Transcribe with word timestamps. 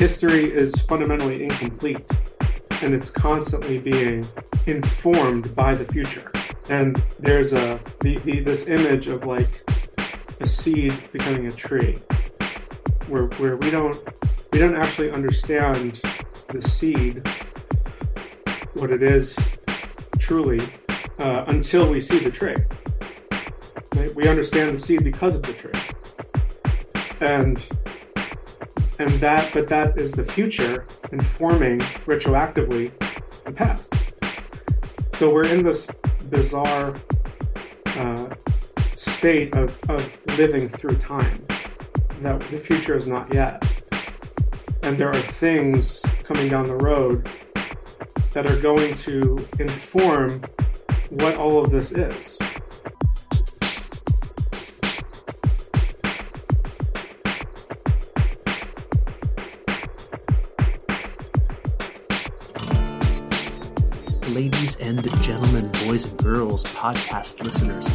history 0.00 0.50
is 0.50 0.74
fundamentally 0.88 1.44
incomplete 1.44 2.10
and 2.80 2.94
it's 2.94 3.10
constantly 3.10 3.76
being 3.76 4.26
informed 4.64 5.54
by 5.54 5.74
the 5.74 5.84
future. 5.84 6.32
And 6.70 7.02
there's 7.18 7.52
a 7.52 7.78
the, 8.00 8.16
the, 8.20 8.40
this 8.40 8.66
image 8.66 9.08
of 9.08 9.26
like 9.26 9.70
a 10.40 10.46
seed 10.46 10.94
becoming 11.12 11.48
a 11.48 11.52
tree, 11.52 11.98
where 13.08 13.26
where 13.40 13.58
we 13.58 13.70
don't 13.70 13.94
we 14.52 14.58
don't 14.58 14.74
actually 14.74 15.10
understand 15.10 16.00
the 16.48 16.62
seed, 16.62 17.28
what 18.72 18.90
it 18.90 19.02
is 19.02 19.38
truly, 20.18 20.66
uh, 21.18 21.44
until 21.48 21.90
we 21.90 22.00
see 22.00 22.20
the 22.20 22.30
tree. 22.30 22.56
Right? 23.94 24.14
We 24.14 24.28
understand 24.28 24.74
the 24.74 24.82
seed 24.82 25.04
because 25.04 25.34
of 25.34 25.42
the 25.42 25.52
tree, 25.52 25.78
and 27.20 27.62
and 29.00 29.18
that 29.18 29.50
but 29.54 29.66
that 29.66 29.98
is 29.98 30.12
the 30.12 30.24
future 30.24 30.86
informing 31.10 31.80
retroactively 32.06 32.92
the 33.46 33.50
past. 33.50 33.94
So 35.14 35.32
we're 35.32 35.46
in 35.46 35.62
this 35.62 35.88
bizarre 36.28 37.00
uh, 37.86 38.28
state 38.94 39.54
of, 39.54 39.80
of 39.88 40.20
living 40.38 40.68
through 40.68 40.98
time 40.98 41.46
that 42.20 42.38
the 42.50 42.58
future 42.58 42.94
is 42.94 43.06
not 43.06 43.32
yet. 43.32 43.64
And 44.82 44.98
there 44.98 45.10
are 45.10 45.22
things 45.22 46.02
coming 46.22 46.50
down 46.50 46.68
the 46.68 46.76
road 46.76 47.26
that 48.34 48.46
are 48.46 48.60
going 48.60 48.94
to 48.96 49.48
inform 49.58 50.42
what 51.08 51.36
all 51.36 51.64
of 51.64 51.70
this 51.70 51.92
is. 51.92 52.38
And 64.98 65.22
gentlemen, 65.22 65.70
boys 65.86 66.04
and 66.04 66.18
girls, 66.18 66.64
podcast 66.64 67.40
listeners 67.44 67.88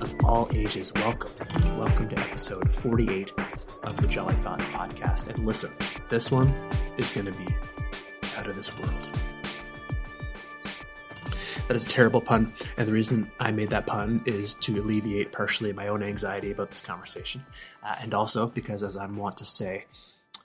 of 0.00 0.14
all 0.24 0.48
ages, 0.50 0.90
welcome. 0.94 1.30
Welcome 1.78 2.08
to 2.08 2.18
episode 2.18 2.72
48 2.72 3.34
of 3.82 4.00
the 4.00 4.08
Jolly 4.08 4.34
Thoughts 4.36 4.64
podcast. 4.64 5.28
And 5.28 5.44
listen, 5.44 5.70
this 6.08 6.30
one 6.30 6.48
is 6.96 7.10
going 7.10 7.26
to 7.26 7.32
be 7.32 7.54
out 8.38 8.46
of 8.46 8.56
this 8.56 8.74
world. 8.78 9.10
That 11.66 11.76
is 11.76 11.84
a 11.84 11.88
terrible 11.90 12.22
pun, 12.22 12.54
and 12.78 12.88
the 12.88 12.94
reason 12.94 13.30
I 13.38 13.52
made 13.52 13.68
that 13.68 13.84
pun 13.84 14.22
is 14.24 14.54
to 14.54 14.80
alleviate 14.80 15.32
partially 15.32 15.74
my 15.74 15.88
own 15.88 16.02
anxiety 16.02 16.50
about 16.50 16.70
this 16.70 16.80
conversation, 16.80 17.44
uh, 17.82 17.96
and 18.00 18.14
also 18.14 18.46
because, 18.46 18.82
as 18.82 18.96
I 18.96 19.04
want 19.04 19.36
to 19.36 19.44
say, 19.44 19.84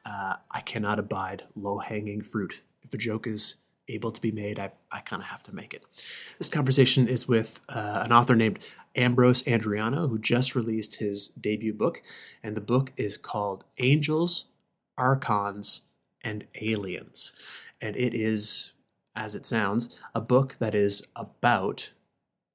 uh, 0.06 0.34
I 0.52 0.60
cannot 0.60 1.00
abide 1.00 1.44
low 1.56 1.78
hanging 1.78 2.24
fruit. 2.24 2.62
If 2.84 2.94
a 2.94 2.98
joke 2.98 3.26
is 3.26 3.56
able 3.88 4.12
to 4.12 4.22
be 4.22 4.32
made, 4.32 4.60
I, 4.60 4.72
I 4.92 5.00
kind 5.00 5.22
of 5.22 5.28
have 5.28 5.44
to 5.44 5.56
make 5.56 5.74
it. 5.74 5.84
This 6.38 6.50
conversation 6.50 7.08
is 7.08 7.28
with 7.28 7.60
uh, 7.70 8.04
an 8.06 8.12
author 8.12 8.36
named 8.36 8.66
Ambrose 8.96 9.44
Andreano, 9.44 10.10
who 10.10 10.20
just 10.20 10.56
released 10.56 10.98
his 10.98 11.30
debut 11.30 11.74
book, 11.74 12.02
and 12.42 12.56
the 12.56 12.62
book 12.62 12.94
is 12.96 13.18
called 13.18 13.64
Angels, 13.80 14.46
Archons, 14.98 15.82
and 16.24 16.46
Aliens. 16.62 17.32
And 17.82 17.96
it 17.96 18.14
is, 18.14 18.74
as 19.16 19.36
it 19.36 19.46
sounds, 19.46 20.00
a 20.14 20.22
book 20.22 20.56
that 20.60 20.76
is 20.76 21.04
about 21.16 21.92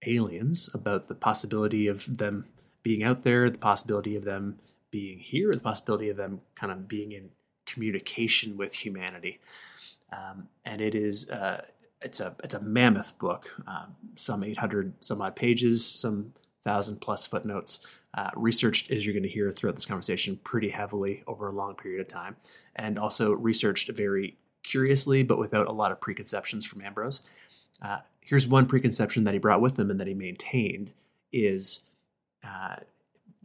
aliens, 0.07 0.71
about 0.73 1.09
the 1.09 1.15
possibility 1.15 1.87
of 1.87 2.19
them 2.19 2.47
being 2.83 3.03
out 3.03 3.25
there, 3.25 3.51
the 3.51 3.59
possibility 3.59 4.17
of 4.17 4.25
them 4.25 4.59
being 4.91 5.19
here, 5.19 5.55
the 5.55 5.61
possibility 5.61 6.09
of 6.09 6.17
them 6.17 6.41
kind 6.55 6.73
of 6.73 6.89
being 6.89 7.13
in 7.13 7.31
communication 7.67 8.57
with 8.57 8.77
humanity 8.77 9.41
um, 10.13 10.49
and 10.65 10.81
it 10.81 10.95
is 10.95 11.29
uh, 11.31 11.65
it's 12.01 12.21
a 12.21 12.35
it's 12.45 12.55
a 12.55 12.61
mammoth 12.61 13.19
book, 13.19 13.55
um, 13.67 13.97
some 14.15 14.45
800 14.45 14.95
some 15.01 15.21
odd 15.21 15.37
pages, 15.37 15.85
some 15.85 16.33
thousand 16.65 17.01
plus 17.01 17.27
footnotes. 17.27 17.87
Uh, 18.15 18.31
researched, 18.35 18.91
as 18.91 19.07
you're 19.07 19.13
going 19.13 19.23
to 19.23 19.29
hear 19.29 19.53
throughout 19.53 19.75
this 19.75 19.87
conversation, 19.87 20.41
pretty 20.43 20.71
heavily 20.71 21.23
over 21.27 21.49
a 21.49 21.53
long 21.53 21.75
period 21.75 22.01
of 22.01 22.09
time, 22.09 22.37
and 22.75 22.99
also 22.99 23.33
researched 23.33 23.91
very 23.91 24.37
curiously, 24.63 25.23
but 25.23 25.39
without 25.39 25.67
a 25.67 25.73
lot 25.73 25.93
of 25.93 26.01
preconceptions 26.01 26.65
from 26.65 26.83
Ambrose. 26.83 27.21
Uh, 27.81 27.99
here's 28.21 28.47
one 28.47 28.67
preconception 28.67 29.25
that 29.25 29.35
he 29.35 29.39
brought 29.39 29.61
with 29.61 29.79
him 29.79 29.91
and 29.91 30.01
that 30.01 30.07
he 30.07 30.15
maintained 30.15 30.93
is 31.33 31.83
uh, 32.45 32.77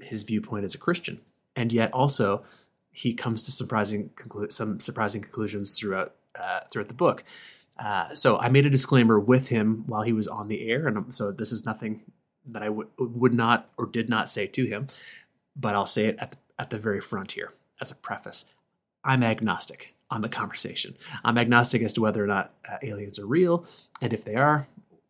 his 0.01 0.23
viewpoint 0.23 0.63
as 0.63 0.73
a 0.73 0.79
Christian, 0.79 1.21
and 1.55 1.71
yet 1.71 1.93
also 1.93 2.43
he 2.91 3.13
comes 3.13 3.43
to 3.43 3.51
surprising 3.51 4.11
conclu- 4.15 4.51
some 4.51 4.79
surprising 4.79 5.21
conclusions 5.21 5.77
throughout 5.77 6.15
uh, 6.39 6.61
throughout 6.71 6.87
the 6.87 6.93
book. 6.93 7.23
Uh, 7.77 8.13
so 8.13 8.37
I 8.37 8.49
made 8.49 8.65
a 8.65 8.69
disclaimer 8.69 9.19
with 9.19 9.49
him 9.49 9.83
while 9.87 10.03
he 10.03 10.13
was 10.13 10.27
on 10.27 10.47
the 10.47 10.69
air, 10.69 10.87
and 10.87 11.13
so 11.13 11.31
this 11.31 11.51
is 11.51 11.65
nothing 11.65 12.01
that 12.45 12.61
I 12.61 12.69
would 12.69 12.87
would 12.97 13.33
not 13.33 13.69
or 13.77 13.85
did 13.85 14.09
not 14.09 14.29
say 14.29 14.47
to 14.47 14.65
him, 14.65 14.87
but 15.55 15.75
I'll 15.75 15.87
say 15.87 16.05
it 16.05 16.17
at 16.19 16.31
the, 16.31 16.37
at 16.59 16.69
the 16.69 16.77
very 16.77 17.01
front 17.01 17.31
here 17.33 17.53
as 17.81 17.89
a 17.89 17.95
preface. 17.95 18.45
I'm 19.03 19.23
agnostic 19.23 19.95
on 20.11 20.21
the 20.21 20.29
conversation. 20.29 20.95
I'm 21.23 21.37
agnostic 21.37 21.81
as 21.81 21.93
to 21.93 22.01
whether 22.01 22.23
or 22.23 22.27
not 22.27 22.53
uh, 22.69 22.77
aliens 22.83 23.17
are 23.17 23.25
real, 23.25 23.65
and 24.01 24.13
if 24.13 24.23
they 24.23 24.35
are, 24.35 24.67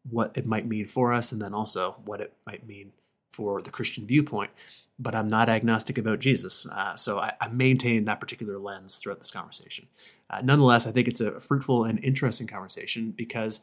what 0.09 0.31
it 0.35 0.45
might 0.45 0.65
mean 0.65 0.87
for 0.87 1.11
us, 1.11 1.31
and 1.31 1.41
then 1.41 1.53
also 1.53 1.97
what 2.05 2.21
it 2.21 2.33
might 2.45 2.65
mean 2.65 2.93
for 3.33 3.61
the 3.61 3.71
Christian 3.71 4.07
viewpoint 4.07 4.51
but 4.99 5.15
I'm 5.15 5.27
not 5.27 5.49
agnostic 5.49 5.97
about 5.97 6.19
Jesus. 6.19 6.67
Uh, 6.67 6.95
so 6.95 7.19
I, 7.19 7.33
I, 7.41 7.47
maintain 7.47 8.05
that 8.05 8.19
particular 8.19 8.57
lens 8.59 8.97
throughout 8.97 9.17
this 9.17 9.31
conversation. 9.31 9.87
Uh, 10.29 10.41
nonetheless, 10.43 10.85
I 10.85 10.91
think 10.91 11.07
it's 11.07 11.21
a 11.21 11.39
fruitful 11.39 11.83
and 11.83 12.03
interesting 12.03 12.47
conversation 12.47 13.11
because, 13.11 13.61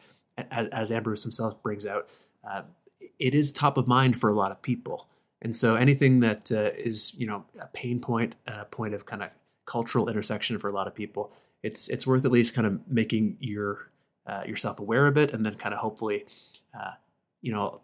as, 0.50 0.66
as 0.68 0.90
Ambrose 0.90 1.22
himself 1.22 1.62
brings 1.62 1.86
out, 1.86 2.10
uh, 2.48 2.62
it 3.18 3.34
is 3.34 3.50
top 3.50 3.76
of 3.76 3.86
mind 3.86 4.18
for 4.18 4.28
a 4.28 4.34
lot 4.34 4.50
of 4.50 4.60
people. 4.60 5.08
And 5.40 5.54
so 5.54 5.76
anything 5.76 6.20
that 6.20 6.50
uh, 6.50 6.70
is, 6.76 7.14
you 7.16 7.26
know, 7.26 7.44
a 7.60 7.66
pain 7.68 8.00
point, 8.00 8.36
a 8.46 8.64
point 8.64 8.94
of 8.94 9.06
kind 9.06 9.22
of 9.22 9.30
cultural 9.66 10.08
intersection 10.08 10.58
for 10.58 10.68
a 10.68 10.72
lot 10.72 10.86
of 10.86 10.94
people, 10.94 11.32
it's 11.62 11.88
it's 11.88 12.06
worth 12.06 12.24
at 12.24 12.32
least 12.32 12.54
kind 12.54 12.66
of 12.66 12.80
making 12.88 13.36
your 13.40 13.90
uh, 14.26 14.42
yourself 14.46 14.80
aware 14.80 15.06
of 15.06 15.16
it, 15.16 15.32
and 15.32 15.46
then 15.46 15.54
kind 15.54 15.72
of 15.72 15.80
hopefully, 15.80 16.26
uh, 16.78 16.92
you 17.40 17.52
know, 17.52 17.80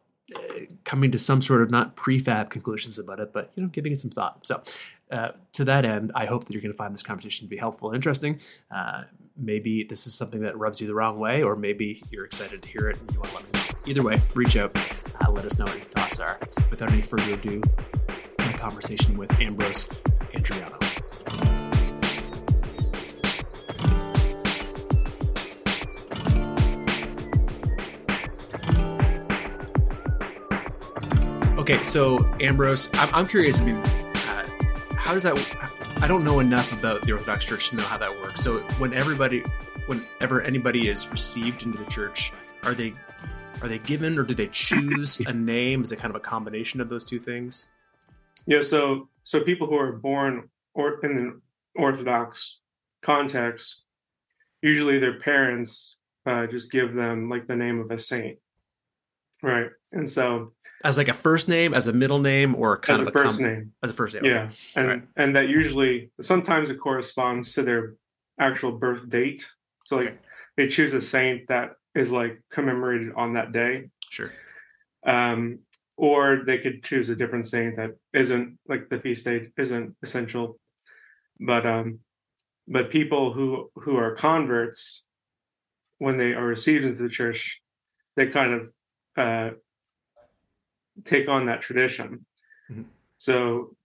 coming 0.85 1.11
to 1.13 1.19
some 1.19 1.41
sort 1.41 1.63
of 1.63 1.71
not 1.71 1.97
prefab 1.97 2.51
conclusions 2.51 2.99
about 2.99 3.21
it, 3.21 3.33
but 3.33 3.51
you 3.55 3.63
know, 3.63 3.69
giving 3.69 3.93
it 3.93 4.01
some 4.01 4.11
thought. 4.11 4.47
So, 4.47 4.63
uh, 5.11 5.31
to 5.53 5.65
that 5.65 5.85
end, 5.85 6.11
I 6.15 6.27
hope 6.27 6.45
that 6.45 6.53
you're 6.53 6.63
going 6.63 6.73
to 6.73 6.77
find 6.77 6.93
this 6.93 7.03
conversation 7.03 7.47
to 7.47 7.51
be 7.51 7.57
helpful 7.57 7.91
and 7.91 7.97
interesting. 7.97 8.41
Uh, 8.71 9.05
maybe 9.37 9.85
this 9.85 10.07
is 10.07 10.15
something 10.15 10.41
that 10.43 10.59
rubs 10.59 10.81
you 10.81 10.87
the 10.87 10.95
wrong 10.95 11.19
way, 11.19 11.43
or 11.43 11.55
maybe 11.55 12.03
you're 12.11 12.25
excited 12.25 12.63
to 12.63 12.69
hear 12.69 12.89
it 12.89 12.99
and 13.01 13.13
you 13.13 13.21
want 13.21 13.31
to 13.31 13.37
let 13.37 13.45
me 13.45 13.61
know. 13.61 13.79
Either 13.87 14.03
way, 14.03 14.23
reach 14.35 14.57
out, 14.57 14.77
uh, 14.77 15.31
let 15.31 15.45
us 15.45 15.59
know 15.59 15.67
what 15.67 15.77
your 15.77 15.85
thoughts 15.85 16.19
are. 16.19 16.41
Without 16.71 16.91
any 16.91 17.03
further 17.03 17.35
ado, 17.35 17.63
my 18.39 18.53
conversation 18.53 19.17
with 19.17 19.33
Ambrose 19.41 19.85
Andreano. 20.35 20.86
Okay, 31.69 31.83
so 31.83 32.33
Ambrose, 32.39 32.89
I'm, 32.93 33.13
I'm 33.13 33.27
curious. 33.27 33.61
I 33.61 33.65
mean, 33.65 33.75
uh, 33.75 34.47
how 34.95 35.15
does 35.15 35.25
that? 35.25 35.37
I 36.01 36.07
don't 36.07 36.23
know 36.23 36.39
enough 36.39 36.71
about 36.71 37.03
the 37.03 37.11
Orthodox 37.11 37.45
Church 37.45 37.71
to 37.71 37.77
know 37.77 37.83
how 37.83 37.99
that 37.99 38.21
works. 38.21 38.41
So 38.41 38.61
when 38.79 38.95
everybody, 38.95 39.43
whenever 39.87 40.43
anybody 40.43 40.87
is 40.87 41.09
received 41.09 41.65
into 41.65 41.77
the 41.77 41.91
church, 41.91 42.33
are 42.63 42.73
they 42.73 42.95
are 43.63 43.67
they 43.67 43.81
given 43.81 44.17
or 44.17 44.23
do 44.23 44.33
they 44.33 44.47
choose 44.47 45.19
a 45.27 45.33
name? 45.33 45.83
Is 45.83 45.91
it 45.91 45.99
kind 45.99 46.15
of 46.15 46.15
a 46.15 46.21
combination 46.21 46.81
of 46.81 46.89
those 46.89 47.03
two 47.03 47.19
things? 47.19 47.69
Yeah. 48.47 48.63
So 48.63 49.09
so 49.25 49.41
people 49.41 49.67
who 49.67 49.77
are 49.77 49.91
born 49.91 50.49
or 50.73 51.01
in 51.05 51.17
the 51.17 51.41
Orthodox 51.75 52.61
context, 53.03 53.83
usually 54.63 55.01
their 55.01 55.19
parents 55.19 55.99
uh, 56.27 56.47
just 56.47 56.71
give 56.71 56.95
them 56.95 57.29
like 57.29 57.49
the 57.49 57.57
name 57.57 57.81
of 57.81 57.91
a 57.91 57.99
saint, 57.99 58.39
right? 59.43 59.71
And 59.91 60.09
so 60.09 60.53
as 60.87 60.97
like 60.97 61.09
a 61.09 61.13
first 61.13 61.49
name, 61.49 61.75
as 61.75 61.89
a 61.89 61.93
middle 61.93 62.21
name, 62.21 62.55
or 62.55 62.79
kind 62.79 63.01
as 63.01 63.03
of 63.03 63.09
a 63.09 63.11
first 63.11 63.39
com- 63.39 63.47
name, 63.47 63.73
as 63.83 63.91
a 63.91 63.93
first 63.93 64.15
name. 64.15 64.25
Yeah, 64.25 64.45
okay. 64.45 64.55
and 64.77 64.89
right. 64.89 65.03
and 65.17 65.37
that 65.37 65.49
usually 65.49 66.11
sometimes 66.21 66.71
it 66.71 66.77
corresponds 66.77 67.55
to 67.55 67.63
their 67.65 67.95
actual 68.39 68.73
birth 68.73 69.09
date. 69.09 69.45
So 69.85 69.97
like 69.97 70.07
okay. 70.07 70.17
they 70.57 70.69
choose 70.69 70.95
a 70.95 71.01
saint 71.01 71.49
that 71.49 71.73
is 71.97 72.13
like 72.13 72.41
commemorated 72.53 73.13
on 73.17 73.35
that 73.35 73.51
day. 73.51 73.91
Sure. 74.11 74.33
Um, 75.05 75.61
or 75.97 76.43
they 76.47 76.59
could 76.59 76.85
choose 76.85 77.09
a 77.09 77.17
different 77.17 77.47
saint 77.47 77.77
that 77.77 77.91
isn't 78.13 78.59
like 78.69 78.89
the 78.89 79.01
feast 79.01 79.25
date 79.25 79.51
isn't 79.57 79.97
essential, 80.05 80.57
but 81.41 81.67
um, 81.67 81.99
but 82.69 82.91
people 82.91 83.33
who 83.33 83.73
who 83.75 83.97
are 83.97 84.15
converts 84.15 85.05
when 85.99 86.17
they 86.17 86.33
are 86.33 86.47
received 86.47 86.85
into 86.85 87.03
the 87.03 87.09
church, 87.09 87.61
they 88.15 88.29
kind 88.29 88.53
of 88.53 88.71
uh, 89.17 89.51
take 91.05 91.29
on 91.29 91.47
that 91.47 91.61
tradition. 91.61 92.27
Mm-hmm. 92.71 92.83
So 93.19 93.77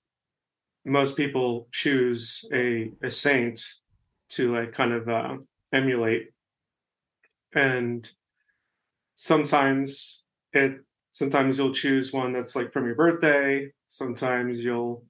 most 0.86 1.16
people 1.16 1.68
choose 1.72 2.46
a, 2.54 2.92
a 3.04 3.10
saint 3.10 3.64
to 4.30 4.54
like 4.54 4.72
kind 4.72 4.94
of 4.94 5.10
uh, 5.10 5.38
emulate. 5.74 6.30
And 7.54 8.10
sometimes 9.16 10.24
it 10.54 10.80
sometimes 11.12 11.58
you'll 11.58 11.74
choose 11.74 12.14
one 12.14 12.34
that's 12.34 12.56
like 12.56 12.72
from 12.72 12.86
your 12.86 12.96
birthday. 12.96 13.72
Sometimes 13.90 14.64
you'll 14.64 15.06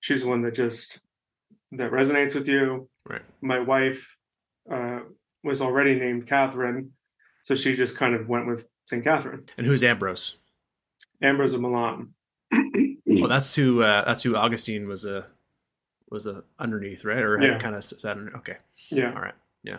choose 0.00 0.24
one 0.24 0.42
that 0.42 0.54
just 0.54 1.00
that 1.72 1.90
resonates 1.90 2.34
with 2.34 2.48
you. 2.48 2.88
Right. 3.08 3.22
My 3.40 3.58
wife 3.58 4.18
uh, 4.70 5.00
was 5.42 5.60
already 5.60 5.98
named 5.98 6.26
Catherine, 6.26 6.92
so 7.42 7.54
she 7.54 7.74
just 7.74 7.96
kind 7.96 8.14
of 8.14 8.28
went 8.28 8.46
with 8.46 8.68
Saint 8.86 9.04
Catherine. 9.04 9.44
And 9.58 9.66
who's 9.66 9.82
Ambrose? 9.82 10.36
Ambrose 11.22 11.54
of 11.54 11.60
Milan. 11.60 12.10
Well, 13.04 13.28
that's 13.28 13.54
who 13.54 13.82
uh, 13.82 14.04
that's 14.06 14.22
who 14.22 14.36
Augustine 14.36 14.88
was 14.88 15.04
a 15.04 15.26
was 16.10 16.26
a 16.26 16.44
underneath, 16.58 17.04
right? 17.04 17.18
Or 17.18 17.38
Yeah. 17.40 17.58
kind 17.58 17.74
of 17.74 17.84
sat 17.84 18.16
under. 18.16 18.34
Okay, 18.38 18.56
Yeah. 18.90 19.12
all 19.14 19.20
right. 19.20 19.34
Yeah, 19.62 19.78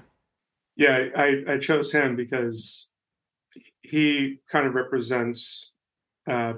Yeah, 0.78 1.08
I, 1.16 1.44
I 1.48 1.58
chose 1.58 1.92
him 1.92 2.16
because 2.16 2.92
he 3.82 4.40
kind 4.52 4.68
of 4.68 4.76
represents 4.76 5.74
uh, 6.28 6.54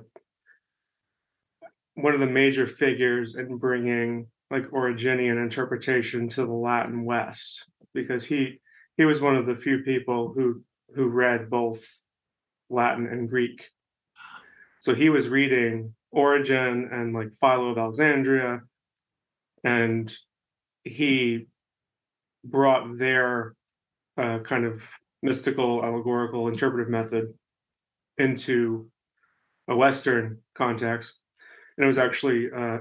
one 1.93 2.13
of 2.13 2.19
the 2.19 2.27
major 2.27 2.67
figures 2.67 3.35
in 3.35 3.57
bringing 3.57 4.27
like 4.51 4.71
Origenian 4.73 5.37
interpretation 5.37 6.27
to 6.29 6.45
the 6.45 6.51
Latin 6.53 7.05
West 7.05 7.65
because 7.93 8.25
he 8.25 8.59
he 8.97 9.05
was 9.05 9.21
one 9.21 9.35
of 9.37 9.45
the 9.45 9.55
few 9.55 9.79
people 9.79 10.33
who 10.35 10.61
who 10.93 11.07
read 11.07 11.49
both 11.49 12.01
Latin 12.69 13.07
and 13.07 13.29
Greek. 13.29 13.69
So 14.85 14.93
he 14.93 15.09
was 15.09 15.29
reading 15.29 15.95
Origen 16.11 16.89
and 16.91 17.11
like 17.11 17.33
Philo 17.41 17.69
of 17.69 17.77
Alexandria, 17.79 18.59
and 19.63 20.13
he 20.83 21.47
brought 22.43 22.95
their 22.95 23.55
uh, 24.15 24.41
kind 24.41 24.63
of 24.63 24.87
mystical, 25.23 25.83
allegorical, 25.83 26.47
interpretive 26.49 26.87
method 26.87 27.33
into 28.19 28.87
a 29.67 29.75
Western 29.75 30.41
context. 30.53 31.19
And 31.79 31.85
it 31.85 31.87
was 31.87 31.97
actually 31.97 32.51
uh, 32.55 32.77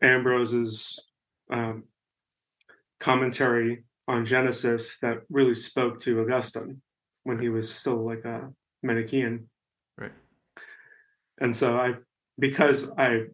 Ambrose's 0.00 1.10
um, 1.50 1.86
commentary 3.00 3.82
on 4.06 4.26
Genesis 4.26 5.00
that 5.00 5.22
really 5.28 5.56
spoke 5.56 5.98
to 6.02 6.20
Augustine 6.20 6.82
when 7.24 7.40
he 7.40 7.48
was 7.48 7.68
still 7.74 8.06
like 8.06 8.24
a 8.24 8.52
Manichaean. 8.84 9.48
And 11.40 11.54
so 11.54 11.76
I, 11.78 11.94
because 12.38 12.90
I 12.96 13.24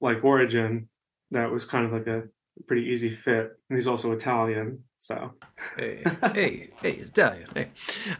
like 0.00 0.24
Origen, 0.24 0.88
that 1.30 1.50
was 1.50 1.64
kind 1.64 1.86
of 1.86 1.92
like 1.92 2.06
a 2.06 2.24
pretty 2.66 2.88
easy 2.90 3.10
fit. 3.10 3.58
And 3.68 3.76
he's 3.76 3.86
also 3.86 4.12
Italian. 4.12 4.84
So 4.96 5.32
Hey, 5.76 6.02
hey, 6.34 6.70
hey, 6.80 6.90
it's 6.92 7.10
Italian. 7.10 7.48
Hey, 7.54 7.68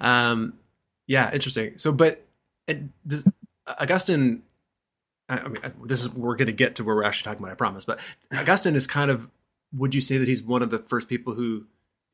um, 0.01 0.55
yeah, 1.07 1.33
interesting. 1.33 1.79
So, 1.79 1.93
but 1.93 2.25
it, 2.67 2.83
does, 3.07 3.25
Augustine. 3.67 4.43
I, 5.29 5.39
I 5.39 5.49
mean, 5.49 5.59
I- 5.65 5.73
this 5.85 6.01
is 6.03 6.09
we're 6.11 6.37
going 6.37 6.47
to 6.47 6.53
get 6.53 6.77
to 6.77 6.85
where 6.85 6.95
we're 6.95 7.05
actually 7.05 7.25
talking 7.31 7.45
about. 7.45 7.53
I 7.53 7.57
promise. 7.57 7.85
But 7.85 8.01
Augustine 8.35 8.75
is 8.77 8.87
kind 8.87 9.11
of. 9.11 9.31
Would 9.77 9.95
you 9.95 10.01
say 10.01 10.19
that 10.19 10.29
he's 10.29 10.43
one 10.43 10.63
of 10.63 10.71
the 10.71 10.79
first 10.79 11.09
people 11.09 11.35
who, 11.35 11.65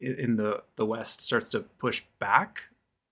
in, 0.01 0.15
in 0.15 0.37
the 0.37 0.63
the 0.77 0.87
West, 0.87 1.21
starts 1.21 1.49
to 1.51 1.61
push 1.61 2.03
back 2.19 2.65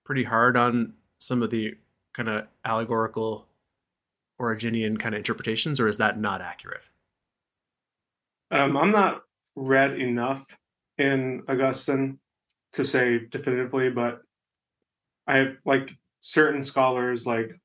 pretty 0.05 0.25
hard 0.25 0.56
on 0.56 0.94
some 1.19 1.43
of 1.43 1.50
the 1.50 1.76
kind 2.14 2.29
of 2.29 2.47
allegorical, 2.64 3.47
Origenian 4.38 4.96
kind 4.96 5.14
of 5.14 5.19
interpretations, 5.19 5.81
or 5.81 5.88
is 5.88 5.96
that 5.99 6.19
not 6.19 6.40
accurate? 6.40 6.82
Um, 8.50 8.76
I'm 8.76 8.93
not 8.93 9.23
read 9.56 10.00
enough 10.00 10.58
in 10.96 11.43
Augustine 11.49 12.19
to 12.73 12.85
say 12.85 13.26
definitively, 13.31 13.90
but 13.90 14.20
I 15.26 15.38
have 15.38 15.56
like 15.64 15.90
certain 16.20 16.64
scholars, 16.64 17.26
like 17.26 17.61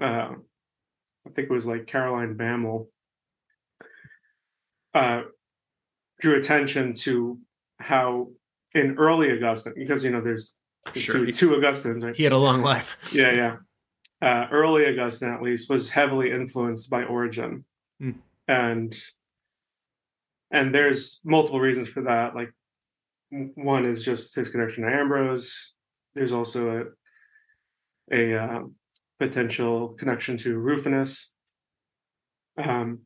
uh, 0.00 0.32
I 1.26 1.30
think 1.32 1.50
it 1.50 1.52
was 1.52 1.66
like 1.66 1.86
Caroline 1.86 2.36
Bammel, 2.36 2.86
uh, 4.94 5.22
drew 6.20 6.36
attention 6.36 6.94
to 6.94 7.38
how 7.78 8.28
in 8.74 8.96
early 8.98 9.32
Augustine, 9.32 9.74
because 9.76 10.04
you 10.04 10.10
know 10.10 10.20
there's 10.20 10.54
Sure. 10.94 11.24
two, 11.24 11.32
two 11.32 11.54
Augustines, 11.54 12.04
right? 12.04 12.14
He 12.14 12.24
had 12.24 12.32
a 12.32 12.38
long 12.38 12.60
life. 12.60 12.98
Yeah, 13.10 13.32
yeah. 13.32 13.56
Uh, 14.24 14.48
early 14.50 14.86
Augustine, 14.86 15.28
at 15.28 15.42
least, 15.42 15.68
was 15.68 15.90
heavily 15.90 16.30
influenced 16.30 16.88
by 16.88 17.04
Origen, 17.04 17.62
Hmm. 18.00 18.12
and 18.48 18.96
and 20.50 20.74
there's 20.74 21.20
multiple 21.24 21.60
reasons 21.60 21.88
for 21.88 22.00
that. 22.04 22.34
Like 22.34 22.50
one 23.54 23.84
is 23.84 24.02
just 24.02 24.34
his 24.34 24.48
connection 24.48 24.84
to 24.84 24.90
Ambrose. 24.90 25.76
There's 26.14 26.32
also 26.32 26.94
a 28.10 28.14
a 28.14 28.34
uh, 28.44 28.62
potential 29.18 29.90
connection 29.90 30.38
to 30.38 30.58
Rufinus. 30.58 31.34
Um, 32.56 33.00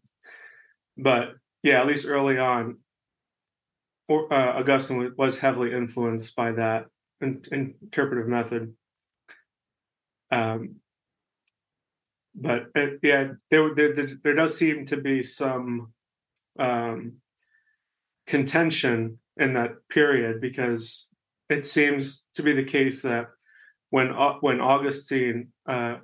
but 0.97 1.35
yeah, 1.65 1.81
at 1.81 1.89
least 1.89 2.07
early 2.07 2.39
on, 2.39 2.79
or, 4.07 4.33
uh, 4.33 4.61
Augustine 4.61 5.15
was 5.19 5.41
heavily 5.41 5.73
influenced 5.73 6.37
by 6.37 6.53
that 6.53 6.87
in, 7.21 7.43
interpretive 7.51 8.29
method. 8.29 8.77
Um, 10.31 10.77
but 12.41 12.67
uh, 12.77 12.87
yeah, 13.03 13.33
there, 13.51 13.75
there 13.75 13.95
there 13.95 14.09
there 14.23 14.35
does 14.35 14.57
seem 14.57 14.87
to 14.87 14.97
be 14.97 15.23
some 15.23 15.93
um, 16.59 17.15
contention 18.27 19.19
in 19.37 19.55
that 19.55 19.73
period 19.89 20.41
because 20.41 21.11
it 21.49 21.67
seems 21.67 22.27
to 22.35 22.43
be 22.43 22.53
the 22.53 22.65
case 22.65 23.03
that 23.03 23.27
when 23.91 24.09
when 24.41 24.61
Augustine 24.61 25.49
uh, 25.67 25.97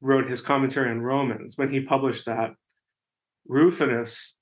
wrote 0.00 0.30
his 0.30 0.40
commentary 0.40 0.90
on 0.90 1.00
Romans, 1.00 1.58
when 1.58 1.72
he 1.72 1.80
published 1.80 2.26
that, 2.26 2.52
Rufinus 3.48 4.36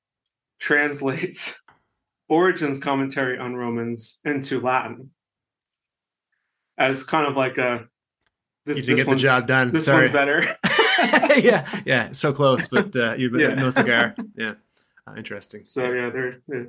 translates 0.58 1.58
Origen's 2.28 2.78
commentary 2.78 3.38
on 3.38 3.54
Romans 3.54 4.20
into 4.24 4.60
Latin 4.60 5.10
as 6.76 7.04
kind 7.04 7.26
of 7.26 7.36
like 7.36 7.58
a 7.58 7.86
this, 8.64 8.78
You 8.78 8.82
didn't 8.84 8.96
this 8.96 9.04
get 9.06 9.10
the 9.12 9.16
job 9.18 9.46
done. 9.46 9.72
This 9.72 9.84
Sorry. 9.86 10.02
one's 10.02 10.12
better. 10.12 10.56
yeah, 11.40 11.66
yeah, 11.84 12.12
so 12.12 12.32
close, 12.32 12.68
but 12.68 12.94
uh, 12.96 13.14
you 13.14 13.36
Yeah. 13.38 13.54
no 13.54 13.70
cigar. 13.70 14.14
Yeah, 14.36 14.54
uh, 15.06 15.14
interesting. 15.16 15.64
so 15.64 15.92
yeah, 15.92 16.10
they're, 16.10 16.40
they're 16.46 16.68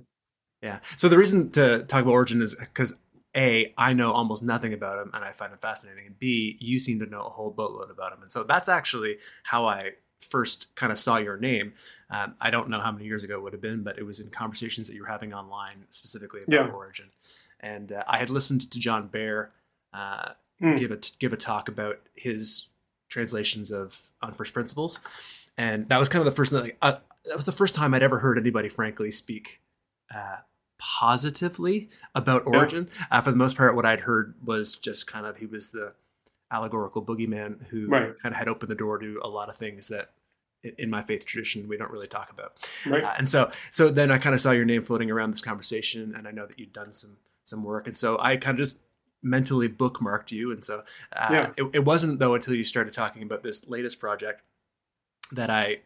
Yeah. 0.62 0.80
So 0.98 1.08
the 1.10 1.18
reason 1.18 1.50
to 1.52 1.84
talk 1.84 2.02
about 2.02 2.12
Origen 2.12 2.42
is 2.42 2.56
because 2.56 2.94
a 3.36 3.74
I 3.78 3.94
know 3.94 4.12
almost 4.12 4.42
nothing 4.44 4.74
about 4.74 5.02
him, 5.02 5.12
and 5.14 5.24
I 5.24 5.32
find 5.34 5.52
him 5.52 5.60
fascinating, 5.60 6.06
and 6.08 6.18
b 6.20 6.58
you 6.60 6.80
seem 6.80 7.00
to 7.00 7.06
know 7.06 7.22
a 7.22 7.30
whole 7.30 7.52
boatload 7.52 7.92
about 7.92 8.12
him, 8.14 8.22
and 8.24 8.32
so 8.32 8.44
that's 8.44 8.70
actually 8.70 9.18
how 9.44 9.66
I 9.68 9.92
first 10.20 10.74
kind 10.76 10.92
of 10.92 10.98
saw 10.98 11.18
your 11.18 11.38
name. 11.38 11.74
Um, 12.10 12.36
I 12.40 12.50
don't 12.50 12.70
know 12.70 12.80
how 12.80 12.92
many 12.92 13.06
years 13.06 13.24
ago 13.26 13.36
it 13.36 13.42
would 13.44 13.54
have 13.54 13.62
been, 13.62 13.84
but 13.84 14.00
it 14.00 14.04
was 14.04 14.20
in 14.20 14.30
conversations 14.30 14.88
that 14.88 14.94
you 14.96 15.02
were 15.02 15.08
having 15.10 15.34
online 15.34 15.86
specifically 15.90 16.42
about 16.48 16.68
Yeah. 16.68 16.72
Origen, 16.74 17.10
and 17.60 17.92
uh, 17.92 18.04
I 18.08 18.18
had 18.18 18.30
listened 18.30 18.72
to 18.72 18.80
John 18.80 19.10
Behr. 19.10 19.50
Uh, 19.94 20.30
Hmm. 20.64 20.78
give 20.78 20.92
a 20.92 21.00
give 21.20 21.34
a 21.34 21.38
talk 21.38 21.68
about 21.68 22.00
his 22.16 22.68
translations 23.10 23.72
of 23.72 24.12
on 24.22 24.34
first 24.34 24.54
principles, 24.54 25.00
and 25.58 25.88
that 25.90 25.98
was 25.98 26.08
kind 26.10 26.22
of 26.22 26.26
the 26.26 26.36
first 26.36 26.52
thing. 26.52 26.62
Like, 26.62 26.78
uh, 26.82 26.98
that 27.26 27.36
was 27.36 27.46
the 27.46 27.52
first 27.52 27.76
time 27.76 27.94
I'd 27.94 28.04
ever 28.04 28.20
heard 28.20 28.38
anybody, 28.38 28.70
frankly, 28.70 29.12
speak 29.12 29.62
uh, 30.14 30.38
positively 30.78 31.90
about 32.16 32.44
Yeah. 32.46 32.58
Origen. 32.58 32.90
Uh, 33.12 33.22
for 33.22 33.32
the 33.32 33.38
most 33.38 33.58
part, 33.58 33.76
what 33.76 33.86
I'd 33.86 34.02
heard 34.02 34.36
was 34.44 34.76
just 34.76 35.08
kind 35.08 35.26
of 35.26 35.38
he 35.38 35.46
was 35.46 35.72
the 35.72 35.94
allegorical 36.52 37.04
boogeyman 37.04 37.66
who 37.68 37.88
Right. 37.88 38.18
kind 38.20 38.34
of 38.34 38.38
had 38.40 38.48
opened 38.48 38.70
the 38.70 38.76
door 38.76 38.98
to 39.00 39.20
a 39.24 39.28
lot 39.28 39.50
of 39.50 39.56
things 39.58 39.88
that 39.88 40.12
in 40.78 40.90
my 40.90 41.02
faith 41.02 41.26
tradition 41.26 41.68
we 41.68 41.76
don't 41.78 41.92
really 41.92 42.08
talk 42.08 42.30
about. 42.32 42.66
right. 42.86 43.04
Uh, 43.04 43.14
and 43.18 43.28
so 43.28 43.52
so 43.72 43.90
then 43.90 44.12
I 44.12 44.18
kind 44.18 44.34
of 44.36 44.40
saw 44.42 44.52
your 44.52 44.64
name 44.66 44.84
floating 44.84 45.12
around 45.12 45.32
this 45.32 45.42
conversation, 45.42 46.14
and 46.16 46.28
I 46.28 46.32
know 46.32 46.46
that 46.46 46.58
you'd 46.60 46.72
done 46.74 46.94
some 46.94 47.18
some 47.44 47.64
work, 47.64 47.88
and 47.88 47.98
so 47.98 48.18
I 48.20 48.38
kind 48.38 48.58
of 48.58 48.66
just 48.66 48.78
mentally 49.24 49.70
bookmarked 49.70 50.32
you. 50.32 50.52
And 50.52 50.64
so 50.64 50.84
uh, 51.16 51.28
Yeah. 51.32 51.52
it, 51.58 51.64
it 51.74 51.86
wasn't 51.86 52.20
though 52.20 52.36
until 52.36 52.56
you 52.56 52.64
started 52.64 52.94
talking 52.94 53.24
about 53.24 53.42
this 53.44 53.68
latest 53.68 54.00
project 54.00 54.42
that 55.32 55.50
I 55.50 55.80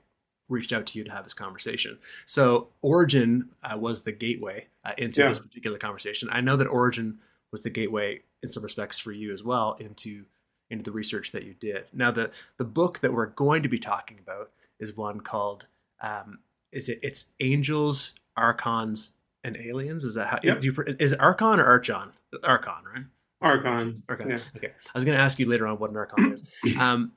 reached 0.50 0.74
out 0.74 0.86
to 0.88 0.98
you 0.98 1.04
to 1.06 1.12
have 1.12 1.24
this 1.24 1.34
conversation. 1.34 2.00
So 2.26 2.70
Origen 2.82 3.50
uh, 3.64 3.78
was 3.78 4.02
the 4.04 4.12
gateway 4.12 4.68
uh, 4.84 4.94
into 4.98 5.22
Yeah. 5.22 5.30
this 5.30 5.40
particular 5.40 5.78
conversation. 5.78 6.30
I 6.32 6.42
know 6.42 6.56
that 6.58 6.68
Origen 6.68 7.20
was 7.52 7.62
the 7.62 7.70
gateway 7.70 8.22
in 8.44 8.50
some 8.50 8.64
respects 8.64 8.98
for 9.00 9.12
you 9.12 9.32
as 9.32 9.44
well 9.44 9.74
into 9.80 10.26
into 10.70 10.84
the 10.84 10.92
research 10.92 11.32
that 11.32 11.44
you 11.44 11.54
did. 11.54 11.86
Now 11.94 12.12
the 12.12 12.32
the 12.58 12.66
book 12.66 13.00
that 13.00 13.14
we're 13.14 13.28
going 13.28 13.64
to 13.64 13.70
be 13.70 13.78
talking 13.78 14.20
about 14.20 14.52
is 14.80 14.96
one 14.98 15.22
called 15.22 15.68
um, 16.02 16.40
is 16.72 16.90
it 16.90 17.00
it's 17.02 17.28
angels, 17.40 18.14
archons, 18.36 19.14
and 19.44 19.56
aliens? 19.58 20.04
Is 20.04 20.16
that 20.16 20.28
how 20.28 20.40
is, 20.44 20.58
do 20.58 20.66
you, 20.68 20.96
is 21.00 21.14
it 21.14 21.22
archon 21.22 21.60
or 21.60 21.66
archon? 21.66 22.12
Archon, 22.44 22.84
right? 22.94 23.06
Archon. 23.42 24.04
Archon. 24.10 24.30
Yeah. 24.32 24.40
Okay. 24.56 24.68
I 24.68 24.98
was 24.98 25.06
going 25.06 25.18
to 25.18 25.24
ask 25.24 25.40
you 25.40 25.48
later 25.48 25.68
on 25.68 25.78
what 25.78 25.90
an 25.90 25.98
archon 25.98 26.34
is. 26.34 26.44
Um, 26.80 27.12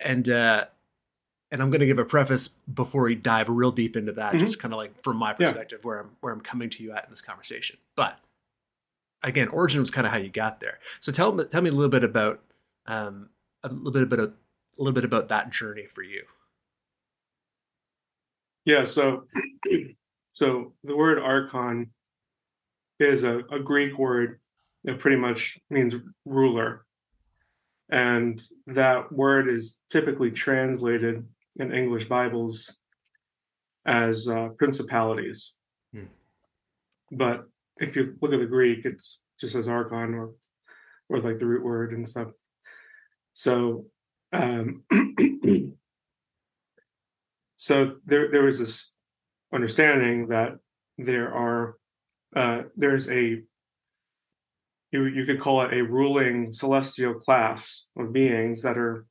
and 0.00 0.28
uh, 0.28 0.66
and 1.50 1.62
I'm 1.62 1.70
going 1.70 1.80
to 1.80 1.86
give 1.86 1.98
a 1.98 2.04
preface 2.04 2.48
before 2.48 3.02
we 3.02 3.14
dive 3.14 3.48
real 3.48 3.70
deep 3.70 3.96
into 3.96 4.12
that, 4.12 4.32
mm-hmm. 4.32 4.40
just 4.40 4.58
kind 4.58 4.74
of 4.74 4.78
like 4.78 5.00
from 5.02 5.16
my 5.16 5.32
perspective, 5.32 5.80
yeah. 5.82 5.86
where 5.86 6.00
I'm 6.00 6.10
where 6.20 6.32
I'm 6.32 6.40
coming 6.40 6.70
to 6.70 6.82
you 6.82 6.92
at 6.92 7.04
in 7.04 7.10
this 7.10 7.22
conversation. 7.22 7.78
But 7.94 8.18
again, 9.22 9.48
Origen 9.48 9.80
was 9.80 9.90
kind 9.90 10.06
of 10.06 10.12
how 10.12 10.18
you 10.18 10.30
got 10.30 10.60
there. 10.60 10.78
So 11.00 11.12
tell 11.12 11.32
me 11.32 11.44
tell 11.44 11.62
me 11.62 11.70
a 11.70 11.72
little 11.72 11.90
bit 11.90 12.04
about 12.04 12.40
um, 12.86 13.30
a 13.62 13.68
little 13.68 13.92
bit 13.92 14.02
about 14.02 14.18
a, 14.18 14.24
a 14.24 14.78
little 14.78 14.92
bit 14.92 15.04
about 15.04 15.28
that 15.28 15.50
journey 15.50 15.86
for 15.86 16.02
you. 16.02 16.24
Yeah. 18.64 18.84
So 18.84 19.24
so 20.32 20.72
the 20.82 20.96
word 20.96 21.18
archon 21.18 21.90
is 22.98 23.24
a, 23.24 23.38
a 23.50 23.60
Greek 23.60 23.98
word 23.98 24.40
that 24.84 24.98
pretty 24.98 25.16
much 25.16 25.58
means 25.70 25.96
ruler. 26.24 26.84
And 27.90 28.42
that 28.66 29.12
word 29.12 29.48
is 29.48 29.78
typically 29.90 30.30
translated 30.30 31.26
in 31.56 31.72
English 31.72 32.08
Bibles 32.08 32.80
as 33.84 34.28
uh, 34.28 34.48
principalities. 34.58 35.56
Hmm. 35.92 36.04
But 37.12 37.44
if 37.76 37.96
you 37.96 38.16
look 38.20 38.32
at 38.32 38.40
the 38.40 38.46
Greek, 38.46 38.84
it's 38.84 39.20
just 39.40 39.54
as 39.54 39.68
archon 39.68 40.14
or 40.14 40.32
or 41.08 41.18
like 41.18 41.38
the 41.38 41.46
root 41.46 41.62
word 41.62 41.92
and 41.92 42.08
stuff. 42.08 42.28
So 43.34 43.86
um 44.32 44.84
so 47.56 47.96
there 48.06 48.30
there 48.30 48.42
was 48.42 48.58
this 48.58 48.94
understanding 49.52 50.28
that 50.28 50.54
there 50.98 51.32
are 51.32 51.76
uh 52.34 52.62
there's 52.76 53.08
a 53.10 53.42
you, 54.94 55.06
you 55.06 55.26
could 55.26 55.40
call 55.40 55.60
it 55.62 55.74
a 55.74 55.82
ruling 55.82 56.52
celestial 56.52 57.14
class 57.14 57.88
of 57.98 58.12
beings 58.12 58.62
that 58.62 58.78
are 58.78 59.04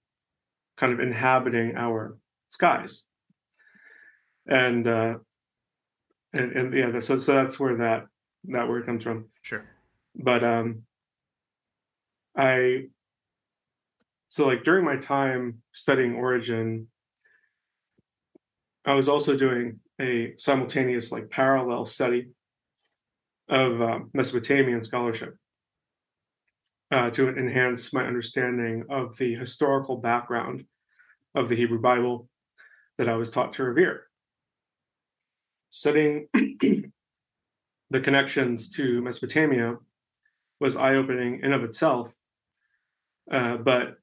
kind 0.77 0.93
of 0.93 1.01
inhabiting 1.01 1.75
our 1.75 2.17
skies. 2.51 3.05
And 4.47 4.87
uh 4.87 5.15
and, 6.31 6.51
and 6.53 6.73
yeah 6.73 6.99
so 7.01 7.19
so 7.19 7.33
that's 7.33 7.59
where 7.59 7.75
that 7.77 8.05
that 8.45 8.69
word 8.69 8.85
comes 8.85 9.03
from. 9.03 9.25
Sure. 9.41 9.65
But 10.15 10.43
um 10.43 10.83
i 12.35 12.85
so 14.29 14.47
like 14.47 14.63
during 14.63 14.85
my 14.85 14.95
time 14.95 15.61
studying 15.71 16.15
Origen 16.15 16.87
i 18.85 18.95
was 18.95 19.07
also 19.07 19.37
doing 19.37 19.79
a 20.01 20.33
simultaneous 20.37 21.11
like 21.11 21.29
parallel 21.29 21.85
study 21.85 22.29
of 23.49 23.79
um, 23.81 24.09
mesopotamian 24.15 24.83
scholarship 24.83 25.35
uh, 26.91 27.09
to 27.11 27.29
enhance 27.29 27.93
my 27.93 28.05
understanding 28.05 28.83
of 28.89 29.17
the 29.17 29.35
historical 29.35 29.97
background 29.97 30.65
of 31.35 31.49
the 31.49 31.55
Hebrew 31.55 31.79
Bible 31.79 32.29
that 32.97 33.09
I 33.09 33.15
was 33.15 33.31
taught 33.31 33.53
to 33.53 33.63
revere. 33.63 34.07
Studying 35.69 36.27
the 36.33 36.91
connections 38.01 38.69
to 38.69 39.01
Mesopotamia 39.01 39.77
was 40.59 40.77
eye 40.77 40.95
opening 40.95 41.41
in 41.43 41.51
of 41.51 41.63
itself, 41.63 42.15
uh, 43.31 43.57
but 43.57 43.95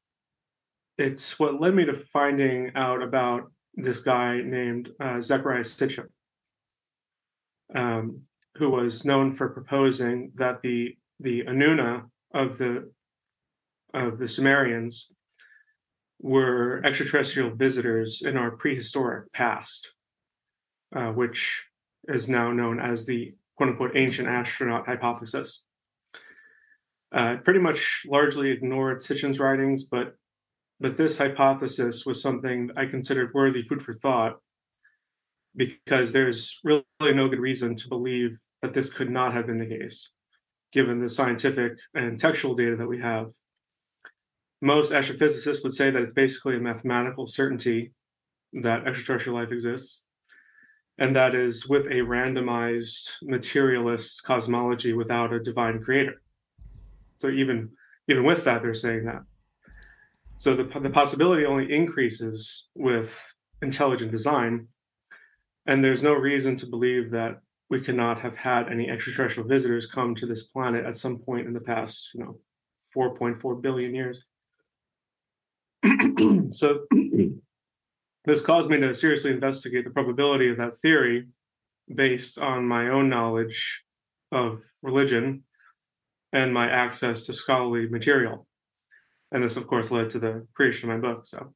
it's 0.99 1.39
what 1.39 1.61
led 1.61 1.75
me 1.75 1.85
to 1.85 1.95
finding 1.95 2.73
out 2.75 3.03
about 3.03 3.51
this 3.75 4.01
guy 4.01 4.41
named 4.43 4.91
uh, 5.01 5.19
Zecharia 5.19 5.61
Sitchin, 5.61 6.09
um, 7.75 8.21
who 8.57 8.71
was 8.71 9.05
known 9.05 9.33
for 9.33 9.49
proposing 9.49 10.33
that 10.35 10.61
the 10.61 10.97
the 11.21 11.45
Anunna 11.45 12.05
of 12.33 12.59
the 12.59 12.91
of 13.93 14.19
the 14.19 14.29
Sumerians 14.29 15.13
were 16.21 16.81
extraterrestrial 16.85 17.51
visitors 17.51 18.23
in 18.23 18.37
our 18.37 18.53
prehistoric 18.53 19.33
past, 19.33 19.93
uh, 20.95 21.09
which 21.09 21.67
is 22.09 22.29
now 22.29 22.53
known 22.53 22.79
as 22.79 23.07
the 23.07 23.35
quote 23.57 23.71
unquote 23.71 23.97
ancient 23.97 24.29
astronaut 24.29 24.87
hypothesis. 24.87 25.65
Uh, 27.13 27.37
pretty 27.43 27.59
much 27.59 28.03
largely 28.07 28.51
ignored 28.51 28.99
Sitchin's 28.99 29.41
writings, 29.41 29.85
but 29.85 30.15
but 30.79 30.97
this 30.97 31.19
hypothesis 31.19 32.07
was 32.07 32.23
something 32.23 32.71
I 32.77 32.87
considered 32.87 33.35
worthy 33.35 33.63
food 33.63 33.83
for 33.83 33.93
thought 33.93 34.39
because 35.55 36.13
there's 36.13 36.59
really 36.63 36.85
no 37.13 37.29
good 37.29 37.41
reason 37.41 37.75
to 37.77 37.89
believe 37.89 38.39
that 38.63 38.73
this 38.73 38.89
could 38.89 39.11
not 39.11 39.35
have 39.35 39.47
been 39.47 39.59
the 39.59 39.67
case 39.67 40.13
given 40.73 41.01
the 41.01 41.09
scientific 41.09 41.73
and 41.95 42.19
textual 42.19 42.55
data 42.55 42.77
that 42.77 42.89
we 42.89 43.01
have. 43.01 43.31
Most 44.63 44.93
astrophysicists 44.93 45.65
would 45.65 45.75
say 45.75 45.91
that 45.91 46.03
it's 46.03 46.13
basically 46.13 46.57
a 46.57 46.61
mathematical 46.61 47.27
certainty 47.27 47.93
that 48.53 48.87
extraterrestrial 48.87 49.39
life 49.39 49.53
exists, 49.53 50.05
and 50.99 51.17
that 51.17 51.35
is 51.35 51.69
with 51.69 51.87
a 51.87 52.05
randomized 52.05 53.11
materialist 53.23 54.23
cosmology 54.25 54.93
without 54.93 55.33
a 55.33 55.41
divine 55.41 55.83
creator. 55.83 56.21
So 57.19 57.29
even 57.29 57.71
even 58.09 58.25
with 58.25 58.45
that, 58.45 58.63
they're 58.63 58.75
saying 58.75 59.05
that. 59.05 59.23
So 60.37 60.55
the 60.55 60.81
the 60.81 60.91
possibility 60.91 61.47
only 61.47 61.73
increases 61.73 62.69
with 62.75 63.35
intelligent 63.63 64.11
design, 64.11 64.69
and 65.67 65.83
there's 65.83 66.03
no 66.03 66.15
reason 66.15 66.57
to 66.59 66.67
believe 66.67 67.11
that 67.13 67.41
we 67.71 67.81
could 67.81 67.95
not 67.95 68.21
have 68.21 68.37
had 68.37 68.69
any 68.69 68.91
extraterrestrial 68.91 69.49
visitors 69.49 69.87
come 69.87 70.15
to 70.17 70.27
this 70.27 70.45
planet 70.45 70.85
at 70.85 70.97
some 70.97 71.19
point 71.19 71.47
in 71.47 71.53
the 71.55 71.61
past, 71.61 72.11
you 72.15 72.21
know, 72.21 72.39
4.4 72.95 73.63
billion 73.63 73.95
years. 73.95 74.25
so 76.51 76.85
this 78.25 78.45
caused 78.45 78.69
me 78.69 78.79
to 78.81 78.95
seriously 78.95 79.31
investigate 79.31 79.85
the 79.85 79.91
probability 79.91 80.51
of 80.51 80.59
that 80.59 80.75
theory 80.75 81.29
based 81.95 82.39
on 82.39 82.67
my 82.67 82.89
own 82.89 83.09
knowledge 83.09 83.85
of 84.33 84.61
religion 84.83 85.45
and 86.33 86.53
my 86.53 86.69
access 86.69 87.27
to 87.27 87.33
scholarly 87.33 87.89
material. 87.89 88.47
And 89.33 89.45
this, 89.45 89.57
of 89.57 89.69
course, 89.69 89.93
led 89.93 90.11
to 90.11 90.19
the 90.19 90.47
creation 90.55 90.91
of 90.91 90.97
my 90.97 91.09
book. 91.09 91.27
So, 91.27 91.55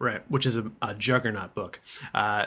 right, 0.00 0.28
which 0.30 0.46
is 0.46 0.56
a, 0.56 0.70
a 0.82 0.94
juggernaut 0.94 1.54
book. 1.54 1.80
Uh, 2.12 2.46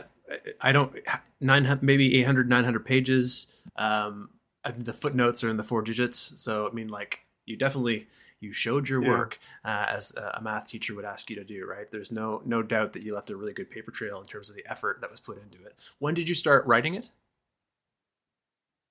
I 0.62 0.72
don't 0.72 0.96
nine 1.40 1.80
maybe 1.82 2.20
800 2.20 2.50
900 2.50 2.86
pages. 2.86 3.48
Um, 3.76 4.30
the 4.78 4.94
footnotes 4.94 5.44
are 5.44 5.50
in 5.50 5.58
the 5.58 5.64
four 5.64 5.82
digits, 5.82 6.34
so 6.42 6.68
I 6.68 6.74
mean 6.74 6.90
like 6.90 7.22
you 7.46 7.56
definitely 7.56 8.08
you 8.40 8.54
showed 8.54 8.88
your 8.88 9.02
yeah. 9.04 9.10
work 9.10 9.40
uh, 9.66 9.86
as 9.90 10.14
a 10.14 10.42
math 10.42 10.70
teacher 10.70 10.94
would 10.96 11.06
ask 11.06 11.30
you 11.30 11.36
to 11.38 11.44
do. 11.44 11.66
Right? 11.66 11.90
There's 11.90 12.12
no 12.12 12.42
no 12.46 12.62
doubt 12.62 12.94
that 12.94 13.04
you 13.04 13.14
left 13.14 13.30
a 13.30 13.36
really 13.36 13.54
good 13.54 13.70
paper 13.70 13.92
trail 13.92 14.20
in 14.20 14.28
terms 14.28 14.50
of 14.50 14.56
the 14.56 14.70
effort 14.70 15.00
that 15.02 15.10
was 15.10 15.20
put 15.20 15.42
into 15.42 15.66
it. 15.66 15.76
When 16.00 16.14
did 16.14 16.28
you 16.28 16.36
start 16.36 16.66
writing 16.66 16.96
it? 16.96 17.10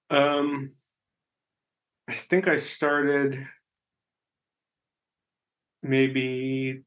Um, 0.09 0.71
I 2.09 2.15
think 2.15 2.49
I 2.49 2.59
started 2.59 3.47
maybe 5.83 6.85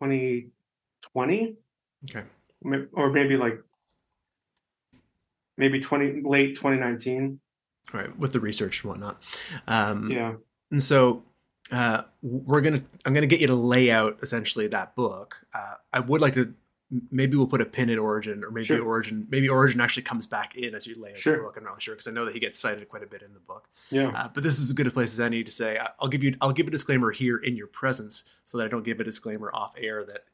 2020. 0.00 1.56
Okay 2.10 2.24
or 2.92 3.10
maybe 3.10 3.36
like 3.36 3.58
maybe 5.56 5.80
20 5.80 6.22
late 6.22 6.56
2019 6.56 7.40
right 7.92 8.18
with 8.18 8.32
the 8.32 8.40
research 8.40 8.82
and 8.82 8.90
whatnot. 8.90 9.22
Um, 9.66 10.10
yeah. 10.10 10.34
and 10.70 10.82
so 10.82 11.22
uh, 11.70 12.02
we're 12.22 12.60
gonna 12.60 12.82
i'm 13.04 13.14
gonna 13.14 13.26
get 13.26 13.40
you 13.40 13.46
to 13.46 13.54
lay 13.54 13.90
out 13.90 14.18
essentially 14.22 14.66
that 14.68 14.94
book. 14.96 15.44
Uh, 15.54 15.74
i 15.92 16.00
would 16.00 16.20
like 16.20 16.34
to 16.34 16.54
maybe 17.12 17.36
we'll 17.36 17.46
put 17.46 17.60
a 17.60 17.64
pin 17.64 17.88
in 17.88 18.00
Origen 18.00 18.42
or 18.42 18.50
maybe 18.50 18.64
sure. 18.64 18.84
Origen 18.84 19.26
maybe 19.30 19.48
Origen 19.48 19.80
actually 19.80 20.02
comes 20.02 20.26
back 20.26 20.56
in 20.56 20.74
as 20.74 20.86
you 20.86 21.00
lay 21.00 21.12
out 21.12 21.18
sure. 21.18 21.36
the 21.36 21.42
book. 21.44 21.56
I'm 21.56 21.64
not 21.64 21.80
sure 21.80 21.94
because 21.94 22.08
i 22.08 22.10
know 22.10 22.24
that 22.24 22.34
he 22.34 22.40
gets 22.40 22.58
cited 22.58 22.88
quite 22.88 23.04
a 23.04 23.06
bit 23.06 23.22
in 23.22 23.32
the 23.32 23.40
book. 23.40 23.68
Yeah. 23.90 24.08
Uh, 24.08 24.28
but 24.32 24.42
this 24.42 24.58
is 24.58 24.70
as 24.70 24.72
good 24.72 24.88
a 24.88 24.90
place 24.90 25.12
as 25.12 25.20
any 25.20 25.44
to 25.44 25.50
say 25.50 25.78
i'll 26.00 26.08
give 26.08 26.24
you 26.24 26.34
i'll 26.40 26.52
give 26.52 26.66
a 26.66 26.70
disclaimer 26.70 27.12
here 27.12 27.36
in 27.36 27.56
your 27.56 27.68
presence 27.68 28.24
so 28.44 28.58
that 28.58 28.64
i 28.64 28.68
don't 28.68 28.84
give 28.84 28.98
a 29.00 29.04
disclaimer 29.04 29.50
off 29.54 29.74
air 29.78 30.04
that 30.04 30.24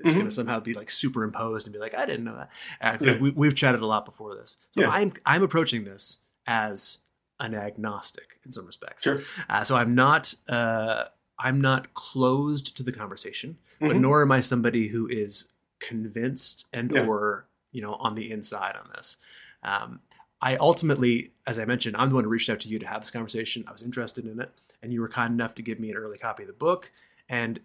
it's 0.00 0.10
mm-hmm. 0.10 0.18
going 0.18 0.28
to 0.28 0.34
somehow 0.34 0.60
be 0.60 0.74
like 0.74 0.90
superimposed 0.90 1.66
and 1.66 1.72
be 1.72 1.78
like, 1.78 1.94
I 1.94 2.06
didn't 2.06 2.24
know 2.24 2.36
that. 2.36 2.50
Uh, 2.80 3.04
yeah. 3.04 3.30
we, 3.34 3.46
have 3.46 3.54
chatted 3.54 3.80
a 3.80 3.86
lot 3.86 4.04
before 4.04 4.34
this, 4.34 4.56
so 4.70 4.82
yeah. 4.82 4.90
I'm 4.90 5.12
I'm 5.24 5.42
approaching 5.42 5.84
this 5.84 6.18
as 6.46 6.98
an 7.40 7.54
agnostic 7.54 8.38
in 8.44 8.52
some 8.52 8.66
respects. 8.66 9.04
Sure. 9.04 9.20
Uh, 9.48 9.62
so 9.64 9.76
I'm 9.76 9.94
not 9.94 10.34
uh, 10.48 11.04
I'm 11.38 11.60
not 11.60 11.94
closed 11.94 12.76
to 12.76 12.82
the 12.82 12.92
conversation, 12.92 13.58
mm-hmm. 13.74 13.88
but 13.88 13.96
nor 13.96 14.22
am 14.22 14.32
I 14.32 14.40
somebody 14.40 14.88
who 14.88 15.08
is 15.08 15.52
convinced 15.80 16.66
and 16.72 16.92
yeah. 16.92 17.06
or 17.06 17.46
you 17.72 17.82
know 17.82 17.94
on 17.94 18.14
the 18.14 18.30
inside 18.30 18.76
on 18.76 18.88
this. 18.94 19.16
Um, 19.62 20.00
I 20.40 20.56
ultimately, 20.56 21.32
as 21.46 21.58
I 21.58 21.64
mentioned, 21.64 21.96
I'm 21.96 22.10
the 22.10 22.16
one 22.16 22.24
who 22.24 22.30
reached 22.30 22.50
out 22.50 22.60
to 22.60 22.68
you 22.68 22.78
to 22.78 22.86
have 22.86 23.00
this 23.00 23.10
conversation. 23.10 23.64
I 23.66 23.72
was 23.72 23.82
interested 23.82 24.26
in 24.26 24.40
it, 24.40 24.50
and 24.82 24.92
you 24.92 25.00
were 25.00 25.08
kind 25.08 25.32
enough 25.32 25.54
to 25.54 25.62
give 25.62 25.80
me 25.80 25.90
an 25.90 25.96
early 25.96 26.18
copy 26.18 26.42
of 26.42 26.48
the 26.48 26.52
book. 26.52 26.90
And 27.28 27.60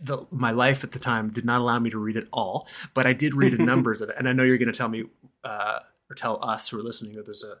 the, 0.00 0.26
my 0.30 0.50
life 0.50 0.84
at 0.84 0.92
the 0.92 0.98
time 0.98 1.30
did 1.30 1.44
not 1.44 1.60
allow 1.60 1.78
me 1.78 1.90
to 1.90 1.98
read 1.98 2.16
it 2.16 2.28
all, 2.32 2.66
but 2.94 3.06
I 3.06 3.12
did 3.12 3.34
read 3.34 3.52
the 3.52 3.62
numbers 3.64 4.00
of 4.00 4.08
it. 4.10 4.16
And 4.18 4.28
I 4.28 4.32
know 4.32 4.42
you're 4.42 4.58
going 4.58 4.72
to 4.72 4.76
tell 4.76 4.88
me 4.88 5.04
uh, 5.44 5.80
or 6.10 6.14
tell 6.14 6.42
us 6.44 6.68
who 6.68 6.78
are 6.78 6.82
listening 6.82 7.14
that 7.16 7.24
there's 7.26 7.44
a 7.44 7.58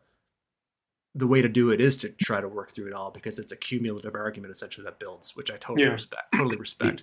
the 1.14 1.26
way 1.26 1.42
to 1.42 1.48
do 1.48 1.70
it 1.70 1.78
is 1.78 1.94
to 1.98 2.08
try 2.08 2.40
to 2.40 2.48
work 2.48 2.70
through 2.72 2.86
it 2.86 2.94
all 2.94 3.10
because 3.10 3.38
it's 3.38 3.52
a 3.52 3.56
cumulative 3.56 4.14
argument 4.14 4.50
essentially 4.50 4.82
that 4.82 4.98
builds, 4.98 5.36
which 5.36 5.50
I 5.50 5.58
totally 5.58 5.84
Yeah. 5.86 5.92
respect. 5.92 6.32
Totally 6.34 6.56
respect. 6.56 7.02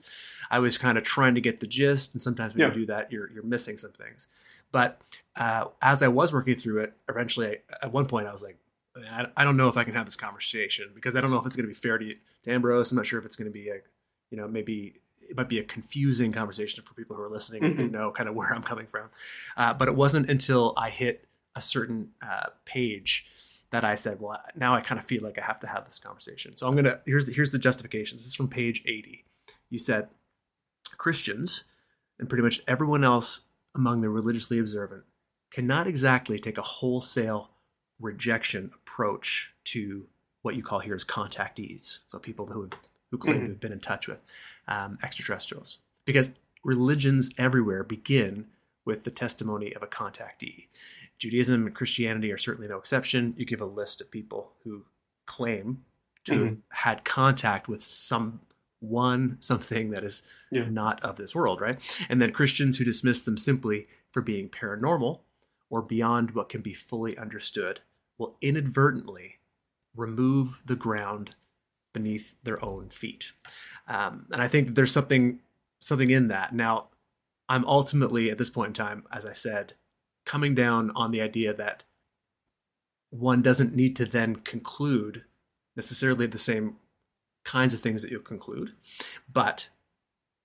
I 0.49 0.57
was 0.57 0.79
kind 0.79 0.97
of 0.97 1.03
trying 1.03 1.35
to 1.35 1.41
get 1.41 1.59
the 1.59 1.67
gist, 1.67 2.13
and 2.13 2.21
sometimes 2.21 2.53
when 2.55 2.61
Yeah. 2.61 2.67
you 2.69 2.73
do 2.73 2.85
that, 2.87 3.11
you're 3.11 3.29
you're 3.31 3.43
missing 3.43 3.77
some 3.77 3.91
things. 3.91 4.25
But 4.71 4.99
uh, 5.35 5.65
as 5.81 6.01
I 6.01 6.07
was 6.07 6.33
working 6.33 6.55
through 6.55 6.79
it, 6.79 6.93
eventually, 7.07 7.47
I, 7.49 7.57
at 7.83 7.91
one 7.93 8.07
point, 8.07 8.25
I 8.27 8.31
was 8.31 8.41
like, 8.41 8.57
I, 8.97 9.27
I 9.37 9.43
don't 9.43 9.57
know 9.57 9.67
if 9.67 9.77
I 9.77 9.83
can 9.83 9.93
have 9.93 10.05
this 10.05 10.15
conversation 10.15 10.89
because 10.95 11.15
I 11.15 11.21
don't 11.21 11.29
know 11.29 11.37
if 11.37 11.45
it's 11.45 11.55
going 11.55 11.67
to 11.67 11.73
be 11.73 11.79
fair 11.79 11.99
to 11.99 12.15
to 12.43 12.51
Ambrose. 12.51 12.91
I'm 12.91 12.95
not 12.95 13.05
sure 13.05 13.19
if 13.19 13.25
it's 13.25 13.35
going 13.35 13.51
to 13.51 13.53
be 13.53 13.69
a, 13.69 13.77
you 14.31 14.37
know, 14.37 14.47
maybe 14.47 15.01
it 15.29 15.37
might 15.37 15.47
be 15.49 15.59
a 15.59 15.63
confusing 15.63 16.31
conversation 16.31 16.83
for 16.83 16.93
people 16.95 17.15
who 17.15 17.21
are 17.21 17.29
listening 17.29 17.63
if 17.63 17.77
they 17.77 17.83
Mhm. 17.83 17.91
know 17.91 18.11
kind 18.11 18.27
of 18.27 18.35
where 18.35 18.51
I'm 18.53 18.63
coming 18.63 18.87
from. 18.87 19.09
Uh, 19.55 19.73
but 19.73 19.87
it 19.87 19.95
wasn't 19.95 20.29
until 20.29 20.73
I 20.75 20.89
hit 20.89 21.27
a 21.55 21.61
certain 21.61 22.11
uh, 22.21 22.47
page 22.65 23.25
that 23.71 23.83
I 23.83 23.95
said, 23.95 24.19
well, 24.19 24.41
now 24.55 24.73
I 24.73 24.81
kind 24.81 24.97
of 24.99 25.05
feel 25.05 25.21
like 25.23 25.37
I 25.37 25.45
have 25.45 25.59
to 25.59 25.67
have 25.67 25.85
this 25.85 25.99
conversation. 25.99 26.57
So 26.57 26.67
I'm 26.67 26.75
gonna 26.75 26.99
here's 27.05 27.27
the, 27.27 27.33
here's 27.33 27.51
the 27.51 27.59
justification. 27.59 28.17
This 28.17 28.25
is 28.25 28.35
from 28.35 28.47
page 28.47 28.81
80. 28.87 29.23
You 29.69 29.77
said 29.79 30.09
Christians 30.97 31.65
and 32.17 32.27
pretty 32.27 32.41
much 32.43 32.61
everyone 32.67 33.03
else 33.03 33.43
among 33.75 34.01
the 34.01 34.09
religiously 34.09 34.59
observant 34.59 35.03
cannot 35.51 35.87
exactly 35.87 36.39
take 36.39 36.57
a 36.57 36.61
wholesale 36.63 37.51
rejection 37.99 38.71
approach 38.75 39.53
to 39.65 40.07
what 40.41 40.55
you 40.55 40.63
call 40.63 40.79
here 40.79 40.95
as 40.95 41.03
contactees. 41.05 42.01
So 42.07 42.17
people 42.19 42.47
who 42.47 42.69
who 43.11 43.17
claim 43.17 43.39
to 43.41 43.45
Mhm. 43.45 43.49
have 43.49 43.59
been 43.59 43.71
in 43.71 43.79
touch 43.79 44.07
with 44.07 44.21
um, 44.69 44.97
extraterrestrials, 45.03 45.79
because 46.05 46.31
religions 46.63 47.31
everywhere 47.37 47.83
begin 47.83 48.45
with 48.85 49.03
the 49.03 49.11
testimony 49.11 49.73
of 49.73 49.83
a 49.83 49.87
contactee. 49.87 50.67
Judaism 51.17 51.65
and 51.67 51.75
Christianity 51.75 52.31
are 52.31 52.37
certainly 52.37 52.69
no 52.69 52.77
exception. 52.77 53.33
You 53.37 53.45
give 53.45 53.61
a 53.61 53.65
list 53.65 53.99
of 53.99 54.09
people 54.09 54.53
who 54.63 54.85
claim 55.25 55.83
to 56.25 56.43
have 56.45 56.57
had 56.69 57.03
contact 57.05 57.67
with 57.67 57.83
some 57.83 58.39
one 58.79 59.35
something 59.41 59.89
that 59.91 60.03
is 60.05 60.23
Yeah. 60.51 60.69
not 60.69 61.03
of 61.03 61.17
this 61.17 61.35
world, 61.35 61.59
right? 61.59 61.79
And 62.07 62.21
then 62.21 62.31
Christians 62.31 62.77
who 62.77 62.85
dismiss 62.85 63.21
them 63.21 63.37
simply 63.37 63.87
for 64.11 64.21
being 64.21 64.47
paranormal 64.49 65.19
or 65.69 65.81
beyond 65.81 66.31
what 66.31 66.47
can 66.49 66.61
be 66.61 66.73
fully 66.73 67.17
understood 67.17 67.81
will 68.17 68.37
inadvertently 68.41 69.39
remove 69.95 70.61
the 70.65 70.75
ground 70.77 71.35
beneath 71.93 72.35
their 72.43 72.63
own 72.63 72.89
feet. 72.89 73.33
Um, 73.89 74.27
and 74.31 74.41
I 74.41 74.47
think 74.47 74.75
there's 74.75 74.91
something 74.91 75.39
something 75.79 76.11
in 76.11 76.27
that. 76.27 76.53
Now, 76.53 76.87
I'm 77.49 77.65
ultimately 77.65 78.29
at 78.29 78.37
this 78.37 78.49
point 78.49 78.67
in 78.67 78.73
time, 78.73 79.03
as 79.11 79.25
I 79.25 79.33
said, 79.33 79.73
coming 80.25 80.53
down 80.53 80.91
on 80.95 81.11
the 81.11 81.21
idea 81.21 81.53
that 81.53 81.83
one 83.09 83.41
doesn't 83.41 83.75
need 83.75 83.95
to 83.95 84.05
then 84.05 84.35
conclude 84.35 85.23
necessarily 85.75 86.27
the 86.27 86.37
same 86.37 86.75
kinds 87.43 87.73
of 87.73 87.81
things 87.81 88.01
that 88.01 88.11
you'll 88.11 88.21
conclude. 88.21 88.73
But 89.31 89.69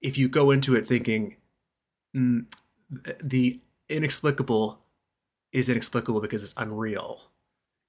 if 0.01 0.17
you 0.17 0.29
go 0.29 0.51
into 0.51 0.75
it 0.75 0.87
thinking 0.87 1.37
mm, 2.17 2.47
the 3.23 3.61
inexplicable 3.89 4.79
is 5.53 5.69
inexplicable 5.69 6.21
because 6.21 6.43
it's 6.43 6.55
unreal, 6.57 7.25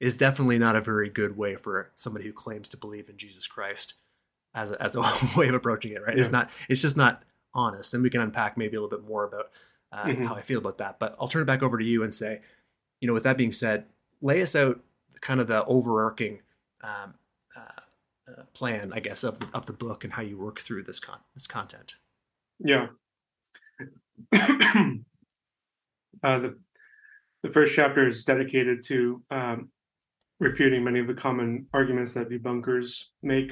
is 0.02 0.18
definitely 0.18 0.60
not 0.60 0.76
a 0.76 0.82
very 0.82 1.08
good 1.08 1.38
way 1.38 1.56
for 1.56 1.92
somebody 1.96 2.26
who 2.26 2.34
claims 2.34 2.68
to 2.70 2.78
believe 2.78 3.08
in 3.08 3.18
Jesus 3.18 3.48
Christ 3.48 3.94
as 4.56 4.72
a, 4.72 4.82
as 4.82 4.96
a 4.96 5.02
way 5.38 5.48
of 5.50 5.54
approaching 5.54 5.92
it. 5.92 6.02
Right? 6.02 6.18
It's 6.18 6.32
not. 6.32 6.50
It's 6.70 6.82
just 6.82 6.98
not 6.98 7.22
honest. 7.54 7.94
And 7.94 8.02
we 8.02 8.10
can 8.10 8.22
unpack 8.22 8.58
maybe 8.58 8.76
a 8.76 8.82
little 8.82 8.98
bit 8.98 9.08
more 9.08 9.24
about 9.26 9.52
uh, 9.92 10.06
Mhm. 10.06 10.26
how 10.28 10.36
I 10.36 10.42
feel 10.42 10.58
about 10.58 10.80
that. 10.80 10.98
But 11.00 11.16
I'll 11.20 11.28
turn 11.28 11.44
it 11.44 11.46
back 11.46 11.62
over 11.62 11.78
to 11.78 11.84
you 11.86 12.04
and 12.04 12.14
say, 12.14 12.42
you 13.02 13.08
know, 13.08 13.14
with 13.14 13.24
that 13.24 13.38
being 13.38 13.52
said, 13.52 13.86
lay 14.22 14.42
us 14.42 14.56
out 14.56 14.80
kind 15.22 15.40
of 15.40 15.48
the 15.48 15.64
overarching 15.66 16.42
um, 16.84 17.14
uh, 17.56 18.32
uh, 18.32 18.44
plan, 18.54 18.92
I 18.94 19.00
guess, 19.00 19.24
of 19.24 19.40
the, 19.40 19.48
of 19.54 19.66
the 19.68 19.74
book 19.74 20.04
and 20.04 20.12
how 20.14 20.22
you 20.22 20.38
work 20.38 20.60
through 20.60 20.84
this 20.84 21.00
con- 21.00 21.20
this 21.34 21.48
content. 21.48 21.96
Yeah. 22.60 22.88
uh, 26.24 26.40
the 26.40 26.58
the 27.44 27.50
first 27.50 27.76
chapter 27.76 28.08
is 28.08 28.24
dedicated 28.24 28.84
to 28.88 29.22
um, 29.30 29.70
refuting 30.40 30.84
many 30.84 31.00
of 31.00 31.08
the 31.08 31.14
common 31.14 31.68
arguments 31.74 32.14
that 32.16 32.30
debunkers 32.30 33.10
make, 33.22 33.52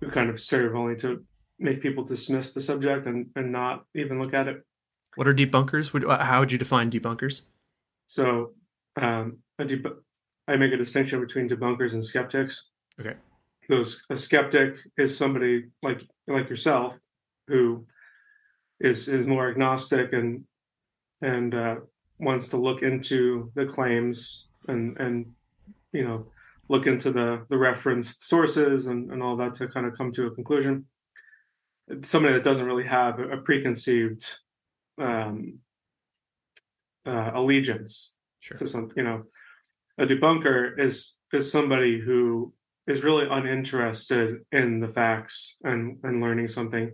who 0.00 0.10
kind 0.10 0.30
of 0.30 0.40
serve 0.40 0.74
only 0.74 0.96
to 0.96 1.24
make 1.58 1.80
people 1.80 2.04
dismiss 2.04 2.52
the 2.52 2.60
subject 2.60 3.06
and, 3.06 3.26
and 3.34 3.50
not 3.50 3.84
even 3.94 4.18
look 4.18 4.34
at 4.34 4.48
it. 4.48 4.62
What 5.16 5.26
are 5.26 5.34
debunkers? 5.34 5.92
Would, 5.92 6.04
uh, 6.04 6.22
how 6.22 6.40
would 6.40 6.52
you 6.52 6.58
define 6.58 6.90
debunkers? 6.90 7.42
So 8.06 8.52
um, 9.00 9.38
a 9.58 9.64
deb- 9.64 9.96
I 10.48 10.56
make 10.56 10.72
a 10.72 10.76
distinction 10.76 11.20
between 11.20 11.48
debunkers 11.48 11.94
and 11.94 12.04
skeptics. 12.04 12.70
Okay. 13.00 13.14
Those 13.68 14.04
a 14.10 14.16
skeptic 14.16 14.76
is 14.96 15.16
somebody 15.16 15.64
like 15.82 16.02
like 16.28 16.48
yourself 16.48 16.98
who 17.48 17.86
is 18.78 19.08
is 19.08 19.26
more 19.26 19.50
agnostic 19.50 20.12
and 20.12 20.44
and 21.20 21.54
uh, 21.54 21.76
wants 22.18 22.48
to 22.50 22.58
look 22.58 22.82
into 22.82 23.50
the 23.54 23.66
claims 23.66 24.48
and 24.68 24.96
and 24.98 25.26
you 25.92 26.04
know 26.04 26.26
look 26.68 26.86
into 26.86 27.10
the 27.12 27.44
the 27.48 27.58
referenced 27.58 28.26
sources 28.26 28.86
and, 28.86 29.10
and 29.12 29.22
all 29.22 29.36
that 29.36 29.54
to 29.54 29.68
kind 29.68 29.86
of 29.86 29.96
come 29.96 30.12
to 30.12 30.26
a 30.26 30.30
conclusion. 30.34 30.86
Somebody 32.02 32.34
that 32.34 32.44
doesn't 32.44 32.66
really 32.66 32.86
have 32.86 33.20
a 33.20 33.36
preconceived 33.38 34.24
um, 34.98 35.58
uh, 37.06 37.30
allegiance 37.34 38.14
Sure. 38.40 38.58
to 38.58 38.66
some 38.66 38.90
you 38.96 39.02
know 39.02 39.24
a 39.98 40.06
debunker 40.06 40.78
is 40.78 41.16
is 41.32 41.50
somebody 41.50 41.98
who 41.98 42.52
is 42.86 43.02
really 43.02 43.26
uninterested 43.28 44.44
in 44.52 44.78
the 44.80 44.88
facts 44.88 45.56
and 45.64 45.98
and 46.04 46.20
learning 46.20 46.46
something 46.48 46.92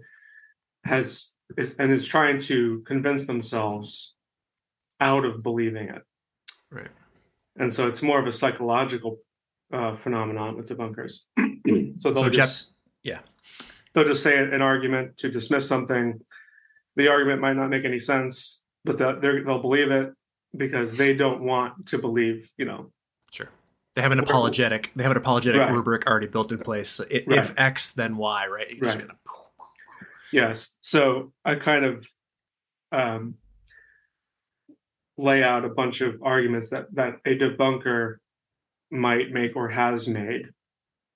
has 0.85 1.33
is 1.59 1.75
and 1.77 1.93
is 1.93 2.07
trying 2.07 2.39
to 2.41 2.81
convince 2.87 3.27
themselves 3.27 4.17
out 5.01 5.25
of 5.27 5.43
believing 5.43 5.89
it 5.89 6.03
Right. 6.71 6.91
and 7.57 7.71
so 7.71 7.87
it's 7.89 8.03
more 8.03 8.19
of 8.19 8.27
a 8.27 8.33
psychological 8.33 9.19
uh, 9.73 9.95
phenomenon 9.97 10.57
with 10.57 10.69
debunkers 10.69 11.21
so 11.99 12.11
they'll 12.13 12.25
So 12.25 12.29
Jeff- 12.31 12.35
just 12.35 12.75
yeah. 13.03 13.21
they'll 13.95 14.05
just 14.07 14.23
say 14.23 14.37
an 14.39 14.63
argument 14.63 15.17
to 15.19 15.31
dismiss 15.31 15.67
something 15.67 16.21
the 16.97 17.09
argument 17.09 17.41
might 17.41 17.55
not 17.57 17.69
make 17.71 17.85
any 17.85 17.99
sense 17.99 18.63
but 18.85 18.99
they'll, 18.99 19.19
they're- 19.21 19.45
they'll 19.45 19.63
believe 19.63 19.91
it 19.91 20.13
because 20.57 20.97
they 20.97 21.15
don't 21.15 21.43
want 21.43 21.87
to 21.87 21.99
believe 21.99 22.51
you 22.59 22.65
know 22.67 22.91
Sure. 23.31 23.49
They 23.95 24.03
have 24.03 24.13
an 24.13 24.21
apologetic. 24.21 24.91
They 24.95 25.03
have 25.05 25.11
an 25.13 25.17
apologetic 25.17 25.59
Right. 25.61 25.73
rubric 25.73 26.07
already 26.07 26.27
built 26.27 26.53
in 26.53 26.59
place. 26.59 26.91
So 26.91 27.05
i 27.05 27.23
Right. 27.27 27.39
If 27.39 27.55
X, 27.59 27.93
then 27.93 28.17
Y. 28.19 28.47
Right. 28.47 28.71
You 28.71 28.81
just 28.81 28.97
Right. 28.99 29.07
kinda- 29.07 29.17
Yes. 30.33 30.77
So 30.83 31.33
I 31.45 31.55
kind 31.57 31.85
of 31.87 32.07
um, 32.91 33.37
lay 35.19 35.43
out 35.43 35.65
a 35.65 35.69
bunch 35.69 36.01
of 36.01 36.21
arguments 36.23 36.71
that 36.71 36.87
that 36.95 37.17
a 37.25 37.39
debunker 37.39 38.17
might 38.93 39.33
make 39.33 39.57
or 39.57 39.69
has 39.71 40.07
made, 40.07 40.51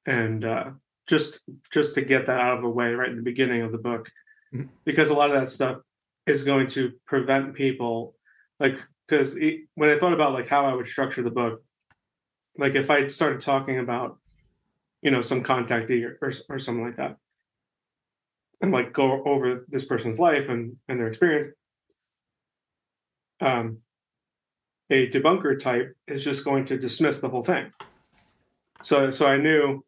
and 0.06 0.44
uh, 0.44 0.70
just 1.06 1.44
just 1.70 1.94
to 1.94 2.02
get 2.02 2.26
that 2.26 2.40
out 2.40 2.56
of 2.56 2.62
the 2.62 2.68
way 2.68 2.92
right 2.94 3.10
in 3.10 3.16
the 3.16 3.22
beginning 3.22 3.62
of 3.62 3.70
the 3.70 3.78
book, 3.78 4.10
Mhm. 4.52 4.68
because 4.84 5.10
a 5.10 5.14
lot 5.14 5.30
of 5.30 5.40
that 5.40 5.50
stuff 5.50 5.82
is 6.26 6.42
going 6.42 6.68
to 6.68 6.92
prevent 7.06 7.54
people, 7.54 8.16
like 8.58 8.78
because 9.06 9.38
when 9.74 9.90
I 9.90 9.98
thought 9.98 10.12
about 10.14 10.32
like 10.32 10.48
how 10.48 10.66
I 10.66 10.74
would 10.74 10.88
structure 10.88 11.22
the 11.22 11.30
book, 11.30 11.62
like 12.58 12.74
if 12.74 12.90
I 12.90 13.06
started 13.06 13.40
talking 13.40 13.78
about, 13.78 14.18
you 15.02 15.10
know, 15.12 15.22
some 15.22 15.44
contactee 15.44 16.02
or, 16.04 16.18
or, 16.20 16.32
or 16.48 16.58
something 16.58 16.84
like 16.84 16.96
that. 16.96 17.16
And 18.62 18.72
like 18.72 18.92
go 18.92 19.22
over 19.24 19.66
this 19.68 19.84
person's 19.84 20.18
life 20.18 20.48
and 20.48 20.76
and 20.88 20.98
their 20.98 21.08
experience. 21.08 21.48
Um 23.40 23.78
a 24.90 25.08
debunker 25.08 25.58
type 25.58 25.96
is 26.06 26.24
just 26.24 26.44
going 26.44 26.64
to 26.66 26.78
dismiss 26.78 27.20
the 27.20 27.28
whole 27.28 27.42
thing. 27.42 27.72
So 28.82 29.10
so 29.10 29.26
i 29.26 29.36
knew 29.36 29.84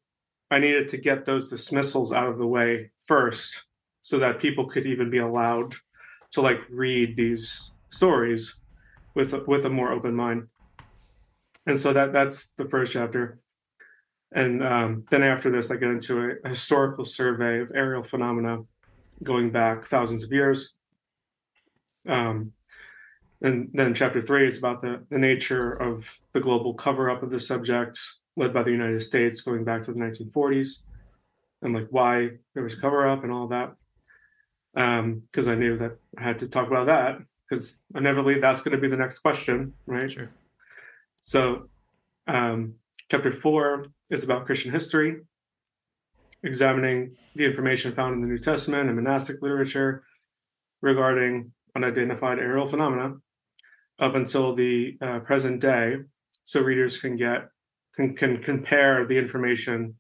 i 0.50 0.58
needed 0.58 0.88
to 0.88 0.96
get 0.96 1.24
those 1.24 1.50
dismissals 1.50 2.12
out 2.12 2.28
of 2.28 2.38
the 2.38 2.46
way 2.46 2.90
first 3.00 3.66
so 4.02 4.18
that 4.18 4.40
people 4.40 4.66
could 4.66 4.86
even 4.86 5.10
be 5.10 5.18
allowed 5.18 5.74
to 6.32 6.40
like 6.40 6.60
read 6.70 7.16
these 7.16 7.72
stories 7.90 8.60
with 9.14 9.34
with 9.46 9.64
a 9.64 9.70
more 9.70 9.92
open 9.92 10.14
mind. 10.14 10.48
And 11.66 11.78
so 11.78 11.92
that 11.92 12.12
that's 12.12 12.50
the 12.50 12.68
first 12.68 12.92
chapter. 12.92 13.38
And 14.32 14.62
um, 14.62 15.04
then 15.10 15.22
after 15.22 15.50
this, 15.50 15.70
I 15.70 15.76
get 15.76 15.90
into 15.90 16.36
a 16.44 16.48
historical 16.48 17.04
survey 17.04 17.60
of 17.60 17.72
aerial 17.74 18.02
phenomena 18.02 18.60
going 19.22 19.50
back 19.50 19.84
thousands 19.84 20.22
of 20.22 20.32
years. 20.32 20.76
Um, 22.06 22.52
and 23.42 23.70
then 23.72 23.94
chapter 23.94 24.20
three 24.20 24.46
is 24.46 24.58
about 24.58 24.80
the, 24.80 25.04
the 25.10 25.18
nature 25.18 25.72
of 25.72 26.18
the 26.32 26.40
global 26.40 26.74
cover 26.74 27.10
up 27.10 27.22
of 27.22 27.30
the 27.30 27.40
subject 27.40 27.98
led 28.36 28.52
by 28.52 28.62
the 28.62 28.70
United 28.70 29.00
States 29.00 29.42
going 29.42 29.64
back 29.64 29.82
to 29.82 29.92
the 29.92 29.98
1940s 29.98 30.84
and 31.62 31.74
like 31.74 31.88
why 31.90 32.30
there 32.54 32.62
was 32.62 32.74
cover 32.74 33.06
up 33.06 33.24
and 33.24 33.32
all 33.32 33.48
that. 33.48 33.74
Because 34.74 35.48
I 35.48 35.54
knew 35.54 35.76
that 35.78 35.98
I 36.16 36.22
had 36.22 36.38
to 36.40 36.48
talk 36.48 36.68
about 36.68 36.86
that 36.86 37.18
because 37.48 37.84
inevitably 37.94 38.38
that's 38.40 38.60
going 38.60 38.76
to 38.76 38.80
be 38.80 38.88
the 38.88 38.96
next 38.96 39.20
question, 39.20 39.72
right? 39.86 40.10
Sure. 40.10 40.30
So, 41.20 41.68
um, 42.28 42.74
Chapter 43.10 43.32
four 43.32 43.86
is 44.10 44.22
about 44.22 44.44
Christian 44.44 44.70
history, 44.70 45.22
examining 46.42 47.16
the 47.34 47.46
information 47.46 47.94
found 47.94 48.14
in 48.14 48.20
the 48.20 48.28
New 48.28 48.38
Testament 48.38 48.86
and 48.86 48.96
monastic 48.96 49.40
literature 49.40 50.04
regarding 50.82 51.52
unidentified 51.74 52.38
aerial 52.38 52.66
phenomena 52.66 53.14
up 53.98 54.14
until 54.14 54.54
the 54.54 54.96
uh, 55.00 55.20
present 55.20 55.60
day, 55.60 55.96
so 56.44 56.62
readers 56.62 56.98
can 56.98 57.16
get 57.16 57.48
can, 57.94 58.14
can 58.14 58.42
compare 58.42 59.04
the 59.04 59.18
information 59.18 59.96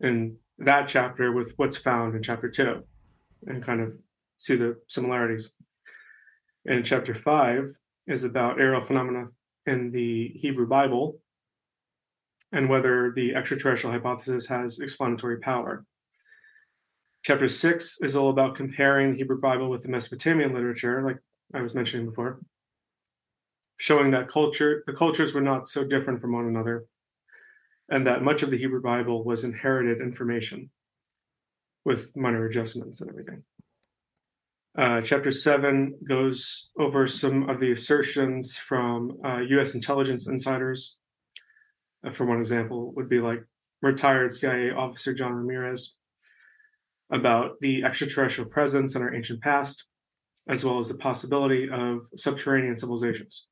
in 0.00 0.36
that 0.58 0.88
chapter 0.88 1.32
with 1.32 1.52
what's 1.56 1.76
found 1.76 2.14
in 2.14 2.22
chapter 2.22 2.50
two, 2.50 2.82
and 3.46 3.62
kind 3.62 3.80
of 3.80 3.96
see 4.38 4.56
the 4.56 4.76
similarities. 4.88 5.52
And 6.66 6.84
chapter 6.84 7.14
five 7.14 7.68
is 8.06 8.24
about 8.24 8.60
aerial 8.60 8.80
phenomena 8.80 9.28
in 9.66 9.90
the 9.90 10.28
Hebrew 10.34 10.66
Bible 10.66 11.20
and 12.52 12.68
whether 12.68 13.12
the 13.14 13.34
extraterrestrial 13.34 13.92
hypothesis 13.92 14.46
has 14.46 14.78
explanatory 14.78 15.38
power. 15.38 15.84
Chapter 17.24 17.48
six 17.48 18.00
is 18.00 18.14
all 18.14 18.30
about 18.30 18.54
comparing 18.54 19.10
the 19.10 19.18
Hebrew 19.18 19.40
Bible 19.40 19.68
with 19.68 19.82
the 19.82 19.88
Mesopotamian 19.88 20.54
literature, 20.54 21.02
like 21.02 21.18
I 21.52 21.60
was 21.60 21.74
mentioning 21.74 22.06
before, 22.06 22.40
showing 23.78 24.10
that 24.10 24.28
culture 24.28 24.82
the 24.86 24.92
cultures 24.92 25.34
were 25.34 25.40
not 25.40 25.68
so 25.68 25.84
different 25.84 26.20
from 26.20 26.32
one 26.32 26.46
another, 26.46 26.86
and 27.88 28.06
that 28.06 28.22
much 28.22 28.42
of 28.42 28.50
the 28.50 28.58
Hebrew 28.58 28.82
Bible 28.82 29.24
was 29.24 29.44
inherited 29.44 30.00
information 30.00 30.70
with 31.84 32.16
minor 32.16 32.46
adjustments 32.46 33.00
and 33.00 33.10
everything. 33.10 33.42
Uh, 34.76 35.00
chapter 35.00 35.30
seven 35.30 35.96
goes 36.06 36.70
over 36.78 37.06
some 37.06 37.48
of 37.48 37.60
the 37.60 37.72
assertions 37.72 38.58
from 38.58 39.16
uh, 39.24 39.38
U.S. 39.38 39.74
intelligence 39.74 40.28
insiders. 40.28 40.98
Uh, 42.06 42.10
for 42.10 42.26
one 42.26 42.38
example, 42.38 42.92
would 42.94 43.08
be 43.08 43.20
like 43.20 43.42
retired 43.80 44.34
CIA 44.34 44.70
officer 44.72 45.14
John 45.14 45.32
Ramirez 45.32 45.96
about 47.10 47.52
the 47.60 47.84
extraterrestrial 47.84 48.50
presence 48.50 48.96
in 48.96 49.02
our 49.02 49.14
ancient 49.14 49.40
past, 49.40 49.86
as 50.48 50.64
well 50.64 50.78
as 50.78 50.88
the 50.88 50.98
possibility 50.98 51.70
of 51.70 52.06
subterranean 52.16 52.76
civilizations. 52.76 53.46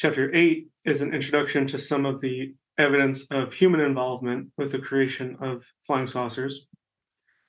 Chapter 0.00 0.34
eight 0.34 0.68
is 0.86 1.02
an 1.02 1.12
introduction 1.12 1.66
to 1.66 1.76
some 1.76 2.06
of 2.06 2.22
the 2.22 2.54
evidence 2.78 3.26
of 3.30 3.52
human 3.52 3.80
involvement 3.80 4.48
with 4.56 4.72
the 4.72 4.78
creation 4.78 5.36
of 5.42 5.62
flying 5.86 6.06
saucers, 6.06 6.70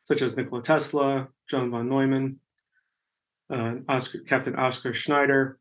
such 0.04 0.22
as 0.22 0.36
Nikola 0.36 0.62
Tesla, 0.62 1.30
John 1.50 1.72
von 1.72 1.88
Neumann, 1.88 2.42
uh, 3.50 3.76
Oscar, 3.88 4.20
Captain 4.28 4.54
Oscar 4.58 4.94
Schneider, 4.94 5.60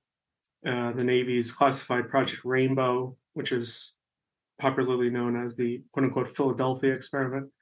uh, 0.67 0.91
the 0.91 1.05
Navy's 1.05 1.53
classified 1.53 2.09
Project 2.09 2.45
Rainbow, 2.45 3.17
which 3.35 3.53
is 3.53 3.97
popularly 4.59 5.11
known 5.11 5.41
as 5.41 5.55
the 5.55 5.85
quote 5.93 6.07
unquote 6.07 6.27
Philadelphia 6.27 6.93
experiment, 6.93 7.53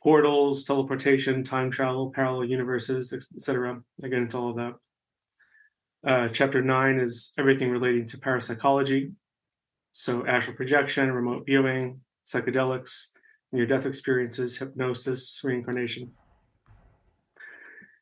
portals, 0.00 0.64
teleportation, 0.64 1.42
time 1.42 1.72
travel, 1.72 2.12
parallel 2.12 2.44
universes, 2.44 3.12
etc. 3.12 3.82
I 4.04 4.06
get 4.06 4.18
into 4.18 4.38
all 4.38 4.50
of 4.50 4.56
that. 4.58 4.74
Uh, 6.04 6.28
chapter 6.28 6.60
nine 6.60 6.98
is 6.98 7.32
everything 7.38 7.70
relating 7.70 8.06
to 8.08 8.18
parapsychology. 8.18 9.12
So, 9.92 10.26
astral 10.26 10.56
projection, 10.56 11.12
remote 11.12 11.44
viewing, 11.46 12.00
psychedelics, 12.26 13.08
near 13.52 13.66
death 13.66 13.86
experiences, 13.86 14.58
hypnosis, 14.58 15.40
reincarnation. 15.44 16.12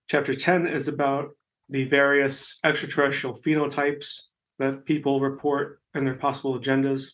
Chapter 0.08 0.32
10 0.34 0.66
is 0.66 0.88
about 0.88 1.30
the 1.68 1.84
various 1.84 2.58
extraterrestrial 2.64 3.36
phenotypes 3.36 4.28
that 4.58 4.84
people 4.86 5.20
report 5.20 5.80
and 5.94 6.06
their 6.06 6.16
possible 6.16 6.58
agendas. 6.58 7.12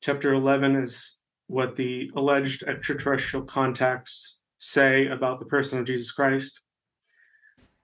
Chapter 0.00 0.34
11 0.34 0.76
is 0.76 1.18
what 1.48 1.74
the 1.76 2.10
alleged 2.14 2.62
extraterrestrial 2.62 3.44
contacts 3.44 4.40
say 4.58 5.08
about 5.08 5.40
the 5.40 5.46
person 5.46 5.78
of 5.78 5.86
Jesus 5.86 6.12
Christ. 6.12 6.60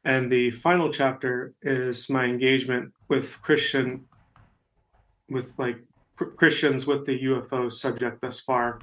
And 0.04 0.30
the 0.30 0.50
final 0.50 0.90
chapter 0.90 1.54
is 1.62 2.10
my 2.10 2.24
engagement 2.24 2.92
with 3.08 3.40
Christian, 3.42 4.04
with 5.30 5.54
like 5.58 5.78
Christians 6.36 6.86
with 6.86 7.06
the 7.06 7.18
UFO 7.24 7.72
subject 7.72 8.20
thus 8.20 8.40
far, 8.40 8.80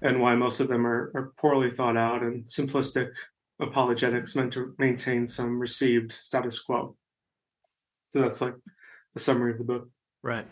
and 0.00 0.20
why 0.20 0.34
most 0.34 0.60
of 0.60 0.68
them 0.68 0.86
are, 0.86 1.12
are 1.14 1.32
poorly 1.38 1.70
thought 1.70 1.96
out 1.96 2.22
and 2.22 2.44
simplistic 2.44 3.10
apologetics 3.60 4.36
meant 4.36 4.52
to 4.52 4.74
maintain 4.78 5.26
some 5.26 5.58
received 5.58 6.12
status 6.12 6.60
quo. 6.60 6.96
So 8.12 8.22
that's 8.22 8.40
like 8.40 8.54
a 9.16 9.18
summary 9.18 9.52
of 9.52 9.58
the 9.58 9.64
book. 9.64 9.88
Right. 10.22 10.46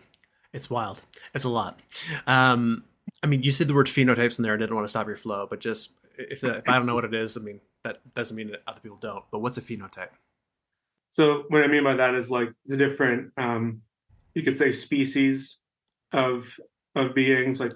It's 0.52 0.68
wild. 0.68 1.00
It's 1.34 1.44
a 1.44 1.48
lot. 1.48 1.80
Um, 2.26 2.84
I 3.22 3.26
mean, 3.26 3.42
you 3.42 3.50
said 3.50 3.68
the 3.68 3.74
word 3.74 3.86
phenotypes 3.86 4.38
in 4.38 4.42
there. 4.42 4.54
I 4.54 4.56
didn't 4.56 4.74
want 4.74 4.84
to 4.84 4.90
stop 4.90 5.06
your 5.06 5.16
flow, 5.16 5.46
but 5.48 5.60
just 5.60 5.90
if, 6.18 6.40
the, 6.40 6.56
if 6.56 6.68
I 6.68 6.76
don't 6.76 6.86
know 6.86 6.94
what 6.94 7.04
it 7.04 7.14
is, 7.14 7.36
I 7.36 7.40
mean, 7.40 7.60
that 7.86 8.14
doesn't 8.14 8.36
mean 8.36 8.50
that 8.50 8.62
other 8.66 8.80
people 8.80 8.98
don't. 8.98 9.24
But 9.30 9.40
what's 9.40 9.58
a 9.58 9.62
phenotype? 9.62 10.10
So 11.12 11.44
what 11.48 11.62
I 11.62 11.68
mean 11.68 11.84
by 11.84 11.94
that 11.94 12.14
is 12.14 12.30
like 12.30 12.52
the 12.66 12.76
different, 12.76 13.32
um, 13.36 13.82
you 14.34 14.42
could 14.42 14.58
say 14.58 14.72
species 14.72 15.60
of 16.12 16.58
of 16.94 17.14
beings. 17.14 17.60
Like 17.60 17.72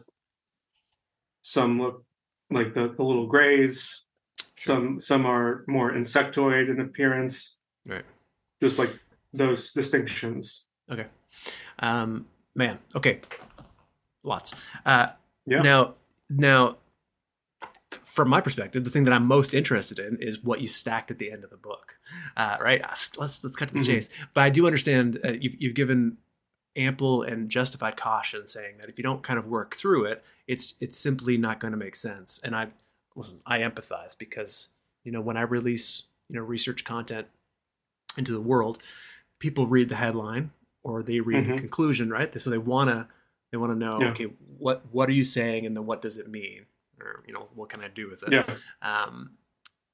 some 1.43 1.81
look 1.81 2.05
like 2.51 2.75
the, 2.75 2.89
the 2.89 3.03
little 3.03 3.27
grays. 3.27 4.05
Sure. 4.57 4.75
Some 4.75 5.01
some 5.01 5.27
are 5.27 5.65
more 5.67 5.93
insectoid 5.93 6.69
in 6.69 6.81
appearance. 6.81 7.57
Right. 7.87 8.05
Just 8.63 8.79
like 8.79 8.99
those 9.33 9.73
distinctions. 9.73 10.67
Okay. 10.91 11.07
Um, 11.79 12.27
man. 12.55 12.79
Okay. 12.95 13.21
Lots. 14.23 14.55
Uh, 14.85 15.09
yeah. 15.47 15.63
Now, 15.63 15.95
now, 16.29 16.77
from 18.03 18.29
my 18.29 18.41
perspective, 18.41 18.85
the 18.85 18.91
thing 18.91 19.05
that 19.05 19.13
I'm 19.13 19.27
most 19.27 19.55
interested 19.55 19.99
in 19.99 20.19
is 20.21 20.43
what 20.43 20.61
you 20.61 20.69
stacked 20.69 21.11
at 21.11 21.19
the 21.19 21.31
end 21.31 21.45
of 21.45 21.51
the 21.51 21.57
book. 21.57 21.97
Uh, 22.37 22.57
right. 22.61 22.83
Let's 22.83 23.17
let's 23.19 23.57
cut 23.57 23.69
to 23.69 23.75
the 23.75 23.81
mm-hmm. 23.81 23.87
chase. 23.87 24.09
But 24.35 24.43
I 24.43 24.51
do 24.51 24.67
understand 24.67 25.21
uh, 25.25 25.33
you've, 25.33 25.61
you've 25.61 25.75
given 25.75 26.19
ample 26.77 27.23
and 27.23 27.51
justified 27.51 27.97
caution 27.97 28.47
saying 28.47 28.77
that 28.81 28.89
if 28.89 28.97
you 28.99 29.03
don't 29.03 29.23
kind 29.23 29.39
of 29.39 29.47
work 29.47 29.77
through 29.77 30.05
it, 30.05 30.25
it's 30.47 30.75
it's 30.81 30.99
simply 30.99 31.37
not 31.37 31.61
going 31.61 31.73
to 31.73 31.79
make 31.79 31.97
sense. 31.97 32.41
And 32.45 32.55
I 32.55 32.69
listen, 33.17 33.41
I 33.47 33.59
empathize 33.59 34.17
because 34.17 34.69
you 35.05 35.13
know 35.13 35.21
when 35.21 35.37
I 35.37 35.43
release 35.43 36.05
you 36.29 36.37
know 36.37 36.45
research 36.45 36.85
content 36.85 37.27
into 38.17 38.33
the 38.33 38.41
world, 38.41 38.83
people 39.39 39.67
read 39.67 39.89
the 39.89 39.97
headline 39.97 40.53
or 40.83 41.03
they 41.03 41.21
read 41.21 41.45
mm-hmm. 41.45 41.53
the 41.53 41.59
conclusion, 41.59 42.11
right? 42.11 42.41
So 42.41 42.51
they 42.51 42.59
wanna 42.59 43.09
they 43.51 43.59
want 43.59 43.73
to 43.73 43.79
know, 43.79 44.01
yeah. 44.01 44.11
okay, 44.11 44.29
what 44.59 44.83
what 44.93 45.09
are 45.09 45.13
you 45.13 45.25
saying, 45.25 45.67
and 45.67 45.77
then 45.77 45.87
what 45.87 46.03
does 46.03 46.19
it 46.19 46.29
mean, 46.29 46.67
or 47.03 47.23
you 47.27 47.35
know, 47.35 47.49
what 47.55 47.69
can 47.69 47.81
I 47.81 47.89
do 47.89 48.09
with 48.09 48.23
it? 48.23 48.33
Yeah. 48.33 48.45
Um, 48.83 49.33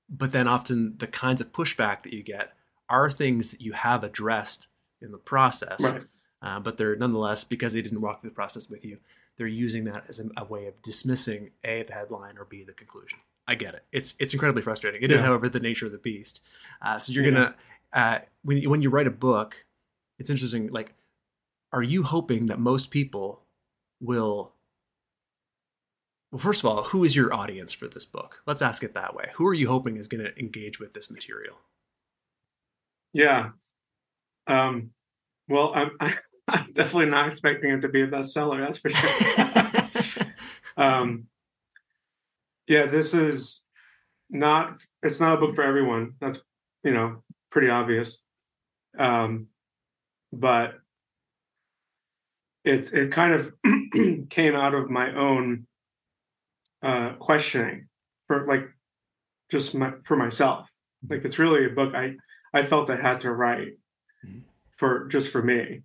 but 0.08 0.32
then 0.32 0.46
often 0.46 0.94
the 0.98 1.06
kinds 1.06 1.40
of 1.40 1.52
pushback 1.52 2.02
that 2.02 2.12
you 2.12 2.22
get 2.22 2.52
are 2.88 3.10
things 3.10 3.50
that 3.50 3.60
you 3.60 3.72
have 3.72 4.04
addressed 4.04 4.68
in 5.00 5.12
the 5.12 5.18
process. 5.18 5.92
Right. 5.92 6.02
Uh, 6.42 6.60
but 6.60 6.76
they're 6.76 6.94
nonetheless 6.96 7.44
because 7.44 7.72
they 7.72 7.82
didn't 7.82 8.00
walk 8.00 8.20
through 8.20 8.30
the 8.30 8.34
process 8.34 8.68
with 8.68 8.84
you 8.84 8.98
they're 9.36 9.46
using 9.46 9.84
that 9.84 10.04
as 10.08 10.20
a, 10.20 10.28
a, 10.36 10.44
way 10.44 10.66
of 10.66 10.80
dismissing 10.82 11.50
a 11.64 11.82
the 11.84 11.92
headline 11.92 12.38
or 12.38 12.44
b 12.44 12.62
the 12.64 12.72
conclusion 12.72 13.18
i 13.46 13.54
get 13.54 13.74
it 13.74 13.84
it's 13.92 14.14
it's 14.18 14.32
incredibly 14.32 14.62
frustrating 14.62 15.02
It 15.02 15.10
yeah. 15.10 15.16
is, 15.16 15.22
however 15.22 15.48
the 15.48 15.60
nature 15.60 15.86
of 15.86 15.92
the 15.92 15.98
beast 15.98 16.42
uh, 16.82 16.98
so 16.98 17.12
you're 17.12 17.24
yeah. 17.24 17.30
gonna 17.30 17.54
uh, 17.92 18.18
when, 18.42 18.62
when 18.68 18.82
you 18.82 18.90
write 18.90 19.06
a 19.06 19.10
book 19.10 19.64
it's 20.18 20.30
interesting 20.30 20.68
like 20.68 20.94
are 21.72 21.82
you 21.82 22.02
hoping 22.02 22.46
that 22.46 22.58
most 22.58 22.90
people 22.90 23.42
will 24.00 24.52
well 26.37 26.42
first 26.42 26.62
of 26.62 26.66
all 26.66 26.83
who 26.83 27.03
is 27.03 27.16
your 27.16 27.33
audience 27.33 27.72
for 27.72 27.88
this 27.88 28.05
book 28.05 28.42
let's 28.46 28.61
ask 28.61 28.83
it 28.83 28.92
that 28.92 29.14
way 29.14 29.31
who 29.37 29.46
are 29.46 29.55
you 29.55 29.68
hoping 29.68 29.96
is 29.96 30.07
going 30.07 30.22
to 30.22 30.38
engage 30.38 30.79
with 30.79 30.92
this 30.92 31.11
material 31.11 31.57
yeah 33.14 33.51
um 34.46 34.90
well 35.49 35.72
i'm 35.75 35.90
I'm 36.49 36.72
definitely 36.72 37.11
not 37.11 37.27
expecting 37.27 37.72
it 37.72 37.81
to 37.81 37.88
be 37.88 38.03
a 38.03 38.07
bestseller. 38.07 38.64
That's 38.64 38.79
for 38.79 38.90
sure. 38.90 40.27
um, 40.77 41.25
yeah, 42.68 42.87
this 42.87 43.14
is 43.14 43.64
not. 44.31 44.79
It's 45.03 45.20
not 45.20 45.35
a 45.35 45.40
book 45.40 45.57
for 45.57 45.64
everyone. 45.64 46.12
That's 46.20 46.40
you 46.85 46.92
know 46.92 47.25
pretty 47.51 47.68
obvious. 47.68 48.22
Um, 48.96 49.49
but 50.33 50.75
it 52.64 52.92
it 52.92 53.11
kind 53.11 53.35
of 53.35 53.53
came 54.31 54.55
out 54.55 54.75
of 54.75 54.88
my 54.88 55.12
own 55.14 55.66
uh, 56.82 57.12
questioning 57.14 57.88
for 58.26 58.46
like 58.46 58.68
just 59.50 59.74
my, 59.74 59.92
for 60.02 60.16
myself. 60.16 60.72
Like 61.08 61.24
it's 61.24 61.38
really 61.38 61.66
a 61.66 61.70
book 61.70 61.94
I 61.94 62.16
I 62.52 62.62
felt 62.62 62.90
I 62.90 62.96
had 62.96 63.20
to 63.20 63.32
write 63.32 63.78
mm-hmm. 64.24 64.40
for 64.70 65.06
just 65.08 65.30
for 65.30 65.42
me 65.42 65.82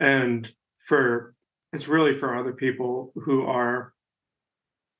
and 0.00 0.50
for 0.78 1.34
it's 1.72 1.88
really 1.88 2.12
for 2.12 2.36
other 2.36 2.52
people 2.52 3.12
who 3.16 3.44
are 3.44 3.92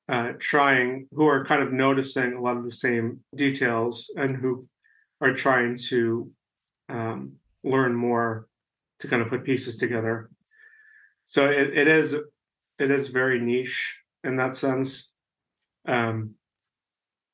uh, 0.08 0.32
trying 0.38 1.06
who 1.12 1.26
are 1.26 1.44
kind 1.44 1.62
of 1.62 1.72
noticing 1.72 2.34
a 2.34 2.40
lot 2.40 2.56
of 2.56 2.64
the 2.64 2.70
same 2.70 3.20
details 3.34 4.12
and 4.16 4.36
who 4.36 4.66
are 5.20 5.32
trying 5.32 5.78
to 5.88 6.30
um, 6.88 7.32
learn 7.62 7.94
more 7.94 8.46
to 9.00 9.08
kind 9.08 9.22
of 9.22 9.28
put 9.28 9.44
pieces 9.44 9.76
together 9.76 10.28
so 11.24 11.48
it, 11.48 11.76
it 11.76 11.88
is 11.88 12.14
it 12.78 12.90
is 12.90 13.08
very 13.08 13.40
niche 13.40 14.00
in 14.24 14.36
that 14.36 14.56
sense 14.56 15.12
um 15.86 16.34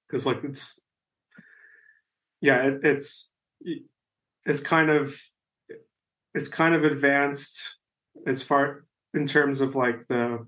because 0.07 0.27
like 0.27 0.43
it's 0.45 0.81
yeah 2.41 2.65
it, 2.65 2.81
it's 2.83 3.33
it's 4.45 4.61
kind 4.61 4.91
of 4.91 5.17
it's 6.35 6.49
kind 6.49 6.75
of 6.75 6.85
advanced 6.85 7.77
as 8.27 8.43
far 8.43 8.85
in 9.15 9.27
terms 9.27 9.61
of 9.61 9.75
like 9.75 10.07
the 10.09 10.47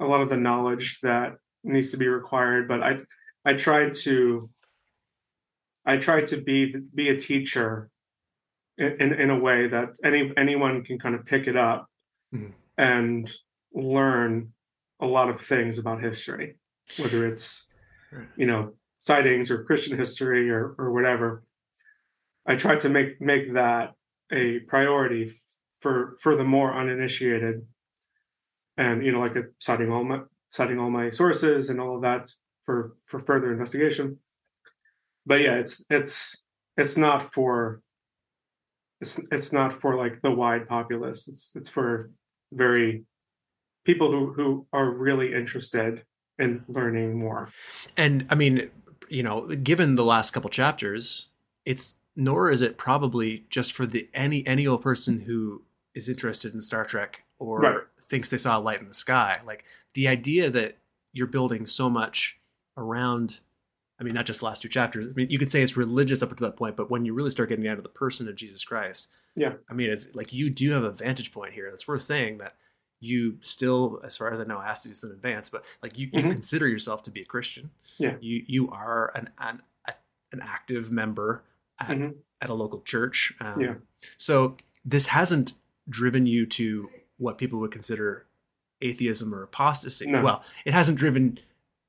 a 0.00 0.04
lot 0.04 0.20
of 0.20 0.28
the 0.28 0.36
knowledge 0.36 0.98
that 1.02 1.36
needs 1.62 1.90
to 1.90 1.96
be 1.96 2.08
required 2.08 2.66
but 2.66 2.82
i 2.82 2.98
i 3.44 3.52
try 3.52 3.90
to 3.90 4.50
i 5.86 5.96
try 5.96 6.20
to 6.22 6.40
be 6.40 6.74
be 6.94 7.08
a 7.10 7.16
teacher 7.16 7.90
in 8.78 8.92
in, 9.00 9.12
in 9.12 9.30
a 9.30 9.38
way 9.38 9.68
that 9.68 9.90
any 10.02 10.32
anyone 10.36 10.82
can 10.82 10.98
kind 10.98 11.14
of 11.14 11.24
pick 11.24 11.46
it 11.46 11.56
up 11.56 11.86
Mhm. 12.34 12.52
and 12.78 13.30
learn 13.74 14.52
a 15.00 15.06
lot 15.06 15.28
of 15.28 15.40
things 15.40 15.78
about 15.78 16.02
history 16.02 16.56
whether 16.98 17.26
it's 17.26 17.68
you 18.36 18.46
know 18.46 18.72
sightings 19.00 19.50
or 19.50 19.64
christian 19.64 19.96
history 19.96 20.50
or 20.50 20.74
or 20.78 20.92
whatever. 20.92 21.42
I 22.46 22.56
try 22.56 22.76
to 22.76 22.88
make 22.88 23.20
make 23.20 23.54
that 23.54 23.94
a 24.32 24.60
priority 24.60 25.32
for 25.80 26.16
for 26.20 26.36
the 26.36 26.44
more 26.44 26.74
uninitiated. 26.74 27.66
And 28.76 29.04
you 29.04 29.12
know 29.12 29.20
like 29.20 29.36
a, 29.36 29.44
citing 29.58 29.92
all 29.92 30.04
my 30.04 30.20
citing 30.50 30.78
all 30.78 30.90
my 30.90 31.10
sources 31.10 31.70
and 31.70 31.80
all 31.80 31.96
of 31.96 32.02
that 32.02 32.30
for 32.62 32.94
for 33.04 33.18
further 33.18 33.52
investigation. 33.52 34.18
But 35.26 35.40
yeah 35.40 35.54
it's 35.54 35.84
it's 35.90 36.44
it's 36.76 36.96
not 36.96 37.22
for 37.22 37.82
it's 39.00 39.18
it's 39.30 39.52
not 39.52 39.72
for 39.72 39.96
like 39.96 40.20
the 40.20 40.30
wide 40.30 40.68
populace. 40.68 41.28
It's 41.28 41.52
it's 41.54 41.68
for 41.68 42.10
very 42.52 43.04
people 43.84 44.10
who 44.10 44.32
who 44.32 44.66
are 44.72 44.90
really 44.90 45.34
interested 45.34 46.04
in 46.38 46.64
learning 46.68 47.18
more 47.18 47.48
And 47.96 48.26
I 48.30 48.34
mean, 48.34 48.70
you 49.08 49.22
know, 49.22 49.46
given 49.48 49.94
the 49.96 50.04
last 50.04 50.30
couple 50.32 50.50
chapters, 50.50 51.26
it's 51.64 51.94
nor 52.16 52.50
is 52.50 52.60
it 52.62 52.76
probably 52.78 53.44
just 53.50 53.72
for 53.72 53.86
the 53.86 54.08
any 54.14 54.46
any 54.46 54.66
old 54.66 54.82
person 54.82 55.20
who 55.20 55.62
is 55.94 56.08
interested 56.08 56.54
in 56.54 56.60
Star 56.60 56.84
Trek 56.84 57.24
or 57.38 57.60
Right. 57.60 57.78
thinks 58.00 58.30
they 58.30 58.36
saw 58.38 58.58
a 58.58 58.60
light 58.60 58.80
in 58.80 58.88
the 58.88 58.94
sky. 58.94 59.40
Like 59.46 59.64
the 59.94 60.08
idea 60.08 60.50
that 60.50 60.78
you're 61.12 61.26
building 61.26 61.66
so 61.66 61.90
much 61.90 62.38
around 62.76 63.40
I 63.98 64.02
mean, 64.02 64.14
not 64.14 64.24
just 64.24 64.40
the 64.40 64.46
last 64.46 64.62
two 64.62 64.68
chapters. 64.70 65.06
I 65.08 65.10
mean, 65.12 65.28
you 65.28 65.38
could 65.38 65.50
say 65.50 65.60
it's 65.62 65.76
religious 65.76 66.22
up 66.22 66.34
to 66.34 66.44
that 66.44 66.56
point, 66.56 66.74
but 66.74 66.90
when 66.90 67.04
you 67.04 67.12
really 67.12 67.30
start 67.30 67.50
getting 67.50 67.68
out 67.68 67.76
of 67.76 67.82
the 67.82 67.90
person 67.90 68.28
of 68.28 68.34
Jesus 68.34 68.64
Christ, 68.64 69.08
Yeah. 69.36 69.54
I 69.68 69.74
mean, 69.74 69.90
it's 69.90 70.08
like 70.14 70.32
you 70.32 70.48
do 70.48 70.70
have 70.70 70.84
a 70.84 70.90
vantage 70.90 71.32
point 71.32 71.52
here. 71.52 71.68
That's 71.70 71.86
worth 71.86 72.00
saying 72.00 72.38
that 72.38 72.54
you 73.00 73.38
still, 73.40 74.00
as 74.04 74.16
far 74.16 74.32
as 74.32 74.40
I 74.40 74.44
know, 74.44 74.60
asked 74.60 74.86
this 74.88 75.02
in 75.02 75.10
advance, 75.10 75.48
but 75.48 75.64
like 75.82 75.96
you, 75.98 76.08
you 76.12 76.22
Mhm. 76.22 76.32
consider 76.32 76.68
yourself 76.68 77.02
to 77.04 77.10
be 77.10 77.22
a 77.22 77.24
Christian. 77.24 77.70
Yeah. 77.98 78.16
You 78.20 78.44
you 78.46 78.70
are 78.70 79.10
an 79.14 79.30
an 79.38 79.62
an 80.32 80.40
active 80.42 80.92
member 80.92 81.42
at, 81.80 81.88
Mhm. 81.88 82.14
at 82.40 82.50
a 82.50 82.54
local 82.54 82.82
church. 82.82 83.34
Um, 83.40 83.60
Yeah. 83.60 83.74
So 84.16 84.56
this 84.84 85.06
hasn't 85.08 85.54
driven 85.88 86.24
you 86.26 86.46
to 86.46 86.88
what 87.16 87.36
people 87.38 87.58
would 87.60 87.72
consider 87.72 88.26
atheism 88.80 89.34
or 89.34 89.42
apostasy. 89.42 90.06
No. 90.06 90.22
Well, 90.22 90.44
it 90.64 90.72
hasn't 90.72 90.98
driven 90.98 91.38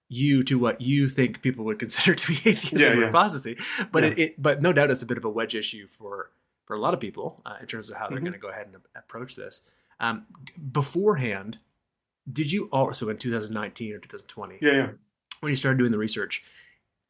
you 0.09 0.43
to 0.43 0.57
what 0.57 0.81
you 0.81 1.07
think 1.07 1.41
people 1.41 1.63
would 1.65 1.77
consider 1.79 2.15
to 2.15 2.27
be 2.27 2.35
atheism 2.49 2.79
Yeah, 2.79 2.97
or 2.97 3.01
yeah. 3.03 3.09
apostasy. 3.09 3.57
But 3.91 4.03
Yeah. 4.03 4.09
it, 4.09 4.19
it, 4.19 4.41
but 4.41 4.61
no 4.61 4.73
doubt 4.73 4.89
it's 4.91 5.03
a 5.03 5.05
bit 5.05 5.17
of 5.17 5.25
a 5.25 5.29
wedge 5.29 5.55
issue 5.55 5.87
for 5.87 6.31
for 6.65 6.75
a 6.75 6.79
lot 6.79 6.93
of 6.93 6.99
people 6.99 7.39
uh, 7.45 7.57
in 7.59 7.67
terms 7.67 7.89
of 7.89 7.97
how 7.97 8.07
they're 8.07 8.17
Mhm. 8.19 8.21
going 8.21 8.33
to 8.33 8.39
go 8.39 8.47
ahead 8.49 8.67
and 8.67 8.77
approach 8.95 9.35
this. 9.35 9.69
Um, 10.01 10.25
beforehand, 10.71 11.59
did 12.31 12.51
you 12.51 12.65
also 12.71 13.07
in 13.09 13.17
2019 13.17 13.93
or 13.93 13.99
2020 13.99 14.57
yeah 14.61 14.71
yeah. 14.71 14.89
When 15.39 15.49
you 15.51 15.55
started 15.55 15.79
doing 15.79 15.91
the 15.91 15.97
research, 15.97 16.43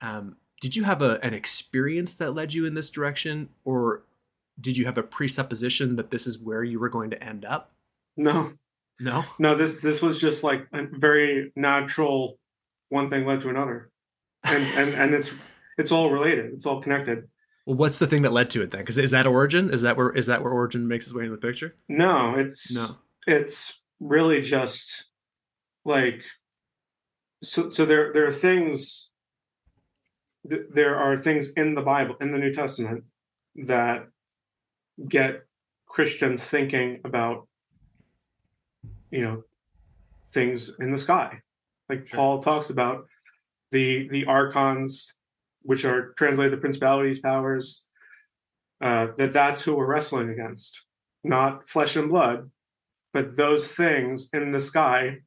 um, 0.01 0.37
did 0.61 0.75
you 0.75 0.83
have 0.83 1.01
a, 1.01 1.19
an 1.23 1.33
experience 1.33 2.15
that 2.15 2.33
led 2.33 2.53
you 2.53 2.65
in 2.65 2.75
this 2.75 2.89
direction, 2.89 3.49
or 3.65 4.03
did 4.59 4.77
you 4.77 4.85
have 4.85 4.97
a 4.97 5.03
presupposition 5.03 5.97
that 5.97 6.11
this 6.11 6.25
is 6.25 6.39
where 6.39 6.63
you 6.63 6.79
were 6.79 6.87
going 6.87 7.09
to 7.09 7.21
end 7.21 7.43
up? 7.43 7.71
no. 8.15 8.51
No. 8.99 9.25
no 9.39 9.55
this 9.55 9.81
this 9.81 10.01
was 10.01 10.21
just 10.21 10.43
like 10.43 10.67
a 10.73 10.83
very 10.85 11.51
natural 11.55 12.37
one 12.89 13.09
thing 13.09 13.25
led 13.25 13.41
to 13.41 13.49
another. 13.49 13.89
And 14.43 14.63
and 14.77 14.93
and 14.93 15.13
it's 15.15 15.35
it's 15.77 15.91
all 15.91 16.11
related 16.11 16.53
it's 16.53 16.65
all 16.65 16.81
connected 16.81 17.27
Well, 17.65 17.77
what's 17.77 17.99
the 17.99 18.07
thing 18.07 18.23
that 18.23 18.33
led 18.33 18.49
to 18.51 18.61
it 18.63 18.71
then? 18.71 18.81
Because 18.81 18.97
is 18.97 19.11
that 19.11 19.27
Origen? 19.27 19.71
Is 19.73 19.81
that 19.83 19.95
where 19.97 20.09
is 20.11 20.25
that 20.27 20.41
where 20.43 20.51
Origen 20.51 20.87
makes 20.87 21.05
its 21.07 21.13
way 21.13 21.23
into 21.23 21.35
the 21.35 21.41
picture? 21.47 21.75
no 21.87 22.35
it's 22.35 22.75
No. 22.75 22.85
it's 23.27 23.81
really 23.99 24.41
just 24.41 25.05
like 25.85 26.23
so 27.43 27.69
so 27.69 27.85
there 27.85 28.11
there 28.13 28.25
are 28.27 28.31
things 28.31 29.11
th- 30.49 30.67
there 30.73 30.95
are 30.97 31.15
things 31.17 31.51
in 31.55 31.75
the 31.75 31.81
bible 31.81 32.15
in 32.21 32.31
the 32.31 32.37
new 32.39 32.51
testament 32.53 33.03
that 33.55 34.07
get 35.07 35.41
christians 35.87 36.43
thinking 36.43 36.99
about 37.03 37.47
you 39.11 39.21
know 39.21 39.43
things 40.25 40.71
in 40.79 40.91
the 40.91 40.97
sky 40.99 41.41
like 41.89 42.07
Sure. 42.07 42.17
paul 42.17 42.39
talks 42.41 42.69
about 42.69 43.05
the 43.71 44.07
the 44.09 44.25
archons 44.25 45.17
which 45.63 45.85
are 45.85 46.13
translated 46.17 46.53
the 46.53 46.57
principalities 46.61 47.19
powers 47.19 47.85
uh 48.81 49.07
that 49.17 49.33
that's 49.33 49.61
who 49.61 49.75
we're 49.75 49.85
wrestling 49.85 50.29
against. 50.29 50.85
Not 51.23 51.67
flesh 51.67 51.95
and 51.95 52.09
blood 52.09 52.49
but 53.13 53.35
those 53.35 53.67
things 53.67 54.29
in 54.33 54.51
the 54.51 54.61
sky 54.61 55.17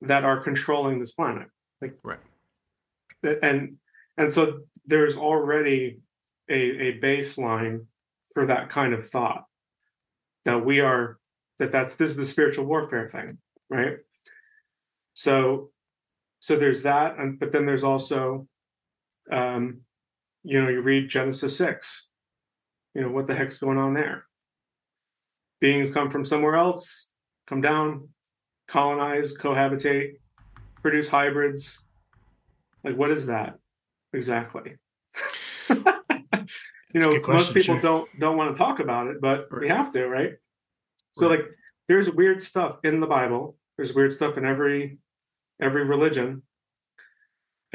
that 0.00 0.24
are 0.24 0.42
controlling 0.42 0.98
this 0.98 1.12
planet. 1.12 1.48
Like 1.80 1.94
Right. 2.02 2.20
and 3.42 3.76
and 4.16 4.32
so 4.32 4.60
there's 4.86 5.16
already 5.16 6.00
a, 6.48 6.54
a 6.88 7.00
baseline 7.00 7.86
for 8.34 8.46
that 8.46 8.68
kind 8.68 8.92
of 8.94 9.06
thought. 9.06 9.44
That 10.44 10.64
we 10.64 10.80
are 10.80 11.18
that 11.58 11.72
that's 11.72 11.96
this 11.96 12.10
is 12.10 12.16
the 12.16 12.24
spiritual 12.24 12.66
warfare 12.66 13.08
thing 13.08 13.38
right? 13.68 13.96
So 15.14 15.70
so 16.38 16.56
there's 16.56 16.82
that 16.82 17.18
and 17.18 17.38
but 17.38 17.52
then 17.52 17.66
there's 17.66 17.84
also 17.84 18.46
um 19.30 19.80
you 20.44 20.62
know 20.62 20.68
you 20.68 20.80
read 20.80 21.08
genesis 21.08 21.56
6 21.56 22.10
you 22.96 23.02
know 23.02 23.10
what 23.10 23.26
the 23.26 23.34
heck's 23.34 23.58
going 23.58 23.76
on 23.76 23.92
there? 23.92 24.24
Beings 25.60 25.90
come 25.90 26.08
from 26.08 26.24
somewhere 26.24 26.54
else 26.54 27.10
come 27.46 27.60
down 27.60 28.08
colonize 28.66 29.36
cohabitate 29.36 30.14
produce 30.80 31.10
hybrids. 31.10 31.86
Like 32.82 32.96
what 32.96 33.10
is 33.10 33.26
that 33.26 33.58
exactly? 34.14 34.78
You 36.94 37.00
know 37.00 37.10
good 37.10 37.28
most 37.28 37.52
people 37.52 37.74
sure. 37.74 37.82
don't 37.82 38.18
don't 38.18 38.38
want 38.38 38.56
to 38.56 38.58
talk 38.58 38.78
about 38.78 39.08
it 39.08 39.20
but 39.20 39.48
we 39.52 39.68
have 39.68 39.92
to 39.92 40.06
right? 40.06 40.34
So 41.12 41.28
like 41.28 41.44
there's 41.88 42.10
weird 42.10 42.40
stuff 42.40 42.78
in 42.82 43.00
the 43.00 43.06
bible. 43.06 43.56
There's 43.76 43.92
weird 43.92 44.12
stuff 44.14 44.38
in 44.38 44.46
every 44.46 44.98
every 45.60 45.84
religion 45.84 46.42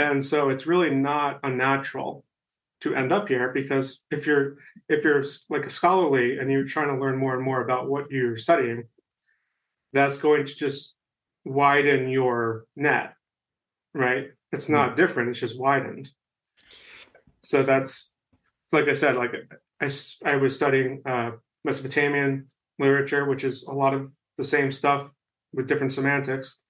and 0.02 0.24
so 0.24 0.50
it's 0.50 0.66
really 0.66 0.90
not 0.90 1.40
unnatural 1.44 2.26
to 2.82 2.96
end 2.96 3.12
up 3.12 3.28
here 3.28 3.52
because 3.54 4.04
if 4.12 4.26
you're 4.26 4.58
if 4.90 5.04
you're 5.04 5.24
like 5.50 5.66
a 5.66 5.70
scholarly 5.70 6.38
and 6.38 6.52
you're 6.52 6.66
trying 6.66 6.88
to 6.88 7.00
learn 7.00 7.18
more 7.18 7.36
and 7.36 7.44
more 7.44 7.62
about 7.62 7.90
what 7.90 8.10
you're 8.10 8.36
studying 8.36 8.84
that's 9.94 10.18
going 10.18 10.46
to 10.46 10.56
just 10.56 10.96
widen 11.46 12.10
your 12.10 12.66
net 12.76 13.14
right? 13.94 14.28
It's 14.52 14.70
not 14.70 14.98
different 14.98 15.30
it's 15.30 15.40
just 15.40 15.60
widened. 15.60 16.10
So 17.44 17.64
that's 17.64 18.16
like 18.72 18.88
i 18.88 18.94
said 18.94 19.16
like 19.16 19.34
I 19.82 19.90
I 20.26 20.36
was 20.38 20.56
studying 20.56 21.02
uh, 21.06 21.32
mesopotamian 21.64 22.48
literature 22.80 23.26
which 23.26 23.44
is 23.44 23.64
a 23.64 23.74
lot 23.74 23.94
of 23.94 24.12
the 24.38 24.44
same 24.44 24.72
stuff 24.72 25.14
with 25.54 25.68
different 25.68 25.94
semantics. 25.94 26.62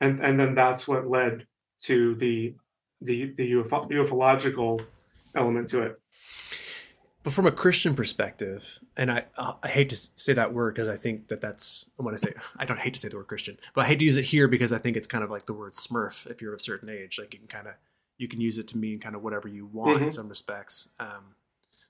And 0.00 0.20
and 0.20 0.38
then 0.38 0.54
that's 0.54 0.86
what 0.86 1.08
led 1.08 1.46
to 1.82 2.14
the 2.16 2.54
the 3.00 3.32
the 3.36 3.52
UFO, 3.52 3.90
ufological 3.90 4.84
element 5.34 5.68
to 5.70 5.82
it 5.82 6.00
But 7.22 7.32
from 7.32 7.46
a 7.46 7.52
Christian 7.52 7.94
perspective, 7.94 8.78
and 8.96 9.10
I 9.10 9.24
uh, 9.36 9.54
I 9.62 9.68
hate 9.68 9.88
to 9.90 9.96
say 9.96 10.32
that 10.32 10.52
word 10.54 10.74
because 10.74 10.88
I 10.88 10.96
think 10.96 11.28
that 11.28 11.40
that's 11.40 11.90
when 11.96 12.14
I 12.14 12.16
say 12.16 12.32
I 12.56 12.64
don't 12.64 12.80
hate 12.80 12.94
to 12.94 13.00
say 13.00 13.08
the 13.08 13.16
word 13.16 13.26
Christian, 13.28 13.58
but 13.74 13.84
I 13.84 13.88
hate 13.88 13.98
to 14.00 14.04
use 14.04 14.16
it 14.16 14.24
here 14.24 14.48
because 14.48 14.72
I 14.72 14.78
think 14.78 14.96
it's 14.96 15.06
kind 15.06 15.24
of 15.24 15.30
like 15.30 15.46
the 15.46 15.52
word 15.54 15.72
Smurf. 15.74 16.26
If 16.30 16.40
you're 16.42 16.52
of 16.52 16.60
a 16.60 16.62
certain 16.62 16.88
age, 16.88 17.18
like 17.18 17.32
you 17.34 17.38
can 17.40 17.48
kind 17.48 17.66
of 17.66 17.74
you 18.18 18.28
can 18.28 18.40
use 18.40 18.58
it 18.58 18.68
to 18.68 18.78
mean 18.78 19.00
kind 19.00 19.16
of 19.16 19.22
whatever 19.22 19.48
you 19.48 19.66
want 19.66 20.00
in 20.02 20.08
Mhm. 20.08 20.12
some 20.12 20.28
respects. 20.28 20.90
Um, 21.00 21.34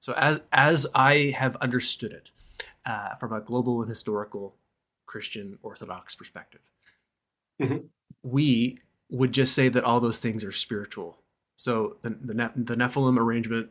so 0.01 0.13
as 0.17 0.41
as 0.53 0.87
I 0.95 1.35
have 1.37 1.57
understood 1.57 2.13
it, 2.13 2.31
uh, 2.87 3.15
from 3.17 3.33
a 3.33 3.41
global 3.41 3.81
and 3.83 3.89
historical 3.89 4.57
Christian 5.07 5.59
Orthodox 5.63 6.15
perspective, 6.15 6.63
Mhm. 7.61 7.89
we 8.23 8.79
would 9.13 9.31
just 9.33 9.55
say 9.55 9.69
that 9.69 9.85
all 9.85 10.01
those 10.01 10.19
things 10.19 10.43
are 10.43 10.51
spiritual. 10.53 11.19
So 11.57 11.99
the 12.03 12.11
the, 12.11 12.35
ne- 12.35 12.51
the 12.57 12.75
Nephilim 12.75 13.19
arrangement 13.19 13.71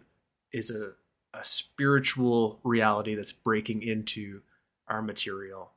is 0.54 0.71
a 0.71 0.93
a 1.34 1.43
spiritual 1.43 2.60
reality 2.63 3.15
that's 3.15 3.32
breaking 3.32 3.82
into 3.84 4.41
our 4.88 5.01
material 5.01 5.71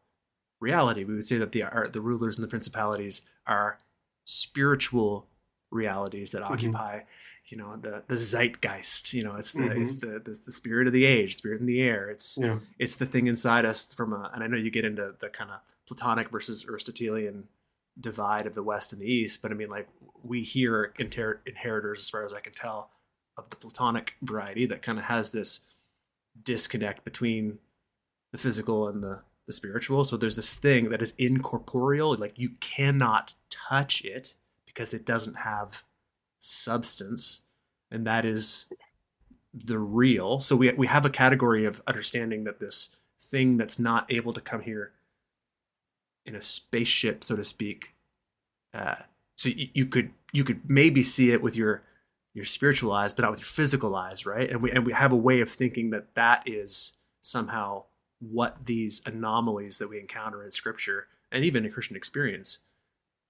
reality. 0.60 1.04
We 1.04 1.14
would 1.14 1.26
say 1.28 1.38
that 1.38 1.52
the 1.52 1.62
our, 1.64 1.86
the 1.88 2.00
rulers 2.00 2.36
and 2.38 2.44
the 2.44 2.50
principalities 2.50 3.22
are 3.46 3.78
spiritual 4.24 5.26
realities 5.70 6.32
that 6.32 6.42
Mm-hmm. 6.42 6.52
occupy, 6.52 7.00
you 7.46 7.56
know, 7.56 7.76
the 7.80 8.02
the 8.08 8.16
zeitgeist. 8.16 9.12
You 9.14 9.24
know, 9.24 9.36
it's 9.36 9.52
the 9.52 9.60
Mhm. 9.60 9.82
it's 9.82 9.96
the, 9.96 10.20
the 10.24 10.38
the 10.46 10.52
spirit 10.52 10.86
of 10.86 10.92
the 10.92 11.04
age, 11.04 11.36
spirit 11.36 11.60
in 11.60 11.66
the 11.66 11.80
air. 11.80 12.10
It's 12.10 12.38
Yeah. 12.40 12.58
it's 12.78 12.96
the 12.96 13.06
thing 13.06 13.26
inside 13.26 13.64
us 13.64 13.92
from 13.94 14.12
a. 14.12 14.30
And 14.34 14.42
I 14.42 14.46
know 14.46 14.56
you 14.56 14.70
get 14.70 14.84
into 14.84 15.14
the 15.18 15.28
kind 15.28 15.50
of 15.50 15.60
Platonic 15.86 16.30
versus 16.30 16.66
Aristotelian 16.68 17.48
divide 18.00 18.46
of 18.46 18.54
the 18.54 18.62
West 18.62 18.92
and 18.92 19.00
the 19.00 19.10
East, 19.10 19.42
but 19.42 19.50
I 19.50 19.54
mean, 19.54 19.68
like 19.68 19.88
we 20.22 20.42
here 20.42 20.74
are 20.74 20.92
inher- 20.98 21.38
inheritors, 21.46 22.00
as 22.00 22.10
far 22.10 22.24
as 22.24 22.32
I 22.32 22.40
can 22.40 22.52
tell, 22.52 22.90
of 23.36 23.50
the 23.50 23.56
Platonic 23.56 24.14
variety 24.22 24.66
that 24.66 24.82
kind 24.82 24.98
of 24.98 25.04
has 25.04 25.32
this 25.32 25.60
disconnect 26.42 27.04
between 27.04 27.58
the 28.32 28.38
physical 28.38 28.88
and 28.88 29.02
the 29.02 29.20
the 29.46 29.52
spiritual. 29.52 30.04
So 30.04 30.16
there's 30.16 30.36
this 30.36 30.54
thing 30.54 30.88
that 30.90 31.02
is 31.02 31.12
incorporeal, 31.18 32.16
like 32.16 32.38
you 32.38 32.50
cannot 32.60 33.34
touch 33.50 34.02
it 34.04 34.34
because 34.66 34.94
it 34.94 35.04
doesn't 35.04 35.34
have 35.34 35.84
substance, 36.40 37.40
and 37.90 38.06
that 38.06 38.24
is 38.24 38.66
the 39.52 39.78
real. 39.78 40.40
So 40.40 40.56
we 40.56 40.72
we 40.72 40.86
have 40.86 41.04
a 41.04 41.10
category 41.10 41.64
of 41.64 41.82
understanding 41.86 42.44
that 42.44 42.60
this 42.60 42.96
thing 43.20 43.56
that's 43.56 43.78
not 43.78 44.10
able 44.12 44.32
to 44.32 44.40
come 44.40 44.62
here 44.62 44.92
in 46.26 46.34
a 46.34 46.42
spaceship, 46.42 47.22
so 47.24 47.36
to 47.36 47.44
speak. 47.44 47.94
Uh, 48.72 48.96
so 49.36 49.48
you, 49.48 49.68
you 49.74 49.86
could 49.86 50.10
you 50.32 50.44
could 50.44 50.68
maybe 50.68 51.02
see 51.02 51.30
it 51.30 51.42
with 51.42 51.56
your 51.56 51.82
your 52.34 52.44
spiritual 52.44 52.92
eyes, 52.92 53.12
but 53.12 53.22
not 53.22 53.30
with 53.30 53.40
your 53.40 53.46
physical 53.46 53.94
eyes, 53.94 54.26
right? 54.26 54.50
And 54.50 54.62
we 54.62 54.70
and 54.70 54.84
we 54.86 54.92
have 54.92 55.12
a 55.12 55.16
way 55.16 55.40
of 55.40 55.50
thinking 55.50 55.90
that 55.90 56.14
that 56.14 56.42
is 56.46 56.96
somehow 57.20 57.84
what 58.20 58.66
these 58.66 59.02
anomalies 59.06 59.78
that 59.78 59.88
we 59.88 59.98
encounter 60.00 60.42
in 60.42 60.50
Scripture 60.50 61.08
and 61.30 61.44
even 61.44 61.64
in 61.64 61.70
Christian 61.72 61.96
experience 61.96 62.60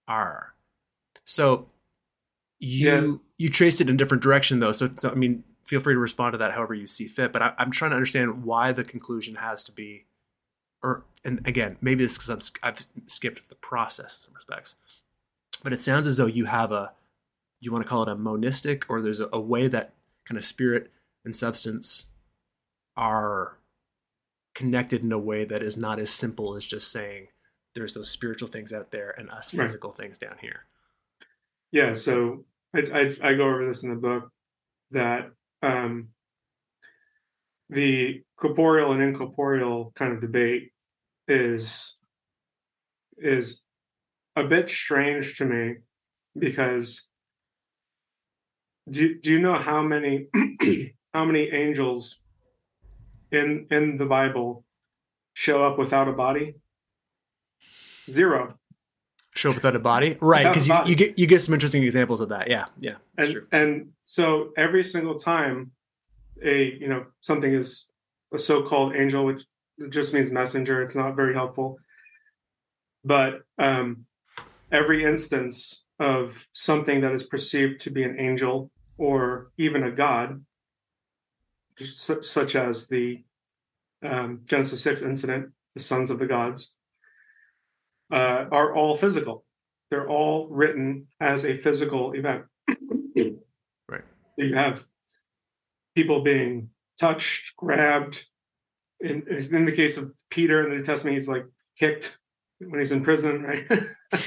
are. 0.06 0.54
So 1.24 1.68
you 2.58 2.88
Yeah. 2.90 3.12
you 3.38 3.48
traced 3.48 3.80
it 3.80 3.88
in 3.88 3.94
a 3.94 3.98
different 3.98 4.22
direction 4.22 4.60
though. 4.60 4.72
So, 4.72 4.88
so 4.96 5.10
I 5.10 5.14
mean, 5.14 5.44
feel 5.64 5.80
free 5.80 5.94
to 5.94 5.98
respond 5.98 6.32
to 6.32 6.38
that 6.38 6.52
however 6.52 6.74
you 6.74 6.86
see 6.86 7.06
fit. 7.06 7.32
But 7.32 7.42
I, 7.42 7.54
I'm 7.58 7.70
trying 7.70 7.90
to 7.90 7.96
understand 7.96 8.44
why 8.44 8.72
the 8.72 8.84
conclusion 8.84 9.36
has 9.36 9.62
to 9.64 9.72
be, 9.72 10.04
or 10.84 11.04
and 11.24 11.40
again, 11.46 11.76
maybe 11.80 12.04
it's 12.04 12.18
because 12.18 12.52
I've 12.62 12.84
skipped 13.06 13.48
the 13.48 13.54
process 13.56 14.18
in 14.20 14.26
some 14.26 14.34
respects. 14.34 14.76
But 15.62 15.72
it 15.72 15.80
sounds 15.80 16.06
as 16.06 16.18
though 16.18 16.26
you 16.26 16.44
have 16.44 16.70
a, 16.70 16.92
you 17.60 17.72
want 17.72 17.82
to 17.82 17.88
call 17.88 18.02
it 18.02 18.08
a 18.10 18.14
monistic, 18.14 18.84
or 18.90 19.00
there's 19.00 19.20
a, 19.20 19.28
a 19.32 19.40
way 19.40 19.66
that 19.68 19.94
kind 20.26 20.36
of 20.36 20.44
spirit 20.44 20.90
and 21.24 21.34
substance 21.34 22.08
are 22.96 23.56
connected 24.54 25.02
in 25.02 25.10
a 25.10 25.18
way 25.18 25.44
that 25.44 25.62
is 25.62 25.76
not 25.76 25.98
as 25.98 26.10
simple 26.10 26.54
as 26.54 26.64
just 26.66 26.92
saying 26.92 27.28
there's 27.74 27.94
those 27.94 28.10
spiritual 28.10 28.46
things 28.46 28.72
out 28.72 28.90
there 28.90 29.14
and 29.18 29.30
us 29.30 29.52
Right. 29.54 29.62
physical 29.62 29.90
things 29.90 30.18
down 30.18 30.36
here. 30.40 30.66
Yeah, 31.72 31.94
so 31.94 32.44
I, 32.74 32.80
I 32.92 33.30
I 33.30 33.34
go 33.34 33.48
over 33.48 33.66
this 33.66 33.82
in 33.82 33.90
the 33.90 33.96
book 33.96 34.30
that 34.90 35.30
um, 35.62 36.10
the 37.70 38.22
corporeal 38.36 38.92
and 38.92 39.02
incorporeal 39.02 39.90
kind 39.96 40.12
of 40.12 40.20
debate 40.20 40.70
is 41.28 41.96
is 43.18 43.62
a 44.36 44.44
bit 44.44 44.68
strange 44.68 45.38
to 45.38 45.44
me 45.44 45.76
because 46.38 47.08
do 48.90 49.18
do 49.18 49.30
you 49.30 49.40
know 49.40 49.54
how 49.54 49.82
many 49.82 50.26
how 51.14 51.24
many 51.24 51.50
angels 51.52 52.18
in 53.30 53.66
in 53.70 53.96
the 53.96 54.06
Bible 54.06 54.64
show 55.32 55.64
up 55.64 55.78
without 55.78 56.08
a 56.08 56.12
body? 56.12 56.54
Zero. 58.10 58.58
Show 59.34 59.48
up 59.48 59.56
without 59.56 59.74
a 59.74 59.80
body, 59.80 60.16
right? 60.20 60.46
Because 60.46 60.68
you, 60.68 60.78
you 60.86 60.94
get 60.94 61.18
you 61.18 61.26
get 61.26 61.40
some 61.40 61.54
interesting 61.54 61.82
examples 61.82 62.20
of 62.20 62.28
that. 62.28 62.48
Yeah, 62.48 62.66
yeah, 62.78 62.96
and 63.18 63.30
true. 63.30 63.46
and 63.50 63.88
so 64.04 64.52
every 64.56 64.84
single 64.84 65.16
time 65.18 65.72
a 66.42 66.72
you 66.74 66.88
know 66.88 67.06
something 67.20 67.52
is 67.52 67.86
a 68.32 68.38
so-called 68.38 68.94
angel 68.94 69.24
which 69.24 69.42
just 69.90 70.14
means 70.14 70.30
messenger 70.30 70.82
it's 70.82 70.96
not 70.96 71.16
very 71.16 71.34
helpful 71.34 71.76
but 73.04 73.42
um 73.58 74.06
every 74.72 75.04
instance 75.04 75.86
of 75.98 76.46
something 76.52 77.00
that 77.00 77.12
is 77.12 77.22
perceived 77.24 77.80
to 77.80 77.90
be 77.90 78.02
an 78.02 78.18
angel 78.18 78.70
or 78.98 79.50
even 79.58 79.82
a 79.84 79.90
god 79.90 80.44
such 81.76 82.54
as 82.54 82.88
the 82.88 83.24
um, 84.04 84.40
genesis 84.48 84.82
6 84.82 85.02
incident 85.02 85.50
the 85.74 85.80
sons 85.80 86.10
of 86.10 86.18
the 86.18 86.26
gods 86.26 86.76
uh, 88.12 88.44
are 88.52 88.74
all 88.74 88.96
physical 88.96 89.44
they're 89.90 90.08
all 90.08 90.48
written 90.48 91.06
as 91.20 91.44
a 91.44 91.54
physical 91.54 92.12
event 92.12 92.44
Right. 93.88 94.04
you 94.36 94.54
have 94.54 94.84
people 95.94 96.22
being 96.22 96.70
touched, 96.98 97.56
grabbed. 97.56 98.26
In, 99.04 99.22
in 99.28 99.64
the 99.64 99.72
case 99.72 99.98
of 99.98 100.12
Peter 100.30 100.62
in 100.62 100.70
the 100.70 100.76
New 100.76 100.82
Testament, 100.82 101.14
he's 101.14 101.28
like 101.28 101.44
kicked 101.78 102.18
when 102.58 102.80
he's 102.80 102.92
in 102.92 103.04
prison, 103.04 103.42
right? 103.42 103.66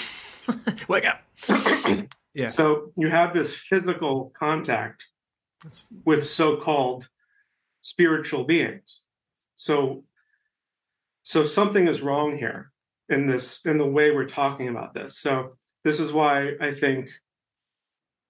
Wake 0.87 1.05
up. 1.05 1.21
Yeah. 2.33 2.45
So 2.45 2.91
you 2.95 3.09
have 3.09 3.33
this 3.33 3.57
physical 3.57 4.31
contact 4.37 5.07
That's, 5.63 5.83
with 6.05 6.23
so-called 6.23 7.09
spiritual 7.81 8.43
beings. 8.43 9.01
So, 9.55 10.03
so 11.23 11.43
something 11.43 11.87
is 11.87 12.03
wrong 12.03 12.37
here 12.37 12.71
in 13.09 13.25
this 13.25 13.65
in 13.65 13.79
the 13.79 13.87
way 13.87 14.11
we're 14.11 14.27
talking 14.27 14.67
about 14.67 14.93
this. 14.93 15.17
So 15.17 15.57
this 15.83 15.99
is 15.99 16.13
why 16.13 16.51
I 16.61 16.69
think 16.69 17.09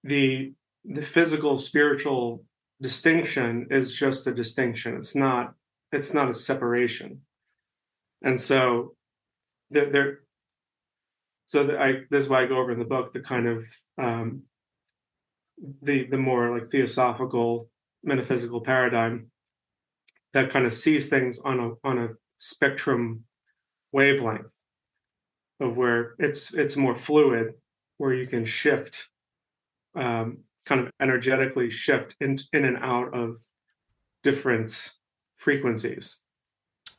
the 0.04 0.54
the 0.86 1.02
physical 1.02 1.58
spiritual 1.58 2.44
distinction 2.80 3.66
is 3.70 3.94
just 3.94 4.26
a 4.26 4.32
distinction. 4.32 4.96
It's 4.96 5.16
not 5.16 5.52
it's 5.92 6.12
not 6.12 6.28
a 6.28 6.34
separation. 6.34 7.22
And 8.22 8.40
so 8.40 8.94
there, 9.70 9.90
there 9.90 10.18
so 11.46 11.64
that 11.64 11.80
I 11.80 11.92
this 12.10 12.24
is 12.24 12.30
why 12.30 12.42
I 12.42 12.46
go 12.46 12.58
over 12.58 12.72
in 12.72 12.78
the 12.78 12.84
book 12.84 13.12
the 13.12 13.20
kind 13.20 13.46
of 13.48 13.64
um, 14.00 14.42
the 15.82 16.06
the 16.06 16.18
more 16.18 16.56
like 16.56 16.68
theosophical 16.68 17.70
metaphysical 18.04 18.60
paradigm 18.60 19.30
that 20.34 20.50
kind 20.50 20.66
of 20.66 20.72
sees 20.72 21.08
things 21.08 21.40
on 21.40 21.58
a 21.60 21.88
on 21.88 21.98
a 21.98 22.08
spectrum 22.38 23.24
wavelength 23.92 24.62
of 25.60 25.76
where 25.76 26.14
it's 26.18 26.52
it's 26.54 26.76
more 26.76 26.94
fluid 26.94 27.54
where 27.96 28.12
you 28.12 28.26
can 28.26 28.44
shift 28.44 29.08
um, 29.96 30.38
kind 30.66 30.80
of 30.80 30.90
energetically 31.00 31.70
shift 31.70 32.14
in 32.20 32.38
in 32.52 32.64
and 32.64 32.76
out 32.78 33.14
of 33.14 33.38
different 34.22 34.92
frequencies. 35.38 36.18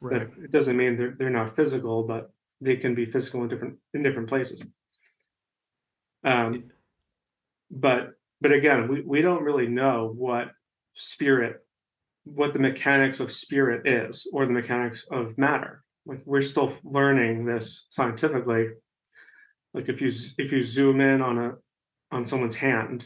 Right. 0.01 0.19
that 0.19 0.43
it 0.43 0.51
doesn't 0.51 0.77
mean 0.77 0.95
they're 0.95 1.15
they're 1.17 1.29
not 1.29 1.57
physical 1.57 2.03
but 2.03 2.31
they 2.61 2.77
can 2.77 2.95
be 2.95 3.05
physical 3.05 3.43
in 3.43 3.49
different 3.49 3.77
in 3.93 4.01
different 4.01 4.29
places. 4.29 4.65
Um 6.23 6.71
but 7.69 8.13
but 8.39 8.53
again 8.53 8.87
we, 8.87 9.01
we 9.01 9.21
don't 9.21 9.43
really 9.43 9.67
know 9.67 10.13
what 10.15 10.51
spirit 10.93 11.65
what 12.23 12.53
the 12.53 12.59
mechanics 12.59 13.19
of 13.19 13.31
spirit 13.31 13.87
is 13.87 14.29
or 14.31 14.45
the 14.45 14.53
mechanics 14.53 15.05
of 15.11 15.37
matter. 15.37 15.83
Like 16.05 16.21
we're 16.25 16.41
still 16.41 16.71
learning 16.83 17.45
this 17.45 17.87
scientifically. 17.89 18.69
Like 19.73 19.89
if 19.89 20.01
you 20.01 20.11
if 20.37 20.51
you 20.53 20.63
zoom 20.63 21.01
in 21.01 21.21
on 21.21 21.37
a 21.37 21.55
on 22.11 22.25
someone's 22.25 22.55
hand 22.55 23.05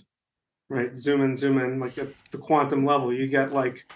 right? 0.70 0.98
Zoom 0.98 1.22
in 1.22 1.36
zoom 1.36 1.60
in 1.60 1.80
like 1.80 1.98
at 1.98 2.10
the 2.32 2.38
quantum 2.38 2.86
level 2.86 3.14
you 3.14 3.28
get 3.28 3.52
like 3.52 3.88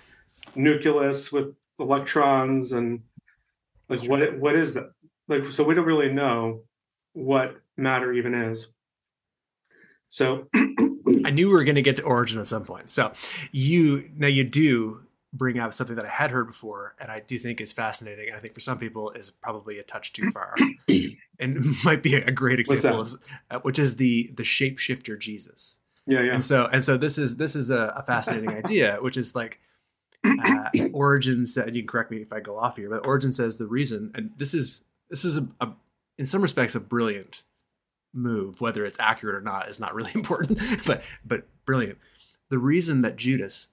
nucleus 0.57 1.31
with 1.31 1.57
electrons 1.79 2.71
and 2.71 3.01
like 3.89 4.01
what 4.03 4.21
it, 4.21 4.39
what 4.39 4.55
is 4.55 4.73
that 4.73 4.91
like 5.27 5.45
so 5.45 5.63
we 5.63 5.73
don't 5.73 5.85
really 5.85 6.11
know 6.11 6.61
what 7.13 7.57
matter 7.77 8.11
even 8.11 8.33
is 8.33 8.67
so 10.09 10.47
I 11.25 11.29
knew 11.29 11.47
we 11.47 11.53
were 11.53 11.63
going 11.63 11.75
to 11.75 11.81
get 11.81 11.97
to 11.97 12.03
Origen 12.03 12.39
at 12.39 12.47
some 12.47 12.63
point. 12.63 12.89
So 12.89 13.11
you 13.51 14.09
now 14.15 14.27
you 14.27 14.43
do 14.43 15.01
bring 15.33 15.59
up 15.59 15.73
something 15.73 15.95
that 15.95 16.05
I 16.05 16.09
had 16.09 16.31
heard 16.31 16.47
before, 16.47 16.95
and 16.99 17.11
I 17.11 17.19
do 17.19 17.37
think 17.37 17.61
is 17.61 17.73
fascinating. 17.73 18.27
And 18.27 18.37
I 18.37 18.39
think 18.39 18.53
for 18.53 18.59
some 18.59 18.77
people 18.77 19.11
is 19.11 19.29
probably 19.29 19.79
a 19.79 19.83
touch 19.83 20.13
too 20.13 20.31
far, 20.31 20.55
and 21.39 21.75
might 21.83 22.03
be 22.03 22.15
a 22.15 22.31
great 22.31 22.59
example 22.59 23.01
of, 23.01 23.13
uh, 23.51 23.59
which 23.59 23.79
is 23.79 23.97
the 23.97 24.31
the 24.35 24.43
shapeshifter 24.43 25.19
Jesus. 25.19 25.79
yeah 26.05 26.21
yeah 26.21 26.33
And 26.33 26.43
so 26.43 26.67
and 26.67 26.83
so 26.85 26.97
this 26.97 27.17
is 27.17 27.37
this 27.37 27.55
is 27.55 27.69
a, 27.69 27.93
a 27.97 28.03
fascinating 28.03 28.49
idea, 28.49 28.97
which 29.01 29.17
is 29.17 29.35
like 29.35 29.59
uh, 30.25 30.69
Origen 30.93 31.45
said. 31.45 31.75
You 31.75 31.81
can 31.83 31.87
correct 31.87 32.11
me 32.11 32.17
if 32.17 32.33
I 32.33 32.39
go 32.39 32.57
off 32.57 32.77
here, 32.77 32.89
but 32.89 33.05
Origen 33.07 33.31
says 33.31 33.57
the 33.57 33.67
reason, 33.67 34.11
and 34.15 34.31
this 34.37 34.53
is 34.53 34.81
this 35.09 35.23
is 35.25 35.37
a, 35.37 35.47
a 35.61 35.71
in 36.17 36.25
some 36.25 36.41
respects 36.41 36.75
a 36.75 36.79
brilliant 36.79 37.43
move. 38.13 38.61
Whether 38.61 38.85
it's 38.85 38.99
accurate 38.99 39.35
or 39.35 39.41
not 39.41 39.69
is 39.69 39.79
not 39.79 39.93
really 39.95 40.11
important, 40.15 40.59
but 40.85 41.01
but 41.25 41.47
brilliant. 41.65 41.97
The 42.49 42.57
reason 42.59 43.01
that 43.01 43.15
Judas 43.17 43.69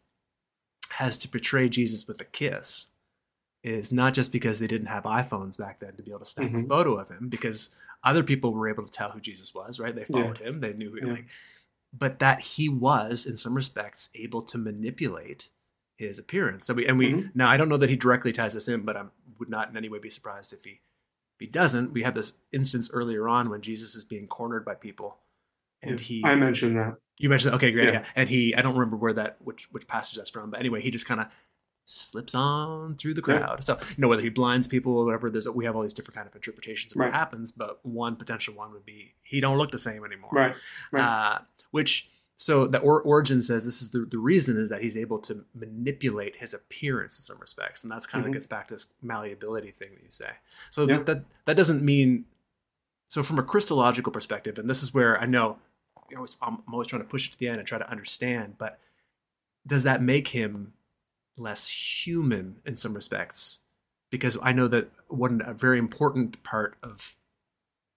has 0.91 1.17
to 1.19 1.29
betray 1.29 1.69
Jesus 1.69 2.07
with 2.07 2.21
a 2.21 2.25
kiss 2.25 2.91
is 3.63 3.93
not 3.93 4.13
just 4.15 4.31
because 4.31 4.59
they 4.59 4.67
didn't 4.67 4.89
have 4.89 5.05
iPhones 5.05 5.57
back 5.57 5.81
then 5.81 5.97
to 5.97 6.03
be 6.03 6.11
able 6.11 6.21
to 6.21 6.27
snap 6.27 6.51
a 6.51 6.55
Mhm. 6.55 6.69
photo 6.69 6.97
of 6.99 7.09
him, 7.09 7.29
because 7.29 7.71
other 8.03 8.23
people 8.23 8.53
were 8.53 8.69
able 8.69 8.85
to 8.85 8.91
tell 8.91 9.11
who 9.11 9.21
Jesus 9.21 9.55
was, 9.55 9.81
right? 9.81 9.95
They 9.95 10.05
followed 10.05 10.37
him, 10.39 10.61
they 10.61 10.75
knew, 10.75 10.95
Yeah. 11.01 11.13
like, 11.13 11.27
but 11.93 12.19
that 12.19 12.41
he 12.41 12.69
was, 12.69 13.25
in 13.25 13.39
some 13.39 13.55
respects, 13.55 14.11
able 14.15 14.43
to 14.43 14.59
manipulate 14.59 15.49
his 15.97 16.19
appearance. 16.19 16.67
So 16.67 16.75
we 16.75 16.87
and 16.87 16.99
we 16.99 17.13
Mhm. 17.13 17.31
now 17.35 17.49
I 17.49 17.57
don't 17.57 17.69
know 17.69 17.77
that 17.77 17.91
he 17.91 17.97
directly 17.97 18.33
ties 18.33 18.55
this 18.55 18.69
in, 18.69 18.83
but 18.83 18.97
I 18.97 19.05
would 19.39 19.49
not 19.49 19.69
in 19.71 19.77
any 19.77 19.89
way 19.89 19.99
be 19.99 20.11
surprised 20.11 20.53
if 20.53 20.65
he 20.65 20.71
if 21.37 21.41
he 21.41 21.47
doesn't. 21.47 21.93
We 21.93 22.03
have 22.03 22.15
this 22.15 22.39
instance 22.53 22.91
earlier 22.93 23.29
on 23.29 23.51
when 23.51 23.61
Jesus 23.61 23.95
is 23.95 24.05
being 24.05 24.27
cornered 24.27 24.65
by 24.65 24.75
people, 24.75 25.19
and 25.83 25.99
Yeah. 26.01 26.05
he 26.05 26.23
I 26.25 26.35
mentioned 26.37 26.77
that. 26.77 26.97
you 27.19 27.29
mentioned 27.29 27.53
that. 27.53 27.57
Okay, 27.57 27.71
great. 27.73 27.87
Yeah. 27.87 27.93
Yeah. 27.93 28.05
And 28.17 28.29
he, 28.29 28.55
I 28.55 28.63
don't 28.63 28.75
remember 28.75 28.97
where 28.97 29.13
that, 29.13 29.37
which, 29.41 29.69
which 29.73 29.87
passage 29.87 30.17
that's 30.17 30.31
from, 30.31 30.51
but 30.51 30.59
anyway, 30.61 30.81
he 30.81 30.91
just 30.91 31.07
kind 31.07 31.21
of 31.21 31.27
slips 31.85 32.35
on 32.35 32.97
through 32.97 33.15
the 33.15 33.23
Yeah. 33.27 33.39
crowd. 33.39 33.63
So, 33.65 33.79
you 33.91 33.97
know, 33.99 34.09
whether 34.09 34.23
he 34.23 34.31
blinds 34.31 34.67
people 34.67 34.97
or 34.97 35.05
whatever, 35.05 35.29
there's, 35.31 35.49
we 35.49 35.65
have 35.67 35.77
all 35.77 35.83
these 35.83 35.93
different 35.93 36.17
kind 36.17 36.27
of 36.27 36.35
interpretations 36.35 36.93
of 36.93 36.99
what 36.99 37.13
happens, 37.13 37.53
but 37.53 37.85
one 37.85 38.17
potential 38.17 38.55
one 38.55 38.73
would 38.73 38.85
be 38.87 39.15
he 39.23 39.39
don't 39.41 39.59
look 39.59 39.71
the 39.71 39.79
same 39.79 40.05
anymore. 40.05 40.31
Right. 40.33 40.55
Right. 40.91 41.03
Uh, 41.03 41.39
which, 41.73 42.09
so 42.37 42.67
the 42.67 42.79
or, 42.79 43.01
Origen 43.03 43.41
says 43.41 43.65
this 43.65 43.81
is 43.81 43.91
the, 43.91 44.01
the 44.11 44.19
reason 44.19 44.59
is 44.59 44.69
that 44.69 44.83
he's 44.83 44.97
able 44.97 45.19
to 45.21 45.45
manipulate 45.55 46.37
his 46.37 46.53
appearance 46.53 47.19
in 47.19 47.25
some 47.25 47.39
respects. 47.39 47.83
And 47.83 47.91
that's 47.93 48.07
kind 48.07 48.25
of 48.25 48.31
Mhm. 48.31 48.35
gets 48.35 48.47
back 48.49 48.69
to 48.69 48.75
this 48.75 48.89
malleability 49.03 49.71
thing 49.71 49.91
that 49.95 50.03
you 50.03 50.11
say. 50.11 50.31
So 50.71 50.83
Yeah. 50.83 50.97
that, 50.99 51.07
that, 51.07 51.25
that 51.45 51.57
doesn't 51.57 51.83
mean, 51.83 52.25
so 53.09 53.23
from 53.23 53.39
a 53.39 53.43
Christological 53.43 54.11
perspective, 54.13 54.59
and 54.59 54.69
this 54.69 54.83
is 54.83 54.93
where 54.93 55.21
I 55.21 55.27
know 55.27 55.59
you 56.11 56.17
know, 56.19 56.27
I'm 56.43 56.63
I'm 56.67 56.75
always 56.75 56.89
trying 56.89 57.01
to 57.03 57.09
push 57.09 57.29
it 57.29 57.33
to 57.33 57.39
the 57.39 57.49
end 57.49 57.59
and 57.59 57.67
try 57.67 57.79
to 57.79 57.91
understand, 57.91 58.57
but 58.59 58.79
does 59.67 59.85
that 59.85 60.03
make 60.03 60.29
him 60.29 60.75
less 61.37 61.69
human 62.05 62.57
in 62.67 62.77
some 62.77 62.93
respects? 62.95 63.61
Because 64.11 64.37
I 64.43 64.53
know 64.53 64.69
that 64.69 64.91
one 65.09 65.41
a 65.45 65.55
very 65.55 65.79
important 65.79 66.43
part 66.43 66.77
of 66.83 67.17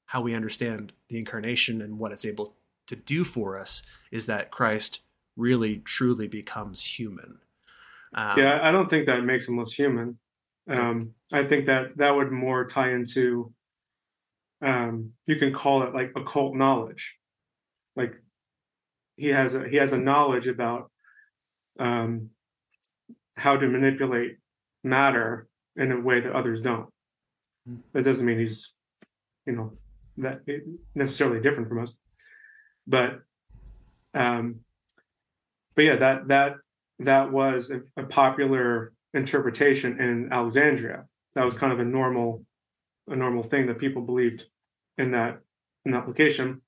how 0.06 0.22
we 0.22 0.34
understand 0.34 0.94
the 1.10 1.18
incarnation 1.20 1.82
and 1.82 2.00
what 2.00 2.14
it's 2.14 2.24
able 2.26 2.56
to 2.88 2.96
do 2.96 3.24
for 3.24 3.58
us 3.58 3.84
is 4.12 4.26
that 4.26 4.52
Christ 4.52 5.02
really 5.36 5.78
truly 5.78 6.28
becomes 6.28 6.84
human. 6.84 7.40
Um, 8.14 8.40
yeah, 8.40 8.60
I 8.62 8.72
don't 8.72 8.90
think 8.90 9.06
that 9.06 9.24
makes 9.24 9.48
him 9.48 9.58
less 9.58 9.72
human. 9.72 10.18
Um, 10.70 11.14
I 11.32 11.44
think 11.44 11.66
that 11.68 11.98
that 11.98 12.16
would 12.16 12.32
more 12.32 12.66
tie 12.66 12.92
into, 12.92 13.54
um, 14.62 15.14
you 15.26 15.36
can 15.36 15.54
call 15.54 15.84
it 15.84 15.94
like 15.94 16.12
occult 16.16 16.56
knowledge. 16.56 17.18
Like 17.96 18.16
he 19.16 19.30
has 19.30 19.56
a 19.56 19.68
he 19.68 19.78
has 19.78 19.94
a 19.94 19.98
knowledge 19.98 20.48
about 20.48 20.92
um, 21.80 22.30
how 23.36 23.58
to 23.58 23.68
manipulate 23.68 24.38
matter 24.84 25.48
in 25.76 25.92
a 25.92 26.00
way 26.00 26.20
that 26.20 26.34
others 26.34 26.62
don't. 26.62 26.90
Hmm. 27.68 27.78
That 27.94 28.04
doesn't 28.04 28.26
mean 28.26 28.40
he's, 28.40 28.74
you 29.46 29.54
know, 29.54 29.74
that 30.18 30.42
necessarily 30.96 31.40
different 31.40 31.70
from 31.70 31.80
us, 31.80 31.98
but, 32.88 33.22
um, 34.14 34.62
but 35.76 35.86
yeah, 35.86 35.96
that 35.98 36.28
that 36.30 36.56
that 37.00 37.32
was 37.32 37.70
a, 37.70 37.82
a 38.02 38.06
popular 38.06 38.94
interpretation 39.14 40.00
in 40.02 40.32
Alexandria. 40.32 41.06
That 41.36 41.46
was 41.46 41.54
kind 41.54 41.72
of 41.72 41.80
a 41.80 41.86
normal, 41.86 42.46
a 43.08 43.16
normal 43.16 43.44
thing 43.44 43.68
that 43.68 43.78
people 43.78 44.02
believed 44.02 44.46
in 44.98 45.12
that 45.12 45.42
in 45.86 45.92
that 45.92 46.08
location 46.08 46.62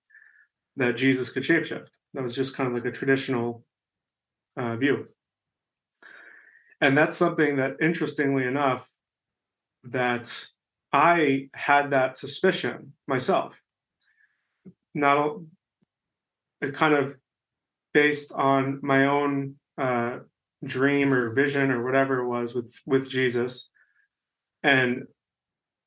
that 0.75 0.95
Jesus 0.95 1.31
could 1.31 1.43
shapeshift. 1.43 1.87
That 2.13 2.23
was 2.23 2.35
just 2.35 2.55
kind 2.55 2.67
of 2.67 2.73
like 2.73 2.85
a 2.85 2.91
traditional 2.91 3.65
uh, 4.55 4.75
view, 4.75 5.07
and 6.81 6.97
that's 6.97 7.17
something 7.17 7.57
that, 7.57 7.77
interestingly 7.81 8.45
enough, 8.45 8.91
that 9.83 10.49
I 10.93 11.49
had 11.53 11.91
that 11.91 12.17
suspicion 12.17 12.93
myself. 13.07 13.61
Not 14.93 15.17
kind 16.73 16.93
of 16.93 17.17
based 17.93 18.31
on 18.33 18.79
my 18.81 19.05
own 19.05 19.55
uh, 19.77 20.19
dream 20.63 21.13
or 21.13 21.33
vision 21.33 21.71
or 21.71 21.83
whatever 21.83 22.19
it 22.19 22.27
was 22.27 22.53
with 22.53 22.75
with 22.85 23.09
Jesus, 23.09 23.69
and 24.63 25.03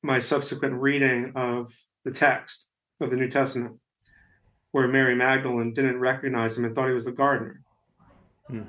my 0.03 0.19
subsequent 0.19 0.75
reading 0.75 1.33
of 1.37 1.73
the 2.05 2.11
text 2.11 2.69
of 3.01 3.11
the 3.11 3.17
New 3.17 3.29
Testament, 3.29 3.79
where 4.73 4.89
Mary 4.89 5.15
Magdalene 5.15 5.73
didn't 5.73 6.01
recognize 6.01 6.57
him 6.57 6.65
and 6.65 6.75
thought 6.75 6.89
he 6.89 6.95
was 6.95 7.05
the 7.05 7.13
gardener, 7.13 7.63
Hmm. 8.49 8.63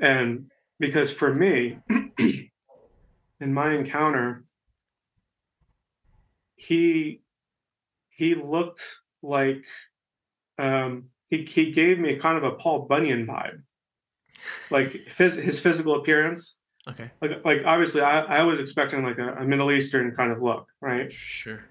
and 0.00 0.50
because 0.78 1.12
for 1.12 1.34
me, 1.34 1.78
in 3.40 3.54
my 3.54 3.74
encounter, 3.74 4.44
he 6.56 7.22
he 8.08 8.34
looked 8.34 8.82
like 9.22 9.64
um, 10.60 11.04
he 11.28 11.44
he 11.44 11.70
gave 11.70 11.98
me 11.98 12.16
kind 12.16 12.36
of 12.36 12.44
a 12.44 12.52
Paul 12.52 12.86
Bunyan 12.86 13.26
vibe, 13.26 13.62
like 14.70 14.88
phys- 14.88 15.40
his 15.40 15.58
physical 15.58 15.94
appearance. 15.94 16.58
Okay. 16.88 17.10
Like 17.20 17.44
like 17.44 17.62
obviously, 17.64 18.02
I, 18.02 18.20
I 18.20 18.42
was 18.42 18.60
expecting 18.60 19.02
like 19.04 19.18
a, 19.18 19.34
a 19.34 19.44
Middle 19.44 19.70
Eastern 19.70 20.14
kind 20.14 20.32
of 20.32 20.42
look, 20.42 20.66
right? 20.80 21.10
Sure. 21.10 21.64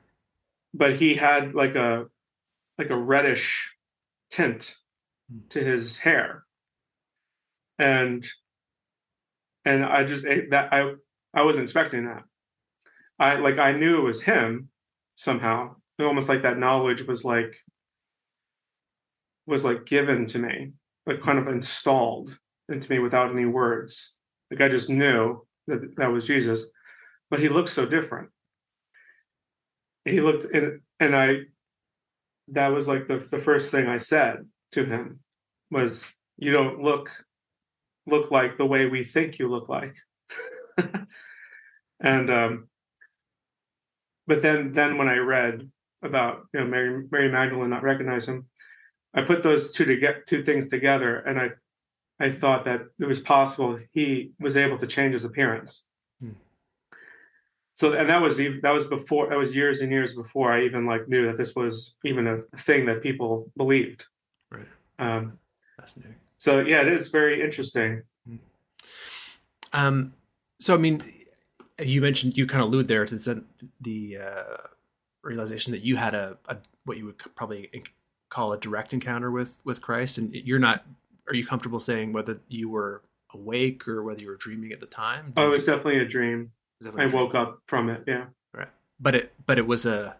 But 0.73 0.95
he 0.95 1.15
had 1.15 1.53
like 1.53 1.75
a 1.75 2.05
like 2.77 2.89
a 2.89 2.97
reddish 2.97 3.75
tint 4.31 4.75
to 5.49 5.63
his 5.63 5.99
hair, 5.99 6.43
and 7.77 8.25
and 9.65 9.85
I 9.85 10.03
just 10.03 10.23
that 10.23 10.69
I 10.71 10.93
I 11.33 11.43
wasn't 11.43 11.63
expecting 11.63 12.05
that. 12.05 12.23
I 13.19 13.35
like 13.35 13.59
I 13.59 13.73
knew 13.73 13.97
it 13.97 14.03
was 14.03 14.23
him 14.23 14.69
somehow. 15.15 15.75
Almost 15.99 16.29
like 16.29 16.43
that 16.43 16.57
knowledge 16.57 17.05
was 17.05 17.25
like 17.25 17.57
was 19.49 19.65
like 19.65 19.87
given 19.87 20.27
to 20.27 20.37
me, 20.37 20.71
like 21.07 21.21
kind 21.21 21.39
of 21.39 21.47
installed 21.47 22.37
into 22.69 22.89
me 22.91 22.99
without 22.99 23.31
any 23.31 23.45
words. 23.45 24.19
Like 24.51 24.61
I 24.61 24.69
just 24.69 24.91
knew 24.91 25.45
that 25.67 25.97
that 25.97 26.11
was 26.11 26.27
Jesus, 26.27 26.69
but 27.31 27.39
he 27.39 27.49
looked 27.49 27.69
so 27.69 27.85
different. 27.85 28.29
He 30.05 30.21
looked 30.21 30.45
and 30.45 30.81
and 30.99 31.15
I 31.15 31.37
that 32.49 32.67
was 32.67 32.87
like 32.87 33.07
the 33.07 33.17
the 33.17 33.39
first 33.39 33.71
thing 33.71 33.87
I 33.87 33.97
said 33.97 34.45
to 34.73 34.85
him 34.85 35.19
was 35.71 36.15
you 36.37 36.51
don't 36.51 36.81
look 36.81 37.09
look 38.05 38.29
like 38.29 38.55
the 38.57 38.67
way 38.67 38.85
we 38.85 39.03
think 39.03 39.39
you 39.39 39.49
look 39.49 39.67
like. 39.67 39.95
and 41.99 42.29
um 42.29 42.67
but 44.27 44.43
then 44.43 44.73
then 44.73 44.99
when 44.99 45.09
I 45.09 45.17
read 45.17 45.67
about 46.03 46.41
you 46.53 46.59
know 46.59 46.67
Mary 46.67 47.07
Mary 47.11 47.31
Magdalene 47.31 47.71
not 47.71 47.81
recognize 47.81 48.27
him, 48.27 48.45
I 49.13 49.21
put 49.21 49.43
those 49.43 49.71
two 49.71 49.85
to 49.85 49.97
get 49.97 50.25
two 50.27 50.43
things 50.43 50.69
together, 50.69 51.17
and 51.17 51.39
I 51.39 51.49
I 52.19 52.29
thought 52.29 52.65
that 52.65 52.81
it 52.99 53.05
was 53.05 53.19
possible 53.19 53.77
he 53.91 54.31
was 54.39 54.57
able 54.57 54.77
to 54.77 54.87
change 54.87 55.13
his 55.13 55.23
appearance. 55.23 55.85
Hmm. 56.21 56.31
So 57.73 57.93
and 57.93 58.09
that 58.09 58.21
was 58.21 58.39
ev- 58.39 58.61
that 58.61 58.73
was 58.73 58.85
before 58.85 59.29
that 59.29 59.37
was 59.37 59.55
years 59.55 59.81
and 59.81 59.91
years 59.91 60.15
before 60.15 60.51
I 60.51 60.63
even 60.63 60.85
like 60.85 61.07
knew 61.07 61.25
that 61.27 61.37
this 61.37 61.55
was 61.55 61.97
even 62.03 62.27
a 62.27 62.37
thing 62.57 62.85
that 62.87 63.01
people 63.01 63.51
believed. 63.55 64.05
Right. 64.51 64.67
Um, 64.99 65.39
Fascinating. 65.79 66.15
so 66.37 66.59
yeah, 66.59 66.81
it 66.81 66.89
is 66.89 67.07
very 67.09 67.41
interesting. 67.41 68.03
Um, 69.71 70.13
so 70.59 70.73
I 70.73 70.77
mean, 70.77 71.01
you 71.83 72.01
mentioned 72.01 72.37
you 72.37 72.47
kind 72.47 72.61
of 72.61 72.67
allude 72.67 72.87
there 72.87 73.05
to 73.05 73.15
the, 73.15 73.43
the 73.81 74.17
uh, 74.17 74.57
realization 75.23 75.71
that 75.71 75.81
you 75.81 75.95
had 75.95 76.13
a, 76.13 76.37
a 76.47 76.57
what 76.85 76.97
you 76.97 77.05
would 77.05 77.17
probably 77.35 77.69
call 78.29 78.53
a 78.53 78.57
direct 78.59 78.93
encounter 78.93 79.31
with 79.31 79.59
with 79.63 79.81
Christ, 79.81 80.17
and 80.17 80.33
you're 80.33 80.59
not. 80.59 80.85
Are 81.27 81.35
you 81.35 81.45
comfortable 81.45 81.79
saying 81.79 82.11
whether 82.13 82.39
you 82.47 82.69
were 82.69 83.03
awake 83.33 83.87
or 83.87 84.03
whether 84.03 84.19
you 84.21 84.27
were 84.29 84.35
dreaming 84.37 84.71
at 84.71 84.79
the 84.79 84.85
time? 84.87 85.33
Oh, 85.37 85.47
it 85.47 85.51
was 85.51 85.65
definitely 85.65 85.99
a 85.99 86.05
dream. 86.05 86.51
It 86.81 86.87
I 86.87 86.91
dream? 86.91 87.11
woke 87.11 87.35
up 87.35 87.61
from 87.67 87.89
it. 87.89 88.03
Yeah. 88.07 88.25
Right. 88.53 88.69
But 88.99 89.15
it 89.15 89.33
but 89.45 89.59
it 89.59 89.67
was 89.67 89.85
a 89.85 90.15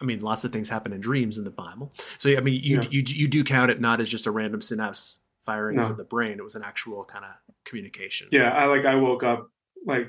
I 0.00 0.06
mean, 0.06 0.20
lots 0.20 0.44
of 0.44 0.52
things 0.52 0.70
happen 0.70 0.94
in 0.94 1.00
dreams 1.02 1.36
in 1.36 1.44
the 1.44 1.50
Bible. 1.50 1.92
So, 2.16 2.34
I 2.34 2.40
mean, 2.40 2.54
you 2.62 2.76
Yeah. 2.76 2.88
you 2.90 3.02
you 3.06 3.28
do 3.28 3.44
count 3.44 3.70
it 3.70 3.80
not 3.80 4.00
as 4.00 4.08
just 4.08 4.26
a 4.26 4.30
random 4.30 4.62
synapse 4.62 5.20
firings 5.44 5.82
No. 5.82 5.90
of 5.90 5.96
the 5.98 6.04
brain. 6.04 6.38
It 6.38 6.42
was 6.44 6.54
an 6.54 6.62
actual 6.62 7.04
kind 7.04 7.24
of 7.26 7.32
communication. 7.66 8.28
Yeah. 8.32 8.50
I 8.52 8.64
like 8.66 8.86
I 8.86 8.94
woke 8.94 9.22
up 9.22 9.50
like 9.84 10.08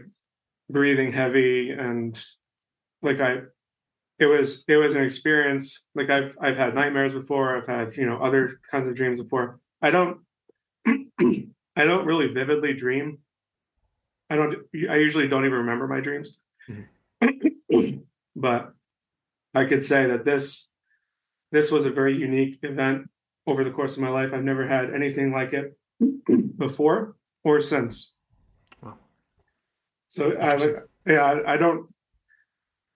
breathing 0.69 1.11
heavy 1.11 1.71
and 1.71 2.17
like 3.01 3.19
I 3.19 3.41
it 4.21 4.27
was 4.27 4.63
it 4.67 4.77
was 4.77 4.93
an 4.93 5.03
experience 5.03 5.87
like 5.95 6.11
I've 6.11 6.37
I've 6.39 6.55
had 6.55 6.75
nightmares 6.75 7.11
before. 7.11 7.57
I've 7.57 7.65
had, 7.65 7.97
you 7.97 8.05
know, 8.05 8.21
other 8.21 8.59
kinds 8.69 8.87
of 8.87 8.95
dreams 8.95 9.19
before. 9.19 9.59
I 9.81 9.89
don't 9.89 10.19
I 10.85 11.85
don't 11.85 12.05
really 12.05 12.27
vividly 12.27 12.73
dream. 12.73 13.17
I 14.29 14.35
don't 14.35 14.55
I 14.89 14.97
usually 14.97 15.27
don't 15.27 15.45
even 15.45 15.57
remember 15.57 15.87
my 15.87 16.01
dreams. 16.01 16.37
Mm-hmm. 16.69 17.97
but 18.35 18.73
I 19.55 19.65
could 19.65 19.83
say 19.83 20.05
that 20.05 20.23
this 20.23 20.71
this 21.51 21.71
was 21.71 21.87
a 21.87 21.91
very 21.91 22.15
unique 22.15 22.59
event 22.61 23.09
over 23.47 23.63
the 23.63 23.71
course 23.71 23.97
of 23.97 24.03
my 24.03 24.09
life. 24.09 24.33
I've 24.33 24.43
never 24.43 24.67
had 24.67 24.93
anything 24.93 25.31
like 25.31 25.51
it 25.53 25.75
before 26.57 27.15
or 27.43 27.59
since. 27.59 28.17
Wow. 28.83 28.99
So 30.07 30.37
I, 30.39 31.11
yeah, 31.11 31.23
I, 31.23 31.53
I 31.53 31.57
don't, 31.57 31.87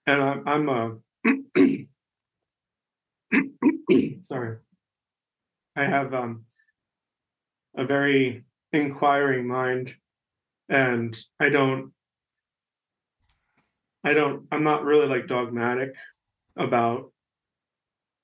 and 0.05 0.21
I'm, 0.21 0.47
I'm 0.47 0.69
a, 0.69 0.97
sorry, 4.21 4.57
I 5.76 5.86
have 5.86 6.13
um, 6.13 6.45
a 7.76 7.86
very 7.86 8.45
inquiring 8.71 9.47
mind, 9.47 9.95
and 10.69 11.17
I 11.39 11.49
don't, 11.49 11.91
I 14.03 14.13
don't, 14.13 14.47
I'm 14.51 14.63
not 14.63 14.84
really 14.84 15.07
like 15.07 15.28
dogmatic 15.28 15.95
about 16.55 17.11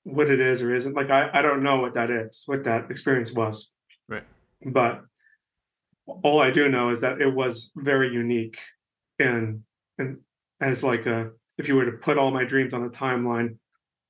what 0.04 0.30
it 0.30 0.40
is 0.40 0.62
or 0.62 0.74
isn't. 0.74 0.94
Like 0.94 1.10
I, 1.10 1.30
I 1.32 1.42
don't 1.42 1.62
know 1.62 1.80
what 1.80 1.94
that 1.94 2.10
is, 2.10 2.44
what 2.46 2.64
that 2.64 2.90
experience 2.90 3.32
was. 3.32 3.72
Right. 4.08 4.24
But 4.64 5.02
all 6.06 6.40
I 6.40 6.50
do 6.50 6.68
know 6.68 6.90
is 6.90 7.00
that 7.00 7.20
it 7.20 7.32
was 7.34 7.70
very 7.76 8.12
unique 8.12 8.58
and 9.18 9.62
and 9.98 10.18
as 10.60 10.82
like 10.82 11.06
a 11.06 11.30
if 11.62 11.68
you 11.68 11.76
were 11.76 11.84
to 11.84 11.92
put 11.92 12.18
all 12.18 12.30
my 12.30 12.44
dreams 12.44 12.74
on 12.74 12.84
a 12.84 12.90
timeline, 12.90 13.56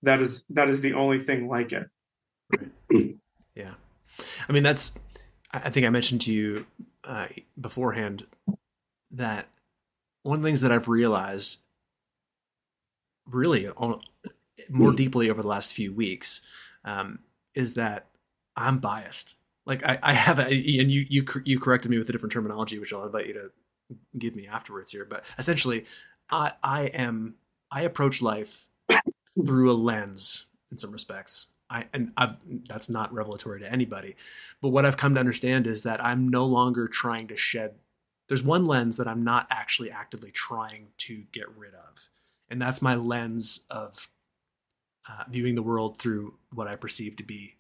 that 0.03 0.21
is 0.21 0.45
that 0.51 0.69
is 0.69 0.81
the 0.81 0.95
only 0.95 1.19
thing 1.19 1.49
like 1.49 1.73
it. 1.73 1.87
Right. 2.91 3.15
yeah. 3.55 3.75
I 4.49 4.53
mean 4.53 4.63
that's 4.63 4.93
I 5.53 5.71
think 5.71 5.87
I 5.87 5.91
mentioned 5.91 6.23
to 6.23 6.33
you 6.33 6.67
uh, 7.05 7.27
beforehand 7.61 8.27
that 9.11 9.49
one 10.23 10.37
of 10.37 10.43
the 10.43 10.49
things 10.49 10.63
that 10.63 10.73
I've 10.73 10.89
realized 10.89 11.59
really 13.27 13.69
more 14.69 14.91
hmm. 14.91 14.97
deeply 14.97 15.31
over 15.31 15.43
the 15.43 15.49
last 15.49 15.73
few 15.73 15.93
weeks 15.93 16.41
um, 16.85 17.21
is 17.55 17.75
that 17.75 18.07
I'm 18.57 18.79
biased. 18.79 19.37
Like 19.67 19.85
I, 19.85 19.99
I 20.03 20.15
have, 20.15 20.39
a, 20.39 20.47
and 20.47 20.91
you 20.91 21.07
you 21.09 21.25
you 21.45 21.61
corrected 21.61 21.91
me 21.91 21.99
with 21.99 22.09
a 22.09 22.13
different 22.13 22.33
terminology, 22.33 22.79
which 22.79 22.93
I'll 22.93 23.05
invite 23.05 23.27
you 23.27 23.35
to 23.35 23.51
give 24.19 24.35
me 24.35 24.49
afterwards 24.49 24.91
here. 24.91 25.05
But 25.05 25.25
essentially, 25.39 25.85
I 26.31 26.53
I 26.63 26.87
am 26.87 27.37
I 27.73 27.83
approach 27.83 28.21
life 28.21 28.69
through 29.35 29.71
a 29.71 29.73
lens 29.73 30.47
in 30.71 30.79
some 30.79 30.93
respects. 30.93 31.49
I 31.71 31.87
and 31.95 32.13
I've, 32.19 32.37
that's 32.69 32.91
not 32.91 33.13
revelatory 33.13 33.61
to 33.61 33.73
anybody, 33.73 34.15
but 34.61 34.69
what 34.69 34.85
I've 34.85 34.99
come 34.99 35.15
to 35.15 35.21
understand 35.21 35.67
is 35.67 35.83
that 35.85 36.05
I'm 36.05 36.29
no 36.29 36.45
longer 36.45 36.87
trying 36.87 37.29
to 37.29 37.37
shed. 37.37 37.75
There's 38.29 38.43
one 38.43 38.67
lens 38.67 38.97
that 38.99 39.09
I'm 39.09 39.25
not 39.25 39.47
actually 39.51 39.91
actively 39.91 40.31
trying 40.31 40.89
to 40.99 41.25
get 41.33 41.49
rid 41.57 41.73
of, 41.75 42.09
and 42.51 42.61
that's 42.61 42.83
my 42.83 42.95
lens 42.95 43.65
of 43.71 44.09
uh, 45.09 45.25
viewing 45.31 45.55
the 45.55 45.63
world 45.63 45.99
through 45.99 46.35
what 46.53 46.69
I 46.69 46.77
perceive 46.77 47.17
to 47.17 47.23
be 47.23 47.57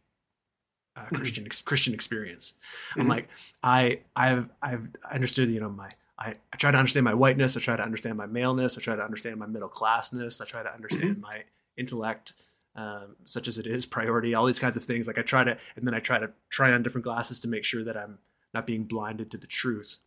a 0.94 1.00
mm-hmm. 1.00 1.16
Christian 1.16 1.46
ex- 1.46 1.62
Christian 1.62 1.94
experience. 1.94 2.54
Mm-hmm. 2.90 3.00
I'm 3.00 3.08
like 3.08 3.28
I 3.62 4.00
I've 4.14 4.50
I've 4.60 4.90
understood 5.10 5.50
you 5.50 5.60
know 5.60 5.70
my 5.70 5.90
I, 6.18 6.34
I 6.52 6.56
try 6.56 6.70
to 6.70 6.78
understand 6.78 7.04
my 7.04 7.14
whiteness. 7.14 7.56
I 7.56 7.60
try 7.60 7.76
to 7.76 7.82
understand 7.82 8.16
my 8.16 8.26
maleness. 8.26 8.76
I 8.76 8.80
try 8.80 8.96
to 8.96 9.02
understand 9.02 9.38
my 9.38 9.46
middle 9.46 9.68
classness. 9.68 10.40
I 10.40 10.44
try 10.44 10.62
to 10.62 10.72
understand 10.72 11.12
mm-hmm. 11.12 11.20
my 11.22 11.42
intellect, 11.76 12.34
um, 12.76 13.16
such 13.24 13.48
as 13.48 13.58
it 13.58 13.66
is, 13.66 13.86
priority, 13.86 14.34
all 14.34 14.46
these 14.46 14.58
kinds 14.58 14.76
of 14.76 14.84
things. 14.84 15.06
Like 15.06 15.18
I 15.18 15.22
try 15.22 15.44
to, 15.44 15.56
and 15.76 15.86
then 15.86 15.94
I 15.94 16.00
try 16.00 16.18
to 16.18 16.30
try 16.50 16.72
on 16.72 16.82
different 16.82 17.04
glasses 17.04 17.40
to 17.40 17.48
make 17.48 17.64
sure 17.64 17.84
that 17.84 17.96
I'm 17.96 18.18
not 18.54 18.66
being 18.66 18.84
blinded 18.84 19.30
to 19.30 19.38
the 19.38 19.46
truth. 19.46 19.98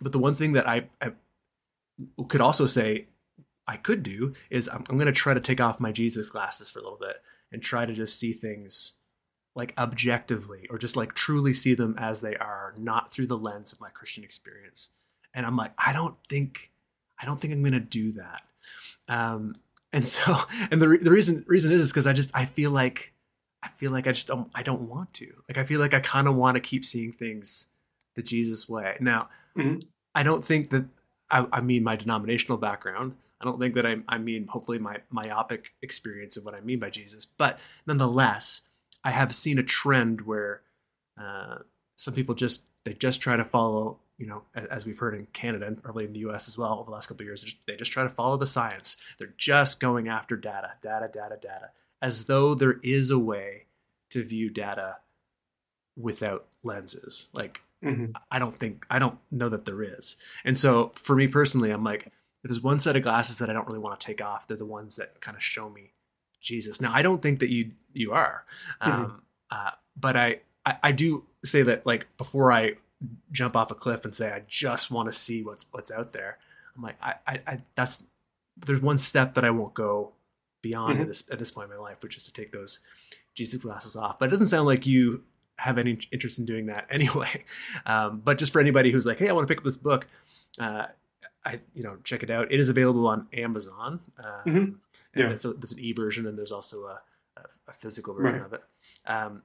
But 0.00 0.12
the 0.12 0.18
one 0.18 0.34
thing 0.34 0.52
that 0.52 0.68
I, 0.68 0.84
I 1.00 1.12
could 2.28 2.40
also 2.40 2.66
say 2.66 3.06
I 3.66 3.76
could 3.76 4.02
do 4.02 4.34
is 4.50 4.68
I'm, 4.68 4.84
I'm 4.88 4.96
going 4.96 5.06
to 5.06 5.12
try 5.12 5.34
to 5.34 5.40
take 5.40 5.60
off 5.60 5.80
my 5.80 5.92
Jesus 5.92 6.28
glasses 6.28 6.68
for 6.68 6.80
a 6.80 6.82
little 6.82 6.98
bit 6.98 7.22
and 7.52 7.62
try 7.62 7.86
to 7.86 7.92
just 7.92 8.18
see 8.18 8.32
things 8.32 8.94
like 9.54 9.74
objectively 9.76 10.66
or 10.70 10.78
just 10.78 10.96
like 10.96 11.14
truly 11.14 11.52
see 11.52 11.74
them 11.74 11.94
as 11.98 12.20
they 12.20 12.36
are, 12.36 12.74
not 12.78 13.12
through 13.12 13.26
the 13.26 13.36
lens 13.36 13.72
of 13.72 13.80
my 13.80 13.90
Christian 13.90 14.24
experience. 14.24 14.90
And 15.34 15.46
I'm 15.46 15.56
like, 15.56 15.72
I 15.78 15.92
don't 15.92 16.16
think, 16.28 16.70
I 17.20 17.24
don't 17.24 17.40
think 17.40 17.52
I'm 17.52 17.62
going 17.62 17.72
to 17.72 17.80
do 17.80 18.12
that. 18.12 18.42
Um, 19.08 19.54
and 19.92 20.06
so, 20.06 20.36
and 20.70 20.80
the, 20.80 20.98
the 21.02 21.10
reason, 21.10 21.44
reason 21.46 21.72
is, 21.72 21.82
is 21.82 21.92
because 21.92 22.06
I 22.06 22.12
just, 22.12 22.30
I 22.34 22.44
feel 22.44 22.70
like, 22.70 23.12
I 23.62 23.68
feel 23.68 23.92
like 23.92 24.06
I 24.06 24.12
just 24.12 24.26
don't, 24.26 24.48
I 24.54 24.62
don't 24.62 24.88
want 24.88 25.14
to. 25.14 25.32
Like, 25.48 25.58
I 25.58 25.64
feel 25.64 25.80
like 25.80 25.94
I 25.94 26.00
kind 26.00 26.26
of 26.26 26.34
want 26.34 26.56
to 26.56 26.60
keep 26.60 26.84
seeing 26.84 27.12
things 27.12 27.68
the 28.16 28.22
Jesus 28.22 28.68
way. 28.68 28.96
Now, 29.00 29.28
mm-hmm. 29.56 29.78
I 30.14 30.22
don't 30.22 30.44
think 30.44 30.70
that, 30.70 30.86
I, 31.30 31.46
I 31.52 31.60
mean, 31.60 31.84
my 31.84 31.96
denominational 31.96 32.58
background, 32.58 33.14
I 33.42 33.44
don't 33.44 33.58
think 33.58 33.74
that 33.74 33.86
I, 33.86 33.96
I 34.08 34.18
mean, 34.18 34.46
hopefully, 34.46 34.78
my 34.78 34.98
myopic 35.10 35.72
experience 35.82 36.36
of 36.36 36.44
what 36.44 36.54
I 36.54 36.60
mean 36.60 36.78
by 36.78 36.90
Jesus. 36.90 37.24
But 37.24 37.58
nonetheless, 37.86 38.62
I 39.02 39.10
have 39.10 39.34
seen 39.34 39.58
a 39.58 39.64
trend 39.64 40.20
where 40.20 40.62
uh, 41.20 41.58
some 41.96 42.14
people 42.14 42.36
just 42.36 42.62
they 42.84 42.94
just 42.94 43.20
try 43.20 43.36
to 43.36 43.44
follow, 43.44 43.98
you 44.22 44.28
know, 44.28 44.44
as 44.54 44.86
we've 44.86 45.00
heard 45.00 45.16
in 45.16 45.26
Canada 45.32 45.66
and 45.66 45.82
probably 45.82 46.04
in 46.04 46.12
the 46.12 46.20
U.S. 46.20 46.46
as 46.46 46.56
well 46.56 46.74
over 46.74 46.84
the 46.84 46.92
last 46.92 47.08
couple 47.08 47.24
of 47.24 47.26
years, 47.26 47.56
they 47.66 47.74
just 47.74 47.90
try 47.90 48.04
to 48.04 48.08
follow 48.08 48.36
the 48.36 48.46
science. 48.46 48.96
They're 49.18 49.34
just 49.36 49.80
going 49.80 50.06
after 50.06 50.36
data, 50.36 50.74
data, 50.80 51.10
data, 51.12 51.36
data, 51.42 51.70
as 52.00 52.26
though 52.26 52.54
there 52.54 52.78
is 52.84 53.10
a 53.10 53.18
way 53.18 53.64
to 54.10 54.22
view 54.22 54.48
data 54.48 54.98
without 55.96 56.46
lenses. 56.62 57.30
Like 57.34 57.62
mm-hmm. 57.82 58.12
I 58.30 58.38
don't 58.38 58.56
think 58.56 58.86
I 58.88 59.00
don't 59.00 59.18
know 59.32 59.48
that 59.48 59.64
there 59.64 59.82
is. 59.82 60.16
And 60.44 60.56
so 60.56 60.92
for 60.94 61.16
me 61.16 61.26
personally, 61.26 61.72
I'm 61.72 61.82
like 61.82 62.06
if 62.06 62.48
there's 62.48 62.62
one 62.62 62.78
set 62.78 62.94
of 62.94 63.02
glasses 63.02 63.38
that 63.38 63.50
I 63.50 63.52
don't 63.52 63.66
really 63.66 63.80
want 63.80 63.98
to 63.98 64.06
take 64.06 64.22
off, 64.22 64.46
they're 64.46 64.56
the 64.56 64.64
ones 64.64 64.94
that 64.96 65.20
kind 65.20 65.36
of 65.36 65.42
show 65.42 65.68
me 65.68 65.94
Jesus. 66.40 66.80
Now, 66.80 66.92
I 66.94 67.02
don't 67.02 67.20
think 67.20 67.40
that 67.40 67.50
you 67.50 67.72
you 67.92 68.12
are, 68.12 68.44
mm-hmm. 68.80 68.92
um, 68.92 69.22
uh, 69.50 69.72
but 69.96 70.16
I, 70.16 70.42
I, 70.64 70.76
I 70.80 70.92
do 70.92 71.24
say 71.44 71.64
that 71.64 71.84
like 71.84 72.06
before 72.18 72.52
I 72.52 72.74
jump 73.30 73.56
off 73.56 73.70
a 73.70 73.74
cliff 73.74 74.04
and 74.04 74.14
say 74.14 74.32
I 74.32 74.42
just 74.46 74.90
want 74.90 75.10
to 75.10 75.12
see 75.12 75.42
what's 75.42 75.66
what's 75.70 75.90
out 75.90 76.12
there. 76.12 76.38
I'm 76.76 76.82
like 76.82 76.96
I, 77.02 77.14
I, 77.26 77.40
I 77.46 77.58
that's 77.74 78.04
there's 78.56 78.80
one 78.80 78.98
step 78.98 79.34
that 79.34 79.44
I 79.44 79.50
won't 79.50 79.74
go 79.74 80.12
beyond 80.60 80.94
mm-hmm. 80.94 81.02
at 81.02 81.08
this 81.08 81.30
at 81.30 81.38
this 81.38 81.50
point 81.50 81.70
in 81.70 81.76
my 81.76 81.82
life, 81.82 82.02
which 82.02 82.16
is 82.16 82.24
to 82.24 82.32
take 82.32 82.52
those 82.52 82.80
Jesus 83.34 83.62
glasses 83.62 83.96
off. 83.96 84.18
But 84.18 84.26
it 84.26 84.30
doesn't 84.30 84.48
sound 84.48 84.66
like 84.66 84.86
you 84.86 85.22
have 85.56 85.78
any 85.78 85.98
interest 86.10 86.38
in 86.38 86.44
doing 86.44 86.66
that 86.66 86.86
anyway. 86.90 87.44
Um, 87.86 88.22
but 88.24 88.38
just 88.38 88.52
for 88.52 88.60
anybody 88.60 88.90
who's 88.90 89.06
like, 89.06 89.18
hey, 89.18 89.28
I 89.28 89.32
want 89.32 89.46
to 89.46 89.52
pick 89.52 89.58
up 89.58 89.64
this 89.64 89.76
book, 89.76 90.06
uh, 90.58 90.86
I 91.44 91.60
you 91.74 91.82
know 91.82 91.96
check 92.04 92.22
it 92.22 92.30
out. 92.30 92.52
It 92.52 92.60
is 92.60 92.68
available 92.68 93.06
on 93.06 93.26
Amazon. 93.32 94.00
Um, 94.18 94.52
mm-hmm. 94.52 95.20
Yeah, 95.20 95.30
it's 95.30 95.44
a, 95.44 95.52
there's 95.52 95.72
an 95.72 95.80
e 95.80 95.92
version 95.92 96.26
and 96.26 96.38
there's 96.38 96.52
also 96.52 96.84
a, 96.84 97.00
a, 97.36 97.42
a 97.68 97.72
physical 97.72 98.14
version 98.14 98.40
right. 98.40 98.46
of 98.46 98.52
it. 98.52 98.62
Um, 99.06 99.42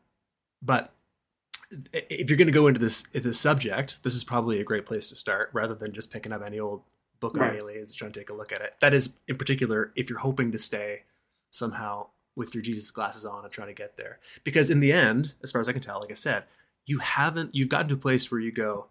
but 0.62 0.94
if 1.92 2.30
you're 2.30 2.38
going 2.38 2.48
to 2.48 2.52
go 2.54 2.68
into 2.68 2.80
this 2.80 3.04
this 3.14 3.40
subject, 3.40 4.04
this 4.04 4.16
is 4.16 4.24
probably 4.24 4.60
a 4.60 4.64
great 4.64 4.86
place 4.86 5.10
to 5.10 5.16
start 5.16 5.50
rather 5.54 5.76
than 5.76 5.94
just 5.94 6.12
picking 6.12 6.32
up 6.32 6.42
any 6.46 6.60
old 6.60 6.82
book 7.20 7.36
right. 7.36 7.52
on 7.52 7.58
aliens 7.58 7.94
trying 7.94 8.12
to 8.12 8.20
take 8.20 8.30
a 8.30 8.38
look 8.38 8.52
at 8.52 8.62
it. 8.62 8.76
That 8.80 8.94
is, 8.94 9.16
in 9.28 9.38
particular, 9.38 9.92
if 9.96 10.10
you're 10.10 10.20
hoping 10.20 10.52
to 10.52 10.60
stay 10.60 11.04
somehow 11.50 12.08
with 12.36 12.54
your 12.54 12.62
Jesus 12.62 12.92
glasses 12.92 13.26
on 13.26 13.44
and 13.44 13.52
trying 13.52 13.70
to 13.70 13.74
get 13.74 13.98
there, 13.98 14.20
because 14.44 14.70
in 14.70 14.80
the 14.80 14.92
end, 14.92 15.34
as 15.44 15.52
far 15.52 15.60
as 15.62 15.68
I 15.68 15.74
can 15.74 15.82
tell, 15.82 16.00
like 16.00 16.12
I 16.12 16.16
said, 16.16 16.44
you 16.86 17.00
haven't 17.00 17.54
you've 17.54 17.70
gotten 17.70 17.90
to 17.90 17.96
a 17.96 17.98
place 17.98 18.32
where 18.32 18.40
you 18.40 18.52
go, 18.52 18.88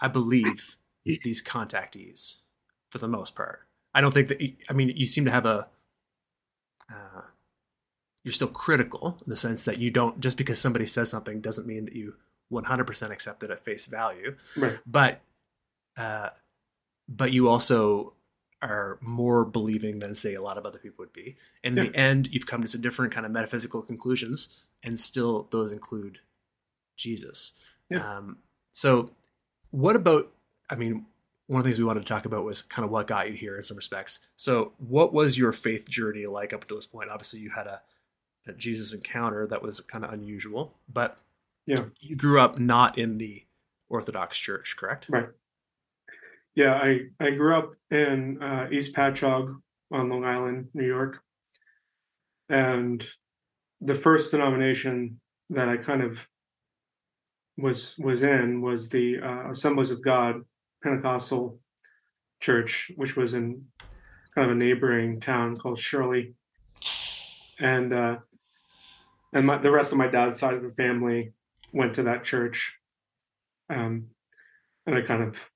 I 0.00 0.08
believe 0.08 0.78
these 1.04 1.42
contactees 1.42 2.38
for 2.90 2.98
the 2.98 3.08
most 3.08 3.34
part. 3.34 3.62
I 3.94 4.00
don't 4.00 4.12
think 4.12 4.28
that. 4.28 4.40
I 4.68 4.72
mean, 4.72 4.92
you 4.94 5.06
seem 5.06 5.24
to 5.24 5.30
have 5.30 5.46
a. 5.46 5.68
Uh, 6.90 7.22
you're 8.24 8.32
still 8.32 8.48
critical 8.48 9.18
in 9.24 9.30
the 9.30 9.36
sense 9.36 9.64
that 9.64 9.78
you 9.78 9.90
don't 9.90 10.18
just 10.18 10.36
because 10.36 10.58
somebody 10.58 10.86
says 10.86 11.10
something 11.10 11.40
doesn't 11.40 11.66
mean 11.66 11.84
that 11.84 11.94
you 11.94 12.14
100% 12.52 13.10
accept 13.10 13.42
it 13.42 13.50
at 13.50 13.64
face 13.64 13.86
value. 13.86 14.36
Right. 14.56 14.78
But, 14.86 15.20
uh, 15.96 16.30
but 17.08 17.32
you 17.32 17.48
also 17.48 18.14
are 18.62 18.98
more 19.02 19.44
believing 19.44 19.98
than 19.98 20.14
say 20.14 20.34
a 20.34 20.40
lot 20.40 20.56
of 20.56 20.64
other 20.64 20.78
people 20.78 21.02
would 21.02 21.12
be. 21.12 21.36
And 21.62 21.78
in 21.78 21.84
yeah. 21.84 21.90
the 21.90 21.98
end, 21.98 22.28
you've 22.32 22.46
come 22.46 22.62
to 22.62 22.68
some 22.68 22.80
different 22.80 23.12
kind 23.12 23.26
of 23.26 23.32
metaphysical 23.32 23.82
conclusions, 23.82 24.64
and 24.82 24.98
still 24.98 25.48
those 25.50 25.70
include 25.70 26.18
Jesus. 26.96 27.52
Yeah. 27.90 28.16
Um, 28.16 28.38
so, 28.72 29.10
what 29.70 29.96
about? 29.96 30.32
I 30.70 30.76
mean, 30.76 31.04
one 31.46 31.58
of 31.58 31.64
the 31.64 31.68
things 31.68 31.78
we 31.78 31.84
wanted 31.84 32.00
to 32.00 32.06
talk 32.06 32.24
about 32.24 32.44
was 32.44 32.62
kind 32.62 32.84
of 32.84 32.90
what 32.90 33.06
got 33.06 33.28
you 33.28 33.34
here 33.34 33.56
in 33.56 33.62
some 33.62 33.76
respects. 33.76 34.20
So, 34.34 34.72
what 34.78 35.12
was 35.12 35.36
your 35.36 35.52
faith 35.52 35.88
journey 35.88 36.26
like 36.26 36.54
up 36.54 36.66
to 36.68 36.74
this 36.74 36.86
point? 36.86 37.10
Obviously, 37.10 37.40
you 37.40 37.50
had 37.50 37.66
a, 37.66 37.82
a 38.46 38.52
Jesus 38.52 38.92
encounter 38.92 39.46
that 39.46 39.62
was 39.62 39.80
kind 39.80 40.04
of 40.04 40.12
unusual, 40.12 40.74
but 40.92 41.18
yeah, 41.66 41.84
you 42.00 42.16
grew 42.16 42.40
up 42.40 42.58
not 42.58 42.98
in 42.98 43.18
the 43.18 43.44
Orthodox 43.88 44.38
Church, 44.38 44.76
correct? 44.78 45.06
Right. 45.08 45.28
Yeah, 46.54 46.74
I 46.74 47.06
I 47.18 47.30
grew 47.30 47.56
up 47.56 47.72
in 47.90 48.42
uh, 48.42 48.68
East 48.70 48.94
Patchogue 48.94 49.56
on 49.90 50.08
Long 50.08 50.24
Island, 50.24 50.68
New 50.74 50.86
York, 50.86 51.22
and 52.48 53.04
the 53.80 53.94
first 53.94 54.30
denomination 54.30 55.20
that 55.50 55.68
I 55.68 55.76
kind 55.76 56.02
of 56.02 56.28
was 57.56 57.96
was 57.98 58.22
in 58.22 58.60
was 58.60 58.88
the 58.88 59.20
uh, 59.20 59.50
Assemblies 59.50 59.90
of 59.90 60.02
God 60.02 60.42
Pentecostal 60.82 61.58
church, 62.40 62.90
which 62.96 63.16
was 63.16 63.34
in 63.34 63.64
kind 64.34 64.50
of 64.50 64.56
a 64.56 64.58
neighboring 64.58 65.20
town 65.20 65.56
called 65.56 65.78
Shirley, 65.78 66.34
and 67.58 67.92
uh, 67.92 68.16
and 69.34 69.46
my, 69.46 69.58
the 69.58 69.70
rest 69.70 69.92
of 69.92 69.98
my 69.98 70.08
dad's 70.08 70.38
side 70.38 70.54
of 70.54 70.62
the 70.62 70.70
family 70.70 71.34
went 71.72 71.94
to 71.94 72.04
that 72.04 72.24
church, 72.24 72.78
um, 73.68 74.06
and 74.86 74.96
I 74.96 75.02
kind 75.02 75.22
of 75.22 75.50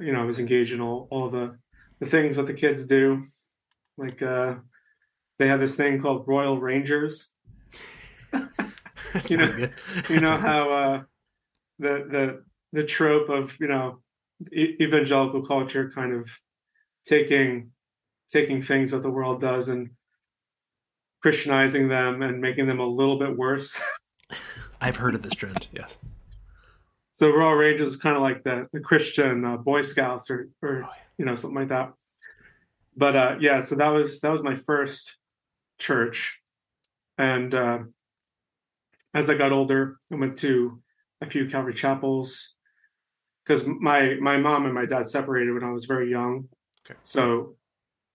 you 0.00 0.12
know, 0.12 0.22
I 0.22 0.24
was 0.24 0.38
engaged 0.38 0.72
in 0.72 0.80
all, 0.80 1.08
all 1.10 1.28
the 1.28 1.58
the 1.98 2.06
things 2.06 2.36
that 2.36 2.46
the 2.46 2.54
kids 2.54 2.86
do. 2.86 3.22
Like 3.96 4.22
uh 4.22 4.56
they 5.38 5.48
have 5.48 5.60
this 5.60 5.76
thing 5.76 6.00
called 6.00 6.26
Royal 6.26 6.58
Rangers. 6.58 7.32
you 8.32 9.36
know, 9.36 9.52
good. 9.52 9.74
you 10.08 10.20
know 10.20 10.38
how 10.40 10.72
uh 10.72 11.02
the 11.78 12.06
the 12.08 12.44
the 12.72 12.84
trope 12.84 13.28
of, 13.30 13.56
you 13.60 13.66
know, 13.68 14.00
e- 14.52 14.76
evangelical 14.80 15.42
culture 15.42 15.90
kind 15.90 16.12
of 16.12 16.38
taking 17.04 17.70
taking 18.30 18.60
things 18.60 18.90
that 18.90 19.02
the 19.02 19.10
world 19.10 19.40
does 19.40 19.68
and 19.68 19.90
Christianizing 21.22 21.88
them 21.88 22.22
and 22.22 22.40
making 22.40 22.66
them 22.66 22.80
a 22.80 22.86
little 22.86 23.18
bit 23.18 23.36
worse. 23.36 23.80
I've 24.80 24.96
heard 24.96 25.14
of 25.14 25.22
this 25.22 25.34
trend. 25.34 25.66
Yes. 25.72 25.98
So 27.12 27.30
Royal 27.34 27.54
Rangers 27.54 27.88
is 27.88 27.96
kind 27.96 28.14
of 28.16 28.22
like 28.22 28.44
the, 28.44 28.68
the 28.72 28.80
Christian 28.80 29.44
uh, 29.44 29.56
Boy 29.56 29.82
Scouts 29.82 30.30
or, 30.30 30.48
or 30.62 30.84
Oh, 30.84 30.88
yeah. 30.88 31.02
you 31.18 31.24
know 31.24 31.34
something 31.34 31.58
like 31.58 31.68
that. 31.68 31.92
But 32.96 33.16
uh, 33.16 33.36
yeah, 33.40 33.60
so 33.60 33.74
that 33.76 33.88
was 33.88 34.20
that 34.20 34.30
was 34.32 34.42
my 34.42 34.54
first 34.54 35.18
church, 35.78 36.40
and 37.16 37.54
uh, 37.54 37.78
as 39.14 39.30
I 39.30 39.36
got 39.36 39.52
older, 39.52 39.98
I 40.12 40.16
went 40.16 40.36
to 40.38 40.80
a 41.20 41.26
few 41.26 41.48
Calvary 41.48 41.74
chapels 41.74 42.54
because 43.44 43.66
my 43.66 44.14
my 44.20 44.36
mom 44.36 44.64
and 44.64 44.74
my 44.74 44.84
dad 44.84 45.06
separated 45.06 45.52
when 45.54 45.64
I 45.64 45.70
was 45.72 45.84
very 45.86 46.10
young. 46.10 46.48
Okay. 46.86 46.98
So 47.02 47.56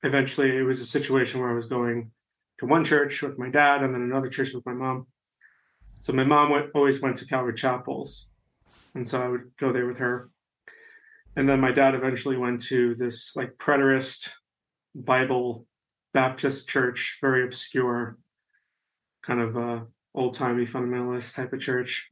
eventually, 0.03 0.55
it 0.57 0.63
was 0.63 0.79
a 0.81 0.85
situation 0.85 1.39
where 1.41 1.49
I 1.49 1.55
was 1.55 1.65
going 1.65 2.11
to 2.59 2.65
one 2.65 2.83
church 2.83 3.21
with 3.21 3.39
my 3.39 3.49
dad 3.49 3.83
and 3.83 3.93
then 3.93 4.01
another 4.01 4.29
church 4.29 4.53
with 4.53 4.65
my 4.65 4.73
mom. 4.73 5.07
So 5.99 6.13
my 6.13 6.23
mom 6.23 6.49
went, 6.49 6.67
always 6.75 7.01
went 7.01 7.17
to 7.17 7.25
Calvary 7.25 7.53
chapels, 7.53 8.29
and 8.93 9.07
so 9.07 9.21
I 9.21 9.27
would 9.27 9.51
go 9.57 9.71
there 9.71 9.87
with 9.87 9.99
her. 9.99 10.29
And 11.35 11.47
then 11.47 11.59
my 11.59 11.71
dad 11.71 11.95
eventually 11.95 12.37
went 12.37 12.61
to 12.63 12.93
this 12.95 13.35
like 13.35 13.57
preterist 13.57 14.31
Bible 14.93 15.65
Baptist 16.13 16.69
church, 16.69 17.17
very 17.21 17.43
obscure, 17.43 18.17
kind 19.23 19.41
of 19.41 19.57
uh, 19.57 19.79
old 20.13 20.35
timey 20.35 20.65
fundamentalist 20.65 21.35
type 21.35 21.53
of 21.53 21.59
church. 21.59 22.11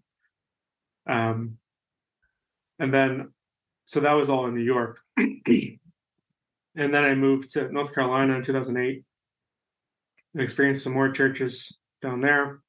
Um, 1.08 1.58
and 2.80 2.94
then, 2.94 3.34
so 3.86 4.00
that 4.00 4.14
was 4.14 4.30
all 4.30 4.48
in 4.48 4.56
New 4.56 4.64
York. 4.64 5.00
and 5.18 5.80
then 6.76 7.04
I 7.04 7.14
moved 7.14 7.54
to 7.54 7.72
North 7.72 7.94
Carolina 7.94 8.36
in 8.36 8.42
2008 8.42 9.04
and 10.34 10.42
experienced 10.42 10.84
some 10.84 10.94
more 10.94 11.10
churches 11.10 11.78
down 12.02 12.22
there, 12.22 12.62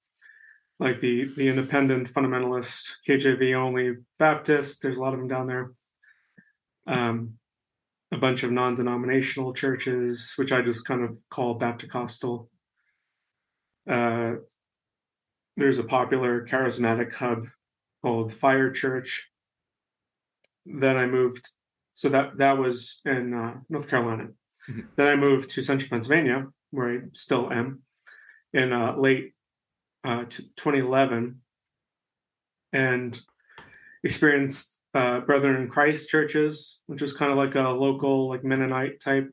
like 0.79 1.01
the 1.01 1.33
the 1.37 1.49
independent 1.49 2.09
fundamentalist 2.09 2.93
KJV 3.07 3.55
only 3.55 3.97
Baptist. 4.19 4.83
There's 4.83 4.99
a 4.99 5.01
lot 5.01 5.15
of 5.15 5.21
them 5.21 5.29
down 5.29 5.47
there. 5.47 5.73
Um, 6.87 7.35
a 8.11 8.19
bunch 8.19 8.43
of 8.43 8.53
non-denominational 8.53 9.55
churches, 9.55 10.35
which 10.37 10.53
I 10.53 10.61
just 10.61 10.87
kind 10.87 11.03
of 11.03 11.19
call 11.31 11.55
Baptist-costal. 11.55 12.51
Uh, 13.89 14.35
there's 15.57 15.79
a 15.79 15.85
popular 15.85 16.47
charismatic 16.47 17.15
hub 17.15 17.47
called 18.03 18.33
Fire 18.33 18.71
Church. 18.71 19.31
Then 20.67 20.99
I 20.99 21.07
moved, 21.07 21.49
so 21.95 22.09
that 22.11 22.37
that 22.39 22.59
was 22.59 23.01
in 23.05 23.33
uh, 23.33 23.55
North 23.69 23.89
Carolina. 23.89 24.29
Mhm. 24.69 24.87
Then 24.97 25.09
I 25.09 25.17
moved 25.17 25.51
to 25.51 25.63
Central 25.63 25.89
Pennsylvania, 25.89 26.49
where 26.73 26.91
I 26.91 26.99
still 27.13 27.53
am, 27.53 27.83
in 28.53 28.73
uh, 28.73 28.97
late 28.97 29.35
uh, 30.05 30.25
2011, 30.25 31.41
and 32.73 33.21
experienced 34.03 34.81
uh, 34.95 35.21
Brethren 35.21 35.63
in 35.63 35.69
Christ 35.69 36.09
churches, 36.09 36.83
which 36.87 37.03
is 37.03 37.13
kind 37.13 37.31
of 37.31 37.39
like 37.39 37.55
a 37.55 37.69
local, 37.71 38.29
like 38.29 38.45
Mennonite 38.45 39.01
type. 39.01 39.31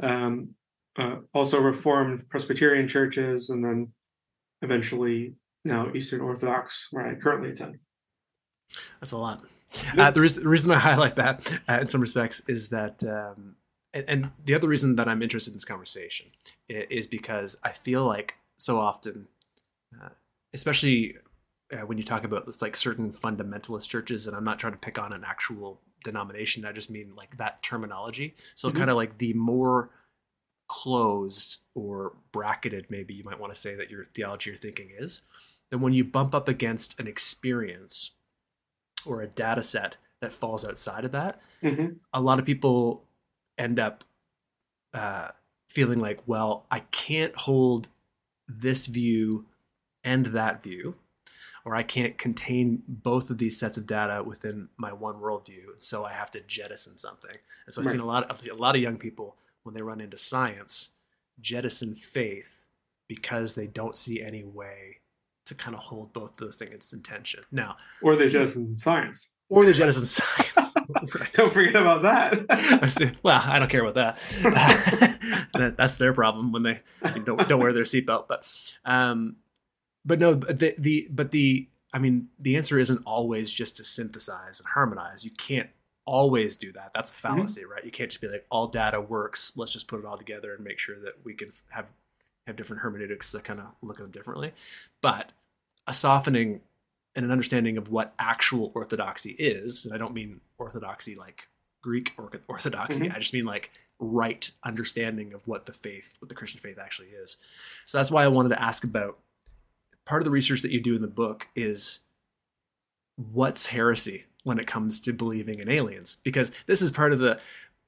Um, 0.00 0.50
uh, 0.96 1.16
also 1.32 1.60
Reformed 1.60 2.28
Presbyterian 2.28 2.88
churches, 2.88 3.50
and 3.50 3.64
then 3.64 3.92
eventually 4.62 5.34
now 5.64 5.90
Eastern 5.94 6.20
Orthodox, 6.20 6.88
where 6.90 7.06
I 7.06 7.14
currently 7.14 7.50
attend. 7.50 7.78
That's 9.00 9.12
a 9.12 9.18
lot. 9.18 9.44
Uh, 9.96 10.10
the, 10.10 10.20
reason, 10.20 10.42
the 10.44 10.48
reason 10.48 10.70
I 10.70 10.78
highlight 10.78 11.16
that 11.16 11.50
uh, 11.68 11.78
in 11.80 11.88
some 11.88 12.00
respects 12.00 12.42
is 12.48 12.68
that, 12.68 13.02
um, 13.04 13.56
and, 13.94 14.04
and 14.08 14.30
the 14.44 14.54
other 14.54 14.68
reason 14.68 14.96
that 14.96 15.08
I'm 15.08 15.22
interested 15.22 15.52
in 15.52 15.56
this 15.56 15.64
conversation 15.64 16.26
is 16.68 17.06
because 17.06 17.56
I 17.62 17.70
feel 17.70 18.04
like 18.04 18.34
so 18.58 18.78
often, 18.78 19.28
uh, 19.94 20.10
especially 20.52 21.16
uh, 21.72 21.86
when 21.86 21.96
you 21.96 22.04
talk 22.04 22.24
about 22.24 22.44
this, 22.44 22.60
like 22.60 22.76
certain 22.76 23.10
fundamentalist 23.10 23.88
churches, 23.88 24.26
and 24.26 24.36
I'm 24.36 24.44
not 24.44 24.58
trying 24.58 24.74
to 24.74 24.78
pick 24.78 24.98
on 24.98 25.12
an 25.12 25.24
actual 25.26 25.80
denomination, 26.02 26.64
I 26.66 26.72
just 26.72 26.90
mean 26.90 27.14
like 27.16 27.36
that 27.38 27.62
terminology. 27.62 28.34
So 28.54 28.70
Mhm. 28.70 28.76
kind 28.76 28.90
of 28.90 28.96
like 28.96 29.16
the 29.18 29.32
more 29.32 29.90
closed 30.68 31.58
or 31.74 32.16
bracketed, 32.32 32.86
maybe 32.90 33.14
you 33.14 33.24
might 33.24 33.38
want 33.38 33.54
to 33.54 33.60
say 33.60 33.74
that 33.74 33.90
your 33.90 34.04
theology 34.04 34.50
or 34.50 34.56
thinking 34.56 34.90
is, 34.98 35.22
then 35.70 35.80
when 35.80 35.92
you 35.92 36.04
bump 36.04 36.34
up 36.34 36.48
against 36.48 36.98
an 37.00 37.06
experience 37.06 38.12
or 39.06 39.22
a 39.22 39.26
data 39.26 39.62
set 39.62 39.96
that 40.20 40.32
falls 40.32 40.64
outside 40.64 41.04
of 41.04 41.12
that, 41.12 41.40
Mhm. 41.62 41.98
a 42.12 42.20
lot 42.20 42.38
of 42.38 42.44
people 42.44 43.06
end 43.58 43.78
up 43.78 44.04
uh, 44.92 45.28
feeling 45.68 46.00
like, 46.00 46.20
well, 46.26 46.66
I 46.70 46.80
can't 46.80 47.34
hold 47.34 47.88
this 48.48 48.86
view 48.86 49.46
and 50.02 50.26
that 50.26 50.62
view, 50.62 50.96
or 51.64 51.74
I 51.74 51.82
can't 51.82 52.18
contain 52.18 52.82
both 52.86 53.30
of 53.30 53.38
these 53.38 53.58
sets 53.58 53.78
of 53.78 53.86
data 53.86 54.22
within 54.22 54.68
my 54.76 54.92
one 54.92 55.16
worldview, 55.16 55.80
so 55.80 56.04
I 56.04 56.12
have 56.12 56.30
to 56.32 56.40
jettison 56.40 56.98
something. 56.98 57.36
And 57.66 57.74
so 57.74 57.80
I've 57.80 57.88
seen 57.88 58.00
a 58.00 58.06
lot 58.06 58.30
of 58.30 58.46
a 58.46 58.54
lot 58.54 58.76
of 58.76 58.82
young 58.82 58.98
people 58.98 59.36
when 59.62 59.74
they 59.74 59.82
run 59.82 60.00
into 60.00 60.18
science 60.18 60.90
jettison 61.40 61.94
faith 61.94 62.66
because 63.08 63.54
they 63.54 63.66
don't 63.66 63.96
see 63.96 64.22
any 64.22 64.44
way 64.44 64.98
to 65.46 65.54
kind 65.54 65.76
of 65.76 65.82
hold 65.82 66.12
both 66.12 66.36
those 66.36 66.56
things 66.56 66.92
in 66.92 67.02
tension. 67.02 67.44
Now, 67.50 67.76
Or 68.00 68.16
they 68.16 68.28
just 68.28 68.56
in 68.56 68.76
science. 68.76 69.30
Or 69.54 69.64
the 69.64 69.72
jettison 69.72 70.04
science. 70.04 70.74
Right. 70.86 71.32
Don't 71.32 71.50
forget 71.50 71.76
about 71.76 72.02
that. 72.02 72.46
Well, 73.22 73.40
I 73.42 73.58
don't 73.58 73.70
care 73.70 73.84
about 73.84 73.94
that. 73.94 75.48
that 75.54 75.76
that's 75.78 75.96
their 75.96 76.12
problem 76.12 76.52
when 76.52 76.62
they 76.62 76.80
don't 77.24 77.48
don't 77.48 77.60
wear 77.60 77.72
their 77.72 77.84
seatbelt. 77.84 78.28
But 78.28 78.44
um, 78.84 79.36
but 80.04 80.18
no, 80.18 80.34
but 80.34 80.58
the 80.58 80.74
the 80.76 81.08
but 81.10 81.30
the 81.30 81.68
I 81.92 81.98
mean 81.98 82.28
the 82.38 82.56
answer 82.56 82.78
isn't 82.78 83.02
always 83.06 83.50
just 83.50 83.76
to 83.78 83.84
synthesize 83.84 84.60
and 84.60 84.68
harmonize. 84.68 85.24
You 85.24 85.30
can't 85.30 85.70
always 86.04 86.56
do 86.56 86.70
that. 86.72 86.92
That's 86.94 87.10
a 87.10 87.14
fallacy, 87.14 87.64
right? 87.64 87.84
You 87.84 87.90
can't 87.90 88.10
just 88.10 88.20
be 88.20 88.28
like 88.28 88.44
all 88.50 88.66
data 88.66 89.00
works. 89.00 89.54
Let's 89.56 89.72
just 89.72 89.88
put 89.88 90.00
it 90.00 90.04
all 90.06 90.18
together 90.18 90.54
and 90.54 90.62
make 90.62 90.78
sure 90.78 90.98
that 91.00 91.14
we 91.24 91.34
can 91.34 91.50
have 91.70 91.90
have 92.46 92.56
different 92.56 92.82
hermeneutics 92.82 93.32
that 93.32 93.44
kind 93.44 93.60
of 93.60 93.66
look 93.80 93.98
at 93.98 94.02
them 94.02 94.10
differently. 94.10 94.52
But 95.00 95.30
a 95.86 95.94
softening 95.94 96.60
and 97.16 97.24
an 97.24 97.30
understanding 97.30 97.76
of 97.76 97.90
what 97.90 98.12
actual 98.18 98.72
orthodoxy 98.74 99.32
is, 99.32 99.84
and 99.84 99.94
I 99.94 99.98
don't 99.98 100.14
mean 100.14 100.40
orthodoxy 100.58 101.14
like 101.14 101.48
Greek 101.82 102.12
or- 102.18 102.30
orthodoxy. 102.48 103.08
Mhm. 103.08 103.14
I 103.14 103.18
just 103.18 103.34
mean 103.34 103.44
like 103.44 103.70
right 104.00 104.50
understanding 104.64 105.32
of 105.32 105.46
what 105.46 105.66
the 105.66 105.72
faith, 105.72 106.14
what 106.18 106.28
the 106.28 106.34
Christian 106.34 106.60
faith 106.60 106.78
actually 106.78 107.08
is. 107.08 107.36
So 107.86 107.98
that's 107.98 108.10
why 108.10 108.24
I 108.24 108.28
wanted 108.28 108.48
to 108.50 108.60
ask 108.62 108.82
about 108.84 109.18
part 110.04 110.20
of 110.20 110.24
the 110.24 110.30
research 110.30 110.62
that 110.62 110.70
you 110.72 110.80
do 110.80 110.96
in 110.96 111.02
the 111.02 111.08
book 111.08 111.48
is 111.54 112.00
what's 113.16 113.66
heresy 113.66 114.24
when 114.42 114.58
it 114.58 114.66
comes 114.66 115.00
to 115.00 115.12
believing 115.12 115.60
in 115.60 115.70
aliens 115.70 116.16
because 116.24 116.50
this 116.66 116.82
is 116.82 116.90
part 116.90 117.12
of 117.12 117.18
the 117.20 117.38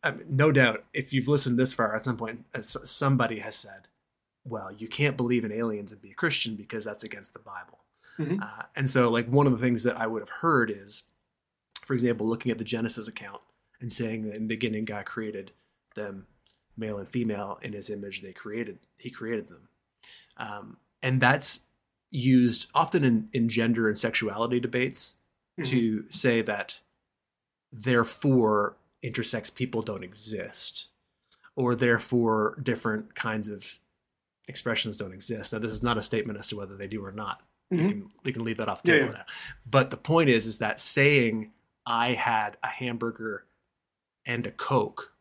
I 0.03 0.13
mean, 0.13 0.25
no 0.31 0.53
doubt 0.53 0.85
if 0.95 1.13
you've 1.13 1.27
listened 1.29 1.59
this 1.59 1.75
far 1.75 1.95
at 1.95 2.05
some 2.05 2.17
point 2.17 2.45
uh, 2.55 2.63
somebody 2.63 3.41
has 3.41 3.57
said 3.57 3.89
well 4.45 4.71
you 4.73 4.87
can't 4.89 5.17
believe 5.17 5.45
in 5.45 5.51
aliens 5.53 5.91
and 5.93 6.01
be 6.01 6.13
a 6.13 6.15
christian 6.15 6.55
because 6.55 6.85
that's 6.85 7.03
against 7.05 7.33
the 7.33 7.41
bible 7.41 7.81
Mhm. 8.19 8.43
uh, 8.43 8.63
and 8.75 8.91
so 8.91 9.11
like 9.11 9.29
one 9.29 9.47
of 9.47 9.53
the 9.53 9.59
things 9.59 9.83
that 9.85 9.97
i 9.99 10.07
would 10.07 10.23
have 10.23 10.29
heard 10.41 10.71
is 10.71 11.05
for 11.85 11.95
example 11.95 12.27
looking 12.27 12.51
at 12.51 12.59
the 12.59 12.65
genesis 12.65 13.09
account 13.09 13.43
and 13.81 13.93
saying 13.93 14.23
that 14.23 14.37
in 14.37 14.43
the 14.43 14.55
beginning 14.55 14.85
god 14.85 15.05
created 15.05 15.53
them 15.95 16.27
male 16.77 16.99
and 16.99 17.09
female 17.09 17.59
in 17.63 17.73
his 17.73 17.91
image 17.91 18.23
they 18.23 18.33
created 18.33 18.79
he 18.99 19.11
created 19.11 19.49
them. 19.49 19.69
Um, 20.37 20.77
and 21.03 21.21
that's 21.21 21.61
used 22.11 22.67
often 22.75 23.03
in, 23.05 23.29
in 23.33 23.49
gender 23.49 23.89
and 23.89 23.99
sexuality 23.99 24.61
debates 24.61 25.19
to 25.65 26.05
say 26.11 26.43
that 26.43 26.81
therefore 27.73 28.77
intersex 29.03 29.53
people 29.55 29.83
don't 29.83 30.05
exist 30.05 30.89
or 31.55 31.75
therefore 31.75 32.59
different 32.63 33.15
kinds 33.15 33.49
of 33.49 33.79
expressions 34.49 34.97
don't 34.97 35.13
exist. 35.15 35.53
Now 35.53 35.59
this 35.59 35.73
is 35.73 35.83
not 35.83 35.99
a 35.99 36.03
statement 36.03 36.39
as 36.39 36.49
to 36.49 36.57
whether 36.57 36.77
they 36.77 36.87
do 36.87 37.05
or 37.05 37.13
not 37.13 37.43
Mhm. 37.73 37.79
you 37.83 37.89
can 37.89 38.11
we 38.25 38.33
can 38.33 38.45
leave 38.45 38.59
that 38.59 38.69
off 38.69 38.83
the 38.83 38.93
Yeah, 38.93 38.99
table 39.01 39.13
now 39.15 39.25
but 39.69 39.91
the 39.91 39.97
point 39.97 40.31
is 40.31 40.47
is 40.47 40.59
that 40.59 40.81
saying 40.81 41.53
i 41.85 42.15
had 42.15 42.57
a 42.63 42.69
hamburger 42.69 43.45
and 44.25 44.47
a 44.47 44.53
coke 44.53 45.13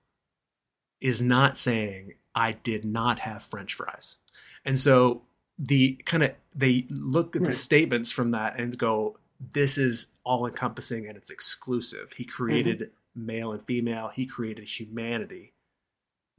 is 1.01 1.21
not 1.21 1.57
saying 1.57 2.13
i 2.35 2.51
did 2.51 2.85
not 2.85 3.19
have 3.19 3.41
french 3.43 3.73
fries 3.73 4.17
and 4.63 4.79
so 4.79 5.23
the 5.57 5.95
kind 6.05 6.23
of 6.23 6.31
they 6.55 6.85
look 6.89 7.35
at 7.35 7.43
the 7.43 7.51
statements 7.51 8.11
from 8.11 8.31
that 8.31 8.59
and 8.59 8.77
go 8.77 9.17
this 9.53 9.77
is 9.77 10.13
all 10.23 10.45
encompassing 10.45 11.07
and 11.07 11.17
it's 11.17 11.29
exclusive 11.29 12.13
he 12.13 12.25
created 12.25 12.91
male 13.17 13.53
and 13.53 13.63
female. 13.63 14.09
He 14.09 14.25
created 14.25 14.67
humanity. 14.67 15.53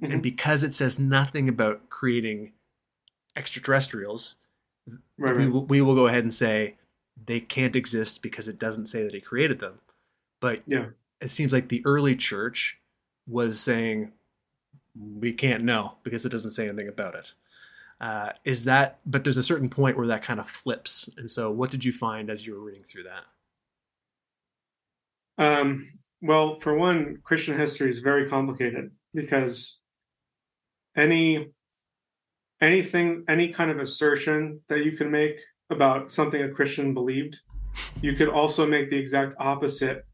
Mhm. 0.03 0.13
And 0.13 0.23
because 0.23 0.63
it 0.63 0.75
says 0.75 0.99
nothing 0.99 1.49
about 1.49 1.89
creating 1.89 2.53
extraterrestrials, 3.35 4.37
Right, 5.19 5.37
we, 5.37 5.49
will, 5.49 5.65
we 5.65 5.81
will 5.81 5.95
go 5.95 6.07
ahead 6.07 6.23
and 6.25 6.33
say 6.35 6.77
they 7.25 7.41
can't 7.41 7.75
exist 7.75 8.23
because 8.23 8.49
it 8.49 8.59
doesn't 8.59 8.87
say 8.87 9.03
that 9.03 9.15
he 9.15 9.21
created 9.21 9.59
them. 9.59 9.81
But 10.41 10.63
Yeah. 10.67 10.89
it 11.21 11.31
seems 11.31 11.53
like 11.53 11.69
the 11.69 11.83
early 11.85 12.15
church 12.15 12.79
was 13.27 13.59
saying 13.59 14.13
we 14.95 15.33
can't 15.33 15.65
know 15.65 15.95
because 16.03 16.25
it 16.27 16.31
doesn't 16.31 16.53
say 16.53 16.69
anything 16.69 16.89
about 16.89 17.15
it. 17.15 17.33
Uh, 18.01 18.31
is 18.45 18.65
that? 18.65 18.99
But 19.07 19.25
there's 19.25 19.39
a 19.39 19.43
certain 19.43 19.71
point 19.71 19.97
where 19.97 20.07
that 20.09 20.23
kind 20.23 20.39
of 20.39 20.49
flips. 20.49 21.09
And 21.17 21.31
so, 21.31 21.51
what 21.51 21.71
did 21.71 21.85
you 21.85 21.93
find 21.93 22.29
as 22.29 22.47
you 22.47 22.55
were 22.55 22.61
reading 22.61 22.85
through 22.85 23.05
that? 23.05 23.25
Um, 25.39 25.89
well, 26.21 26.59
for 26.59 26.75
one, 26.75 27.19
Christian 27.23 27.59
history 27.59 27.91
is 27.91 28.01
very 28.01 28.29
complicated 28.29 28.91
because 29.15 29.81
any 30.95 31.53
anything, 32.61 33.25
any 33.29 33.49
kind 33.49 33.71
of 33.71 33.79
assertion 33.79 34.61
that 34.69 34.85
you 34.85 34.93
can 34.93 35.11
make 35.11 35.39
about 35.71 36.11
something 36.11 36.43
a 36.43 36.49
Christian 36.49 36.95
believed, 36.95 37.41
you 38.01 38.15
could 38.15 38.29
also 38.29 38.67
make 38.67 38.91
the 38.91 38.99
exact 38.99 39.35
opposite 39.39 40.05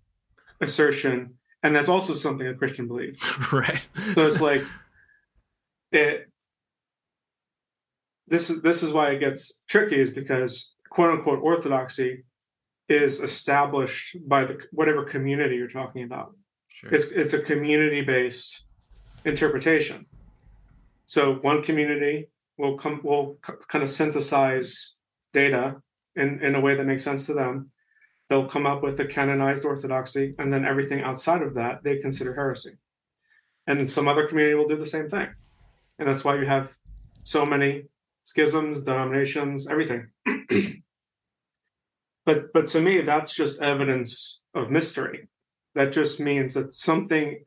assertion, 0.60 1.34
and 1.62 1.74
that's 1.74 1.88
also 1.88 2.14
something 2.14 2.46
a 2.46 2.54
Christian 2.54 2.88
believed. 2.88 3.20
right. 3.52 3.86
So 4.14 4.26
it's 4.26 4.40
like 4.40 4.62
it. 5.90 6.28
This 8.26 8.50
is 8.50 8.62
this 8.62 8.82
is 8.82 8.92
why 8.92 9.10
it 9.10 9.20
gets 9.20 9.62
tricky, 9.68 10.00
is 10.00 10.10
because 10.10 10.74
quote 10.90 11.10
unquote 11.10 11.40
orthodoxy 11.42 12.24
is 12.88 13.20
established 13.20 14.16
by 14.26 14.44
the 14.44 14.60
whatever 14.72 15.04
community 15.04 15.56
you're 15.56 15.68
talking 15.68 16.04
about. 16.04 16.34
Sure. 16.68 16.90
It's 16.92 17.06
it's 17.06 17.34
a 17.34 17.40
community 17.40 18.00
based 18.00 18.64
interpretation. 19.24 20.06
So 21.04 21.34
one 21.34 21.62
community 21.62 22.28
will 22.62 22.78
come 22.78 23.00
will 23.02 23.38
kind 23.68 23.82
of 23.82 23.90
synthesize 23.90 24.98
data 25.32 25.82
in, 26.14 26.40
in 26.42 26.54
a 26.54 26.60
way 26.60 26.76
that 26.76 26.86
makes 26.86 27.02
sense 27.02 27.26
to 27.26 27.34
them. 27.34 27.70
They'll 28.28 28.48
come 28.48 28.66
up 28.66 28.84
with 28.84 29.00
a 29.00 29.04
canonized 29.04 29.64
orthodoxy, 29.64 30.34
and 30.38 30.52
then 30.52 30.64
everything 30.64 31.02
outside 31.02 31.42
of 31.42 31.54
that 31.54 31.82
they 31.82 31.98
consider 31.98 32.34
heresy. 32.34 32.74
And 33.66 33.90
some 33.90 34.06
other 34.06 34.28
community 34.28 34.54
will 34.54 34.68
do 34.68 34.76
the 34.76 34.86
same 34.86 35.08
thing. 35.08 35.28
And 35.98 36.08
that's 36.08 36.24
why 36.24 36.36
you 36.36 36.46
have 36.46 36.74
so 37.24 37.44
many 37.44 37.84
schisms, 38.24 38.84
denominations, 38.84 39.68
everything. 39.68 40.10
but 42.24 42.52
but 42.54 42.68
to 42.68 42.80
me, 42.80 43.00
that's 43.00 43.34
just 43.34 43.60
evidence 43.60 44.44
of 44.54 44.70
mystery. 44.70 45.28
That 45.74 45.92
just 45.92 46.20
means 46.20 46.54
that 46.54 46.72
something 46.72 47.44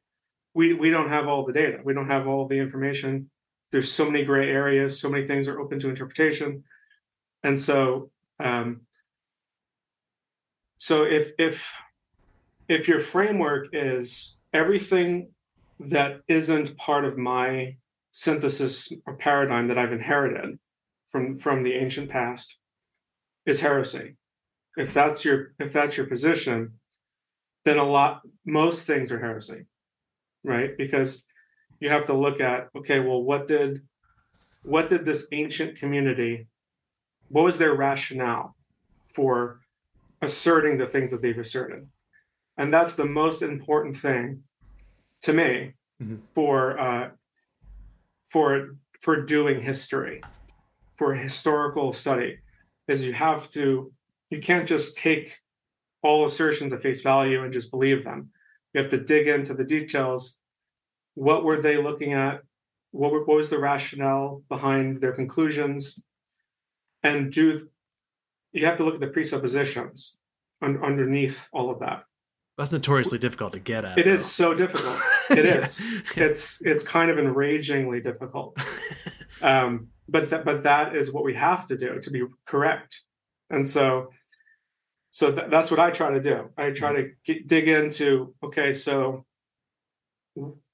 we 0.53 0.74
we 0.74 0.89
don't 0.89 1.09
have 1.09 1.28
all 1.28 1.45
the 1.45 1.53
data. 1.53 1.80
We 1.86 1.93
don't 1.93 2.09
have 2.09 2.28
all 2.28 2.47
the 2.47 2.59
information. 2.59 3.30
There's 3.76 3.92
so 3.92 4.10
many 4.10 4.24
gray 4.24 4.50
areas. 4.50 5.02
So 5.02 5.10
many 5.10 5.28
things 5.28 5.50
are 5.50 5.60
open 5.60 5.80
to 5.80 5.90
interpretation, 5.90 6.64
and 7.44 7.60
so 7.60 8.10
um, 8.40 8.88
so 10.78 11.04
if 11.04 11.32
if 11.38 11.76
if 12.70 12.88
your 12.88 13.00
framework 13.00 13.68
is 13.74 14.40
everything 14.54 15.32
that 15.82 16.22
isn't 16.30 16.78
part 16.78 17.04
of 17.04 17.18
my 17.18 17.76
synthesis 18.14 18.94
or 19.06 19.18
paradigm 19.18 19.68
that 19.68 19.78
I've 19.78 19.92
inherited 19.92 20.58
from 21.10 21.36
from 21.36 21.64
the 21.64 21.74
ancient 21.74 22.10
past 22.10 22.58
is 23.46 23.60
heresy. 23.60 24.16
If 24.78 24.94
that's 24.94 25.26
your 25.26 25.54
if 25.60 25.74
that's 25.74 25.98
your 25.98 26.06
position, 26.06 26.80
then 27.66 27.78
a 27.78 27.84
lot 27.84 28.22
most 28.46 28.88
things 28.88 29.12
are 29.12 29.20
heresy, 29.20 29.66
right? 30.46 30.78
Because 30.78 31.26
you 31.80 31.90
have 31.90 32.06
to 32.08 32.14
look 32.14 32.40
at 32.40 32.70
okay, 32.76 33.00
well, 33.00 33.22
what 33.22 33.48
did 33.48 33.82
what 34.64 34.90
did 34.90 35.06
this 35.06 35.28
ancient 35.32 35.78
community, 35.78 36.48
what 37.30 37.44
was 37.44 37.58
their 37.58 37.76
rationale 37.76 38.56
for 39.04 39.60
asserting 40.22 40.78
the 40.78 40.86
things 40.88 41.12
that 41.12 41.22
they've 41.22 41.38
asserted? 41.38 41.88
And 42.58 42.74
that's 42.74 42.94
the 42.96 43.06
most 43.06 43.42
important 43.42 43.96
thing 43.96 44.44
to 45.22 45.34
me 45.34 45.74
Mhm. 46.02 46.20
for 46.34 46.78
uh, 46.80 47.12
for 48.24 48.76
for 49.02 49.22
doing 49.22 49.62
history, 49.62 50.22
for 50.96 51.14
historical 51.14 51.94
study, 51.94 52.40
is 52.88 53.06
you 53.06 53.14
have 53.14 53.50
to 53.52 53.94
you 54.30 54.40
can't 54.40 54.68
just 54.68 54.98
take 54.98 55.40
all 56.02 56.26
assertions 56.26 56.74
at 56.74 56.82
face 56.82 57.02
value 57.02 57.44
and 57.44 57.54
just 57.54 57.72
believe 57.72 58.04
them. 58.04 58.32
You 58.74 58.82
have 58.82 58.92
to 58.92 58.98
dig 59.00 59.28
into 59.28 59.54
the 59.54 59.64
details. 59.64 60.40
What 61.16 61.43
were 61.43 61.59
they 61.59 61.82
looking 61.82 62.13
at? 62.13 62.41
What, 62.91 63.11
were, 63.11 63.24
what 63.26 63.38
was 63.38 63.49
the 63.49 63.59
rationale 63.59 64.43
behind 64.47 65.01
their 65.01 65.11
conclusions? 65.11 66.03
And 67.03 67.32
do 67.32 67.68
you 68.53 68.66
have 68.66 68.78
to 68.78 68.84
look 68.86 68.95
at 68.95 68.99
the 69.01 69.07
presuppositions 69.07 70.20
un, 70.61 70.80
underneath 70.84 71.49
all 71.51 71.70
of 71.70 71.80
that? 71.80 72.03
That's 72.57 72.72
notoriously 72.72 73.18
difficult 73.18 73.51
to 73.53 73.59
get 73.59 73.84
at. 73.84 73.97
It 73.97 74.07
is 74.07 74.22
though. 74.22 74.53
so 74.53 74.53
difficult. 74.53 74.97
It 75.30 75.43
Yeah. 75.45 75.66
is. 75.66 76.03
It's 76.16 76.61
it's 76.63 76.84
kind 76.88 77.09
of 77.11 77.18
enragingly 77.18 78.01
difficult. 78.03 78.57
Um, 79.41 79.89
but 80.07 80.30
that 80.30 80.45
but 80.45 80.63
that 80.63 80.95
is 80.95 81.11
what 81.11 81.26
we 81.26 81.34
have 81.34 81.68
to 81.68 81.76
do 81.78 81.99
to 81.99 82.09
be 82.09 82.24
correct. 82.45 83.01
And 83.49 83.68
so 83.68 84.11
so 85.11 85.30
th- 85.36 85.49
that's 85.49 85.70
what 85.70 85.80
I 85.80 85.91
try 85.91 86.13
to 86.13 86.22
do. 86.22 86.51
I 86.57 86.72
try 86.72 86.93
to 86.93 87.09
get, 87.26 87.45
dig 87.45 87.68
into 87.68 88.34
okay, 88.41 88.72
so 88.72 89.26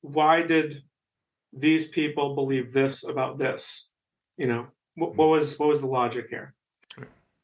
why 0.02 0.42
did 0.42 0.84
these 1.54 1.88
people 1.88 2.36
believe 2.36 2.74
this 2.74 3.08
about 3.08 3.38
this? 3.38 3.92
You 4.38 4.48
know, 4.48 4.68
what, 4.96 5.16
what 5.16 5.30
was 5.30 5.58
what 5.58 5.70
was 5.70 5.82
the 5.82 5.88
logic 5.88 6.28
here? 6.30 6.54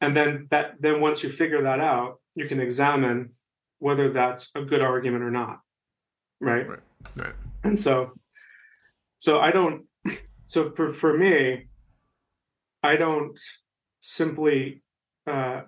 And 0.00 0.16
then 0.16 0.46
that 0.50 0.74
then 0.80 1.00
once 1.00 1.22
you 1.22 1.28
figure 1.28 1.62
that 1.62 1.80
out, 1.80 2.20
you 2.34 2.46
can 2.46 2.60
examine 2.60 3.30
whether 3.78 4.10
that's 4.10 4.50
a 4.54 4.62
good 4.62 4.82
argument 4.82 5.24
or 5.24 5.30
not. 5.30 5.60
Right. 6.40 6.68
Right. 6.68 6.78
Right. 7.16 7.34
And 7.64 7.78
so 7.78 8.12
so 9.18 9.40
I 9.40 9.50
don't 9.50 9.86
so 10.46 10.70
for, 10.70 10.88
for 10.88 11.16
me, 11.16 11.68
I 12.82 12.96
don't 12.96 13.38
simply 14.00 14.82
uh 15.26 15.62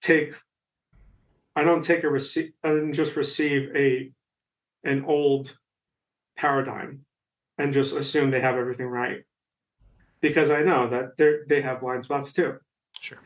take 0.00 0.34
I 1.54 1.62
don't 1.62 1.84
take 1.84 2.04
a 2.04 2.08
receive 2.08 2.52
I 2.64 2.68
don't 2.70 2.92
just 2.92 3.16
receive 3.16 3.70
a 3.74 4.12
an 4.84 5.04
old 5.04 5.56
paradigm 6.40 7.04
and 7.58 7.72
just 7.72 7.94
assume 7.94 8.30
they 8.30 8.40
have 8.40 8.56
everything 8.56 8.86
right. 8.86 9.20
Because 10.20 10.50
I 10.50 10.62
know 10.62 10.88
that 10.90 11.16
they 11.18 11.30
they 11.48 11.62
have 11.62 11.80
blind 11.80 12.04
spots 12.04 12.32
too. 12.32 12.56
Sure. 13.00 13.18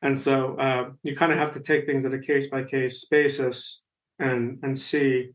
And 0.00 0.18
so 0.18 0.56
uh, 0.56 0.90
you 1.02 1.14
kind 1.16 1.32
of 1.32 1.38
have 1.38 1.52
to 1.52 1.60
take 1.60 1.86
things 1.86 2.04
at 2.04 2.12
a 2.14 2.18
case 2.18 2.48
by 2.48 2.64
case 2.64 3.04
basis 3.04 3.84
and 4.18 4.58
and 4.62 4.78
see 4.78 5.30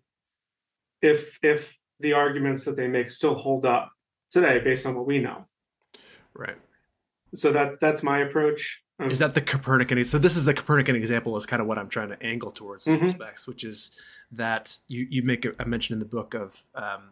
if 1.01 1.39
if 1.43 1.78
the 1.99 2.13
arguments 2.13 2.65
that 2.65 2.75
they 2.75 2.88
make 2.88 3.09
still 3.09 3.36
hold 3.36 3.65
up 3.65 3.91
today 4.32 4.59
based 4.59 4.86
on 4.86 4.95
what 4.95 5.07
we 5.07 5.19
know. 5.19 5.45
Right. 6.34 6.57
So 7.34 7.51
that 7.51 7.80
that's 7.80 8.03
my 8.03 8.19
approach. 8.19 8.84
Um, 8.99 9.09
Is 9.11 9.19
that 9.19 9.34
the 9.36 9.41
Copernican? 9.41 10.03
So 10.05 10.17
this 10.17 10.36
is 10.36 10.43
the 10.45 10.53
Copernican 10.53 10.95
example. 10.95 11.38
Is 11.38 11.45
kind 11.45 11.61
of 11.61 11.67
what 11.67 11.78
I'm 11.78 11.89
trying 11.89 12.09
to 12.09 12.21
angle 12.23 12.51
towards 12.51 12.86
Mhm. 12.88 13.01
respects, 13.03 13.47
which 13.47 13.63
is 13.63 13.91
that 14.32 14.78
you 14.88 15.07
you 15.09 15.21
make 15.23 15.45
a, 15.45 15.51
a 15.59 15.65
mention 15.65 15.93
in 15.93 15.99
the 15.99 16.05
book 16.17 16.34
of 16.34 16.65
um, 16.75 17.11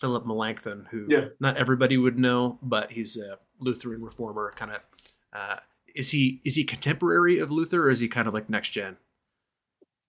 Philip 0.00 0.26
Melanchthon, 0.26 0.88
who 0.90 1.06
Yeah. 1.08 1.28
not 1.38 1.56
everybody 1.56 1.96
would 1.96 2.18
know, 2.18 2.58
but 2.62 2.92
he's 2.92 3.16
a 3.16 3.38
Lutheran 3.58 4.02
reformer. 4.02 4.52
Kind 4.56 4.72
of 4.72 4.80
uh, 5.32 5.56
is 5.94 6.10
he 6.10 6.40
is 6.44 6.54
he 6.54 6.64
contemporary 6.64 7.38
of 7.38 7.50
Luther, 7.50 7.84
or 7.86 7.90
is 7.90 8.00
he 8.00 8.08
kind 8.08 8.26
of 8.28 8.34
like 8.34 8.48
next 8.50 8.70
gen? 8.70 8.96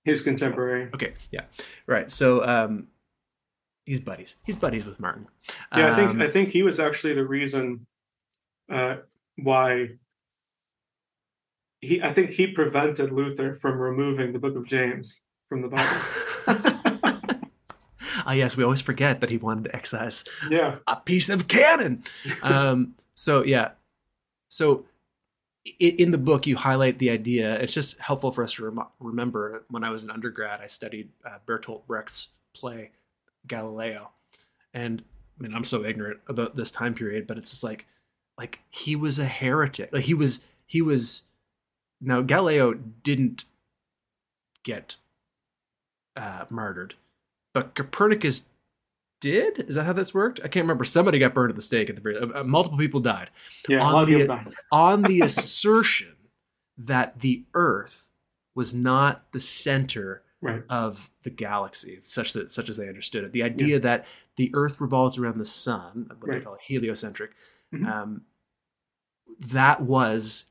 his 0.04 0.24
contemporary? 0.24 0.90
Okay, 0.96 1.14
yeah, 1.30 1.44
right. 1.86 2.10
So 2.10 2.44
um, 2.44 2.88
he's 3.86 4.00
buddies. 4.00 4.38
He's 4.44 4.58
buddies 4.58 4.84
with 4.84 5.00
Martin. 5.00 5.28
Yeah, 5.78 5.92
I 5.94 5.96
think 5.96 6.12
Um, 6.12 6.22
I 6.24 6.28
think 6.28 6.50
he 6.50 6.64
was 6.64 6.80
actually 6.80 7.14
the 7.14 7.28
reason 7.28 7.86
uh, 8.68 8.98
why 9.36 9.90
he. 11.82 12.02
I 12.02 12.14
think 12.14 12.32
he 12.32 12.52
prevented 12.52 13.12
Luther 13.12 13.54
from 13.54 13.78
removing 13.78 14.34
the 14.34 14.40
Book 14.40 14.56
of 14.56 14.68
James 14.68 15.22
from 15.50 15.62
the 15.62 15.68
Bible. 15.68 16.71
Ah, 18.32 18.34
yes, 18.34 18.56
we 18.56 18.64
always 18.64 18.80
forget 18.80 19.20
that 19.20 19.30
he 19.30 19.36
wanted 19.36 19.66
to 19.66 19.76
excise 19.76 20.24
yeah, 20.50 20.78
a 20.88 20.96
piece 20.96 21.28
of 21.28 21.50
canon. 21.50 22.02
um, 22.44 22.96
so 23.14 23.44
yeah, 23.44 23.72
so 24.48 24.86
in 25.80 26.12
the 26.12 26.18
book 26.18 26.48
you 26.48 26.56
highlight 26.56 26.98
the 26.98 27.10
idea. 27.10 27.60
It's 27.60 27.74
just 27.74 28.00
helpful 28.00 28.32
for 28.32 28.42
us 28.46 28.54
to 28.54 28.70
rem- 28.70 28.88
remember. 29.02 29.66
When 29.70 29.84
I 29.84 29.90
was 29.90 30.04
an 30.04 30.12
undergrad, 30.12 30.62
I 30.62 30.68
studied 30.68 31.10
uh, 31.26 31.40
Bertolt 31.46 31.86
Brecht's 31.88 32.30
play 32.54 32.92
Galileo, 33.48 34.12
and 34.74 35.04
I 35.38 35.44
mean 35.44 35.54
I'm 35.54 35.66
so 35.66 35.84
ignorant 35.84 36.22
about 36.30 36.56
this 36.56 36.72
time 36.72 36.94
period, 36.94 37.28
but 37.28 37.38
it's 37.38 37.50
just 37.50 37.66
like, 37.66 37.86
like 38.38 38.62
he 38.70 38.96
was 38.96 39.20
a 39.20 39.26
heretic. 39.26 39.92
Like 39.92 40.06
he 40.06 40.14
was, 40.14 40.40
he 40.66 40.82
was. 40.82 41.24
Now 42.00 42.22
Galileo 42.22 42.76
didn't 42.76 43.44
get 44.64 44.96
uh, 46.16 46.46
murdered. 46.50 46.96
But 47.54 47.76
Copernicus 47.76 48.50
did. 49.20 49.60
Is 49.60 49.76
that 49.76 49.86
how 49.86 49.94
this 49.94 50.14
worked? 50.14 50.40
I 50.40 50.48
can't 50.48 50.64
remember. 50.64 50.84
Somebody 50.84 51.20
got 51.20 51.34
burned 51.34 51.52
at 51.52 51.56
the 51.56 51.62
stake 51.62 51.90
at 51.90 51.96
the 51.96 52.02
very. 52.02 52.18
Uh, 52.18 52.44
multiple 52.44 52.78
people 52.78 53.00
died. 53.00 53.30
Yeah, 53.70 53.84
on 53.84 54.06
the 54.06 54.56
on 54.72 55.02
the 55.04 55.22
assertion 55.22 56.16
that 56.78 57.20
the 57.22 57.44
Earth 57.54 58.10
was 58.56 58.74
not 58.74 59.32
the 59.32 59.40
center 59.40 60.24
right. 60.42 60.64
of 60.70 61.10
the 61.24 61.30
galaxy, 61.30 62.00
such 62.02 62.34
that 62.34 62.52
such 62.52 62.68
as 62.68 62.78
they 62.78 62.88
understood 62.88 63.24
it. 63.24 63.32
The 63.32 63.44
idea 63.44 63.76
yeah. 63.76 63.80
that 63.80 64.06
the 64.36 64.52
Earth 64.54 64.82
revolves 64.82 65.18
around 65.18 65.38
the 65.38 65.46
sun, 65.46 66.08
what 66.20 66.28
right. 66.28 66.40
they 66.40 66.44
call 66.44 66.58
heliocentric, 66.60 67.32
mm-hmm. 67.74 67.86
um, 67.86 68.22
that 69.40 69.82
was 69.82 70.46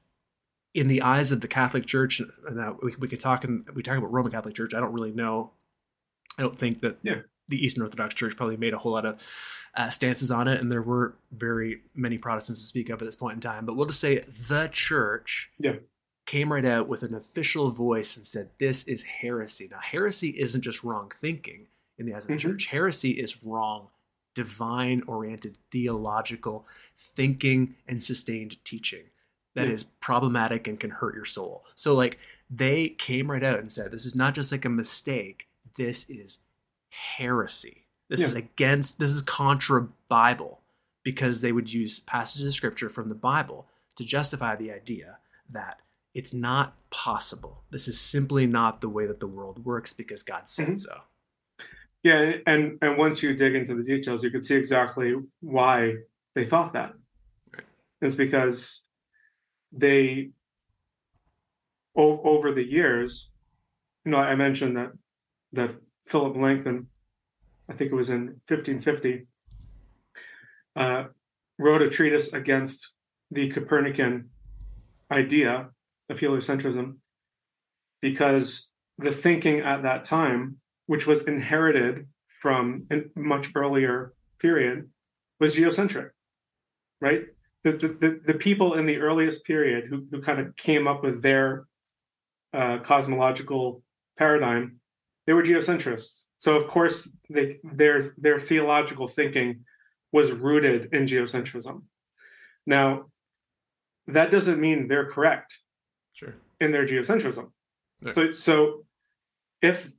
in 0.73 0.89
the 0.89 1.03
eyes 1.03 1.33
of 1.33 1.41
the 1.41 1.49
Catholic 1.49 1.87
Church. 1.87 2.21
And 2.21 2.77
we, 2.83 2.95
we 2.99 3.09
could 3.09 3.21
talk 3.21 3.45
and 3.45 3.69
we 3.75 3.83
talk 3.83 3.99
about 3.99 4.13
Roman 4.13 4.33
Catholic 4.33 4.55
Church. 4.55 4.75
I 4.75 4.81
don't 4.81 4.93
really 4.93 5.13
know. 5.13 5.51
I 6.39 6.43
don't 6.43 6.59
think 6.59 6.81
that 6.81 6.99
yeah. 7.03 7.21
the 7.49 7.65
Eastern 7.65 7.83
Orthodox 7.83 8.15
Church 8.15 8.37
probably 8.37 8.57
made 8.57 8.75
a 8.75 8.79
whole 8.79 8.93
lot 8.93 9.07
of 9.07 9.21
uh, 9.75 9.91
stances 9.91 10.31
on 10.31 10.49
it, 10.49 10.61
and 10.61 10.71
there 10.71 10.83
were 10.83 11.17
very 11.33 11.83
many 11.95 12.19
Protestants 12.19 12.61
to 12.61 12.67
speak 12.67 12.89
of 12.89 13.01
at 13.01 13.05
this 13.05 13.17
point 13.17 13.35
in 13.35 13.41
time. 13.41 13.67
But 13.67 13.77
we'll 13.77 13.87
just 13.87 14.01
say 14.01 14.21
the 14.49 14.69
Church 14.73 15.51
yeah 15.59 15.75
came 16.31 16.53
right 16.53 16.65
out 16.65 16.87
with 16.87 17.03
an 17.03 17.13
official 17.13 17.73
voice 17.73 18.17
and 18.17 18.25
said, 18.25 18.51
This 18.59 18.85
is 18.85 19.03
heresy. 19.03 19.69
Now, 19.69 19.81
heresy 19.81 20.29
isn't 20.39 20.63
just 20.63 20.85
wrong 20.85 21.11
thinking 21.21 21.67
in 21.99 22.07
the 22.07 22.15
eyes 22.15 22.25
of 22.25 22.29
the 22.29 22.35
mm-hmm. 22.35 22.51
church, 22.51 22.67
heresy 22.67 23.11
is 23.11 23.43
wrong, 23.43 23.89
divine 24.37 25.03
oriented, 25.09 25.59
theological 25.73 26.69
thinking 26.97 27.75
and 27.89 28.01
sustained 28.01 28.65
teaching 28.65 29.03
that 29.57 29.67
is 29.67 29.83
problematic 29.83 30.69
and 30.69 30.79
can 30.79 30.91
hurt 30.91 31.17
your 31.17 31.25
soul. 31.25 31.65
So, 31.75 31.97
like, 31.97 32.21
they 32.49 32.91
came 32.91 33.29
right 33.29 33.43
out 33.43 33.59
and 33.59 33.73
said, 33.73 33.91
This 33.91 34.07
is 34.07 34.15
not 34.15 34.37
just 34.37 34.53
like 34.53 34.65
a 34.65 34.71
mistake, 34.71 35.49
this 35.81 36.11
is 36.11 36.41
heresy. 36.91 37.87
This 38.11 38.21
yeah. 38.21 38.27
is 38.27 38.35
against, 38.35 38.99
this 38.99 39.09
is 39.09 39.23
contra 39.23 39.89
Bible 40.09 40.61
because 41.03 41.41
they 41.41 41.53
would 41.53 41.73
use 41.73 42.01
passages 42.01 42.47
of 42.47 42.53
scripture 42.53 42.91
from 42.91 43.09
the 43.09 43.15
Bible 43.15 43.67
to 43.97 44.05
justify 44.05 44.57
the 44.57 44.71
idea 44.71 45.17
that 45.49 45.81
it's 46.13 46.35
not 46.35 46.75
possible. 46.91 47.65
This 47.71 47.89
is 47.89 47.99
simply 47.99 48.47
not 48.47 48.83
the 48.83 48.91
way 48.91 49.07
that 49.07 49.21
the 49.21 49.27
world 49.27 49.65
works 49.65 49.95
because 49.95 50.23
God 50.23 50.51
said 50.51 50.67
mm-hmm. 50.67 50.77
so. 50.77 51.01
Yeah, 52.03 52.33
and 52.47 52.79
and 52.81 52.97
once 52.97 53.23
you 53.23 53.35
dig 53.35 53.55
into 53.55 53.75
the 53.75 53.85
details, 53.85 54.25
you 54.25 54.31
could 54.31 54.45
see 54.45 54.57
exactly 54.57 55.15
why 55.41 55.97
they 56.35 56.45
thought 56.47 56.73
that. 56.73 56.95
Right. 57.53 57.65
It's 58.01 58.15
because 58.15 58.87
they 59.71 60.31
o- 61.95 62.23
over 62.23 62.53
the 62.53 62.65
years, 62.65 63.31
you 64.05 64.13
know, 64.13 64.19
I 64.19 64.35
mentioned 64.35 64.79
that 64.79 64.93
that 65.53 65.75
Philip 66.07 66.37
Melanchthon, 66.37 66.89
I 67.69 67.75
think 67.75 67.93
it 67.93 67.97
was 67.97 68.11
in 68.11 68.41
1550, 68.49 69.27
uh, 70.77 71.05
wrote 71.59 71.83
a 71.83 71.91
treatise 71.91 72.33
against 72.33 72.95
the 73.31 73.51
Copernican 73.51 74.31
idea 75.11 75.71
of 76.09 76.19
heliocentrism 76.19 76.97
because 78.01 78.71
the 78.99 79.13
thinking 79.13 79.61
at 79.61 79.83
that 79.83 80.05
time, 80.05 80.57
which 80.87 81.07
was 81.07 81.27
inherited 81.27 82.07
from 82.41 82.87
a 82.91 83.03
much 83.15 83.51
earlier 83.55 84.15
period, 84.39 84.89
was 85.39 85.55
geocentric, 85.55 86.11
right? 87.01 87.25
The, 87.63 87.73
the, 87.73 88.21
the, 88.25 88.35
people 88.35 88.75
in 88.75 88.87
the 88.87 88.99
earliest 88.99 89.45
period 89.45 89.85
who, 89.89 90.07
who 90.11 90.23
kind 90.23 90.41
of 90.41 90.57
came 90.57 90.89
up 90.89 91.03
with 91.03 91.23
their 91.23 91.67
uh, 92.55 92.79
cosmological 92.79 93.83
paradigm, 94.17 94.80
they 95.31 95.35
were 95.35 95.45
geocentrists. 95.45 96.25
So 96.39 96.57
of 96.57 96.67
course, 96.67 97.09
they, 97.29 97.61
their 97.63 98.03
their 98.19 98.41
theological 98.41 99.07
thinking 99.07 99.65
was 100.11 100.33
rooted 100.33 100.93
in 100.93 101.05
geocentrism. 101.05 101.83
Now, 102.67 103.13
that 104.09 104.33
doesn't 104.33 104.61
mean 104.61 104.89
they're 104.89 105.09
correct 105.09 105.61
sure. 106.15 106.35
in 106.61 106.73
their 106.73 106.85
geocentrism. 106.85 107.53
So 108.11 108.33
so 108.33 108.85
if 109.63 109.93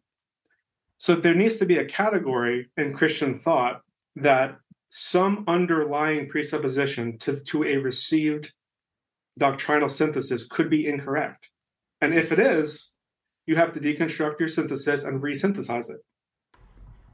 so 0.97 1.15
there 1.15 1.33
needs 1.33 1.59
to 1.59 1.65
be 1.65 1.77
a 1.77 1.85
category 1.85 2.69
in 2.75 2.91
Christian 2.93 3.33
thought 3.33 3.83
that 4.17 4.57
some 4.89 5.45
underlying 5.47 6.27
presupposition 6.27 7.17
to, 7.19 7.39
to 7.45 7.63
a 7.63 7.77
received 7.77 8.51
doctrinal 9.37 9.87
synthesis 9.87 10.45
could 10.45 10.69
be 10.69 10.85
incorrect. 10.85 11.47
And 12.01 12.13
if 12.13 12.33
it 12.33 12.39
is, 12.39 12.90
you 13.45 13.55
have 13.55 13.73
to 13.73 13.79
deconstruct 13.79 14.39
your 14.39 14.47
synthesis 14.47 15.03
and 15.03 15.21
resynthesize 15.21 15.89
it 15.89 16.01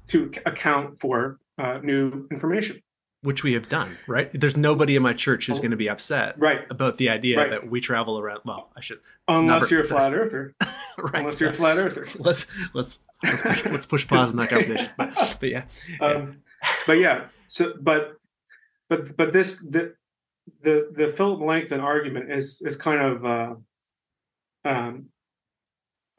to 0.07 0.31
account 0.45 0.99
for 0.99 1.39
uh, 1.57 1.79
new 1.83 2.27
information 2.31 2.81
which 3.21 3.43
we 3.43 3.53
have 3.53 3.67
done, 3.67 3.97
right? 4.07 4.29
There's 4.33 4.55
nobody 4.55 4.95
in 4.95 5.03
my 5.03 5.13
church 5.13 5.47
who's 5.47 5.57
oh, 5.57 5.61
going 5.61 5.71
to 5.71 5.77
be 5.77 5.89
upset 5.89 6.39
right. 6.39 6.69
about 6.69 6.97
the 6.97 7.09
idea 7.09 7.37
right. 7.37 7.49
that 7.49 7.69
we 7.69 7.81
travel 7.81 8.19
around. 8.19 8.41
Well, 8.45 8.69
I 8.75 8.81
should 8.81 8.99
unless 9.27 9.71
you're 9.71 9.81
a 9.81 9.83
flat 9.95 10.13
earther, 10.13 10.53
right? 10.97 11.15
Unless 11.15 11.41
you're 11.41 11.49
a 11.49 11.53
flat 11.53 11.77
earther. 11.77 12.05
Let's 12.19 12.47
let's 12.73 12.99
let's 13.23 13.41
push, 13.41 13.65
let's 13.65 13.85
push 13.85 14.07
pause 14.07 14.29
on 14.29 14.37
that 14.37 14.49
conversation. 14.49 14.89
But, 14.97 15.37
but 15.39 15.49
yeah, 15.49 15.65
um, 15.99 16.37
but 16.85 16.99
yeah. 16.99 17.25
So, 17.47 17.73
but 17.81 18.13
but 18.87 19.17
but 19.17 19.33
this 19.33 19.59
the 19.59 19.95
the 20.61 20.89
the 20.93 21.09
Philip 21.09 21.39
Melanchthon 21.39 21.81
argument 21.81 22.31
is 22.31 22.61
is 22.61 22.77
kind 22.77 23.01
of 23.01 23.25
uh, 23.25 23.55
um, 24.63 25.05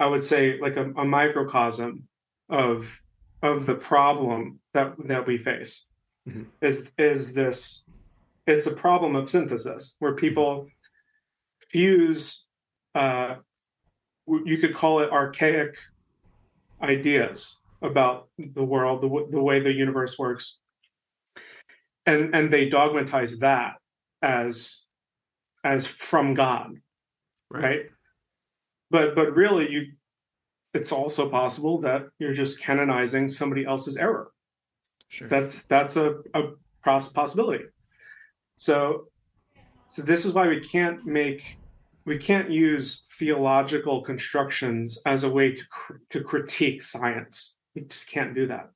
I 0.00 0.06
would 0.06 0.22
say 0.22 0.58
like 0.60 0.76
a, 0.76 0.90
a 0.92 1.04
microcosm 1.04 2.04
of 2.48 3.00
of 3.42 3.66
the 3.66 3.74
problem 3.74 4.60
that 4.72 4.94
that 5.06 5.26
we 5.26 5.38
face 5.38 5.86
mm-hmm. 6.28 6.44
is 6.60 6.90
is 6.98 7.34
this 7.34 7.84
it's 8.46 8.66
a 8.66 8.74
problem 8.74 9.16
of 9.16 9.28
synthesis 9.28 9.96
where 9.98 10.14
people 10.14 10.68
fuse 11.68 12.48
uh, 12.94 13.36
you 14.26 14.58
could 14.58 14.74
call 14.74 15.00
it 15.00 15.10
archaic 15.10 15.76
ideas 16.82 17.60
about 17.82 18.28
the 18.38 18.64
world 18.64 19.02
the, 19.02 19.26
the 19.30 19.42
way 19.42 19.60
the 19.60 19.72
universe 19.72 20.18
works 20.18 20.58
and 22.06 22.34
and 22.34 22.52
they 22.52 22.68
dogmatize 22.68 23.38
that 23.38 23.74
as 24.22 24.86
as 25.64 25.86
from 25.86 26.34
god 26.34 26.74
right, 27.50 27.62
right? 27.62 27.80
But 28.90 29.14
but 29.14 29.34
really 29.34 29.70
you 29.70 29.86
it's 30.74 30.92
also 30.92 31.28
possible 31.28 31.80
that 31.80 32.02
you're 32.18 32.34
just 32.34 32.60
canonizing 32.60 33.28
somebody 33.28 33.64
else's 33.64 33.96
error 33.96 34.30
Sure. 35.08 35.28
That's 35.28 35.64
that's 35.64 35.96
a, 35.96 36.16
a 36.34 36.50
possibility. 36.84 37.64
So 38.56 39.08
so 39.88 40.02
this 40.02 40.24
is 40.24 40.34
why 40.34 40.48
we 40.48 40.60
can't 40.60 41.04
make 41.06 41.58
we 42.04 42.18
can't 42.18 42.50
use 42.50 43.00
theological 43.18 44.02
constructions 44.02 45.00
as 45.06 45.24
a 45.24 45.30
way 45.30 45.54
to 45.54 45.64
to 46.10 46.22
critique 46.22 46.82
science. 46.82 47.56
We 47.74 47.82
just 47.82 48.10
can't 48.10 48.34
do 48.34 48.46
that. 48.48 48.70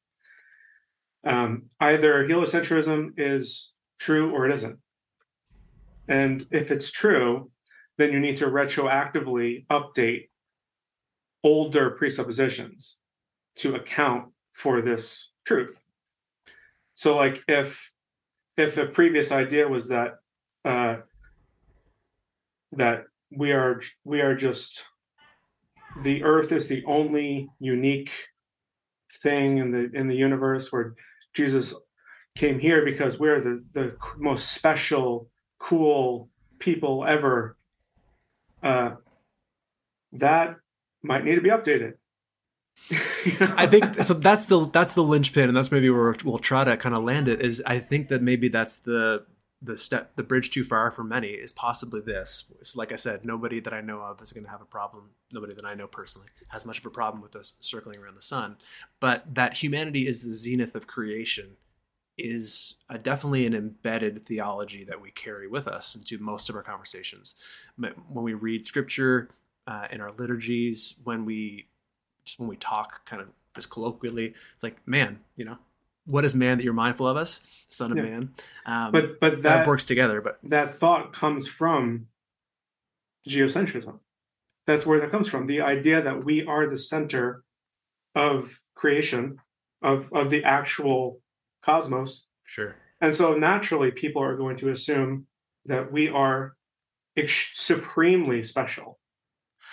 Um, 1.24 1.66
either 1.80 2.26
heliocentrism 2.26 3.12
is 3.16 3.74
true 4.00 4.34
or 4.34 4.46
it 4.46 4.54
isn't. 4.54 4.78
And 6.08 6.46
if 6.50 6.72
it's 6.72 6.90
true, 6.90 7.50
then 8.03 8.12
you 8.12 8.18
need 8.18 8.36
to 8.38 8.46
retroactively 8.46 9.64
update 9.68 10.28
older 11.44 11.90
presuppositions 11.90 12.98
to 13.57 13.76
account 13.76 14.32
for 14.53 14.80
this 14.80 15.32
truth. 15.46 15.80
So 16.94 17.16
like 17.16 17.42
if 17.46 17.92
if 18.57 18.76
a 18.76 18.86
previous 18.86 19.30
idea 19.30 19.68
was 19.68 19.88
that 19.88 20.14
uh, 20.64 20.96
that 22.72 23.05
we 23.30 23.53
are 23.53 23.80
we 24.05 24.20
are 24.20 24.34
just 24.34 24.84
the 26.03 26.24
earth 26.24 26.50
is 26.50 26.68
the 26.68 26.84
only 26.86 27.48
unique 27.61 28.11
thing 29.22 29.59
in 29.59 29.70
the 29.70 29.90
in 29.94 30.09
the 30.09 30.16
universe 30.16 30.72
where 30.72 30.94
Jesus 31.34 31.74
came 32.36 32.59
here 32.59 32.84
because 32.84 33.20
we're 33.20 33.40
the 33.40 33.64
the 33.72 33.96
most 34.18 34.53
special 34.53 35.28
cool 35.59 36.28
people 36.59 37.05
ever 37.07 37.57
uh, 38.62 38.92
that 40.12 40.56
might 41.02 41.24
need 41.24 41.36
to 41.36 41.40
be 41.40 41.50
updated 41.50 41.94
I 43.40 43.66
think 43.66 44.02
so. 44.02 44.14
That's 44.14 44.46
the 44.46 44.66
that's 44.66 44.94
the 44.94 45.02
linchpin, 45.02 45.48
and 45.48 45.56
that's 45.56 45.70
maybe 45.70 45.88
where 45.90 46.14
we'll 46.24 46.38
try 46.38 46.64
to 46.64 46.76
kind 46.76 46.94
of 46.94 47.04
land 47.04 47.28
it. 47.28 47.40
Is 47.40 47.62
I 47.66 47.78
think 47.78 48.08
that 48.08 48.22
maybe 48.22 48.48
that's 48.48 48.76
the 48.76 49.24
the 49.60 49.78
step, 49.78 50.16
the 50.16 50.24
bridge 50.24 50.50
too 50.50 50.64
far 50.64 50.90
for 50.90 51.04
many 51.04 51.28
is 51.28 51.52
possibly 51.52 52.00
this. 52.00 52.50
Like 52.74 52.90
I 52.90 52.96
said, 52.96 53.24
nobody 53.24 53.60
that 53.60 53.72
I 53.72 53.80
know 53.80 54.00
of 54.00 54.20
is 54.20 54.32
going 54.32 54.44
to 54.44 54.50
have 54.50 54.60
a 54.60 54.66
problem. 54.66 55.10
Nobody 55.32 55.54
that 55.54 55.64
I 55.64 55.74
know 55.74 55.86
personally 55.86 56.28
has 56.48 56.66
much 56.66 56.78
of 56.78 56.86
a 56.86 56.90
problem 56.90 57.22
with 57.22 57.36
us 57.36 57.54
circling 57.60 57.98
around 57.98 58.16
the 58.16 58.22
sun. 58.22 58.56
But 58.98 59.34
that 59.34 59.54
humanity 59.54 60.08
is 60.08 60.22
the 60.22 60.32
zenith 60.32 60.74
of 60.74 60.88
creation 60.88 61.56
is 62.18 62.76
a, 62.88 62.98
definitely 62.98 63.46
an 63.46 63.54
embedded 63.54 64.26
theology 64.26 64.84
that 64.84 65.00
we 65.00 65.10
carry 65.10 65.48
with 65.48 65.66
us 65.66 65.94
into 65.94 66.18
most 66.22 66.48
of 66.50 66.56
our 66.56 66.62
conversations. 66.62 67.34
When 67.76 68.24
we 68.24 68.34
read 68.34 68.66
scripture 68.66 69.30
uh, 69.66 69.86
in 69.90 70.00
our 70.00 70.12
liturgies, 70.12 70.98
when 71.04 71.24
we 71.24 71.68
just 72.24 72.38
when 72.38 72.48
we 72.48 72.56
talk 72.56 73.04
kind 73.04 73.22
of 73.22 73.28
just 73.54 73.70
colloquially. 73.70 74.34
It's 74.54 74.62
like 74.62 74.76
man, 74.86 75.20
you 75.36 75.44
know, 75.44 75.58
what 76.06 76.24
is 76.24 76.34
man 76.34 76.58
that 76.58 76.64
you're 76.64 76.72
mindful 76.72 77.06
of 77.06 77.16
us, 77.16 77.40
son 77.68 77.92
of 77.92 77.98
Yeah. 77.98 78.04
man. 78.04 78.34
Um, 78.66 78.92
but 78.92 79.20
but 79.20 79.42
that 79.42 79.42
that 79.42 79.66
works 79.66 79.84
together. 79.84 80.20
But 80.20 80.38
that 80.44 80.74
thought 80.74 81.12
comes 81.12 81.48
from 81.48 82.08
geocentrism. 83.28 84.00
That's 84.66 84.86
where 84.86 85.00
that 85.00 85.10
comes 85.10 85.28
from. 85.28 85.46
The 85.46 85.60
idea 85.60 86.00
that 86.02 86.24
we 86.24 86.46
are 86.46 86.66
the 86.66 86.78
center 86.78 87.42
of 88.14 88.60
creation, 88.74 89.38
of, 89.80 90.12
of 90.12 90.30
the 90.30 90.44
actual 90.44 91.20
cosmos. 91.62 92.26
sure, 92.44 92.74
And 93.00 93.14
so 93.14 93.34
naturally, 93.36 93.90
people 93.90 94.22
are 94.22 94.36
going 94.36 94.56
to 94.58 94.68
assume 94.70 95.26
that 95.66 95.90
we 95.92 96.08
are 96.08 96.54
ex- 97.16 97.52
supremely 97.54 98.42
special. 98.42 98.98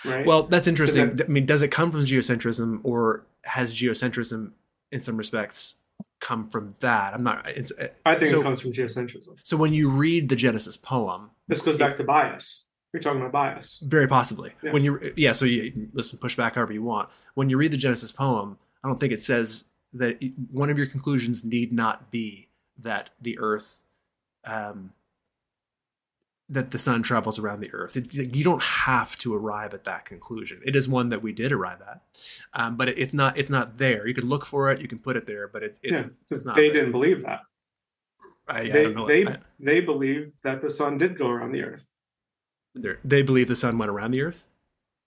Right? 0.04 0.24
Well, 0.24 0.44
that's 0.44 0.66
interesting. 0.66 1.16
that- 1.16 1.26
I 1.26 1.28
mean, 1.28 1.46
does 1.46 1.62
it 1.62 1.68
come 1.68 1.90
from 1.92 2.02
geocentrism, 2.04 2.80
or 2.84 3.26
has 3.44 3.74
geocentrism, 3.74 4.52
in 4.92 5.00
some 5.02 5.16
respects, 5.16 5.76
come 6.20 6.48
from 6.48 6.74
that? 6.80 7.12
I'm 7.14 7.22
not. 7.22 7.46
It's, 7.48 7.70
uh, 7.72 7.88
I 8.06 8.14
think 8.14 8.30
so- 8.30 8.40
it 8.40 8.44
comes 8.44 8.60
from 8.62 8.72
geocentrism. 8.72 9.36
so 9.42 9.56
when 9.56 9.72
you 9.74 9.90
read 9.90 10.28
the 10.28 10.36
Genesis 10.36 10.76
poem, 10.76 11.30
This 11.48 11.62
goes 11.62 11.76
back 11.76 11.96
to 11.96 12.04
bias. 12.04 12.66
You're 12.92 13.00
talking 13.02 13.20
about 13.20 13.32
bias. 13.32 13.82
very 13.86 14.08
possibly 14.08 14.52
Yeah. 14.62 14.72
when 14.72 14.82
you 14.84 15.12
yeah. 15.16 15.32
So 15.32 15.44
you 15.44 15.88
listen, 15.92 16.18
push 16.18 16.34
back 16.34 16.54
however 16.56 16.72
you 16.72 16.82
want. 16.82 17.08
When 17.34 17.48
you 17.50 17.56
read 17.56 17.70
the 17.72 17.76
Genesis 17.76 18.10
poem, 18.10 18.58
I 18.82 18.88
don't 18.88 18.98
think 18.98 19.12
it 19.12 19.20
says 19.20 19.66
that 19.92 20.18
one 20.50 20.70
of 20.70 20.78
your 20.78 20.86
conclusions 20.86 21.44
need 21.44 21.72
not 21.72 22.10
be 22.10 22.48
that 22.78 23.10
the 23.20 23.38
Earth. 23.38 23.86
Um, 24.44 24.92
that 26.52 26.72
the 26.72 26.78
sun 26.78 27.00
travels 27.04 27.38
around 27.38 27.60
the 27.60 27.72
earth. 27.72 27.96
You 28.12 28.42
don't 28.42 28.60
have 28.62 29.16
to 29.18 29.32
arrive 29.32 29.72
at 29.72 29.84
that 29.84 30.04
conclusion. 30.04 30.60
It 30.64 30.74
is 30.74 30.88
one 30.88 31.10
that 31.10 31.22
we 31.22 31.30
did 31.32 31.52
arrive 31.52 31.78
at, 31.80 32.00
um, 32.54 32.76
but 32.76 32.88
it, 32.88 32.98
it's 32.98 33.14
not. 33.14 33.38
It's 33.38 33.50
not 33.50 33.78
there. 33.78 34.08
You 34.08 34.14
can 34.14 34.28
look 34.28 34.44
for 34.44 34.68
it. 34.72 34.80
You 34.80 34.88
can 34.88 34.98
put 34.98 35.16
it 35.16 35.26
there, 35.26 35.46
but 35.46 35.62
it, 35.62 35.78
it's, 35.80 36.00
yeah, 36.02 36.08
it's 36.28 36.44
not. 36.44 36.56
they 36.56 36.62
there. 36.62 36.72
didn't 36.80 36.90
believe 36.90 37.22
that. 37.22 37.42
I, 38.48 38.62
I 38.62 38.68
they 38.68 38.92
know. 38.92 39.06
they 39.06 39.26
I- 39.28 39.36
they 39.60 39.80
believed 39.80 40.32
that 40.42 40.60
the 40.60 40.70
sun 40.70 40.98
did 40.98 41.16
go 41.16 41.28
around 41.28 41.52
the 41.52 41.62
earth. 41.62 41.88
they 43.04 43.22
believe 43.22 43.46
the 43.46 43.54
sun 43.54 43.78
went 43.78 43.90
around 43.92 44.10
the 44.10 44.22
earth. 44.22 44.48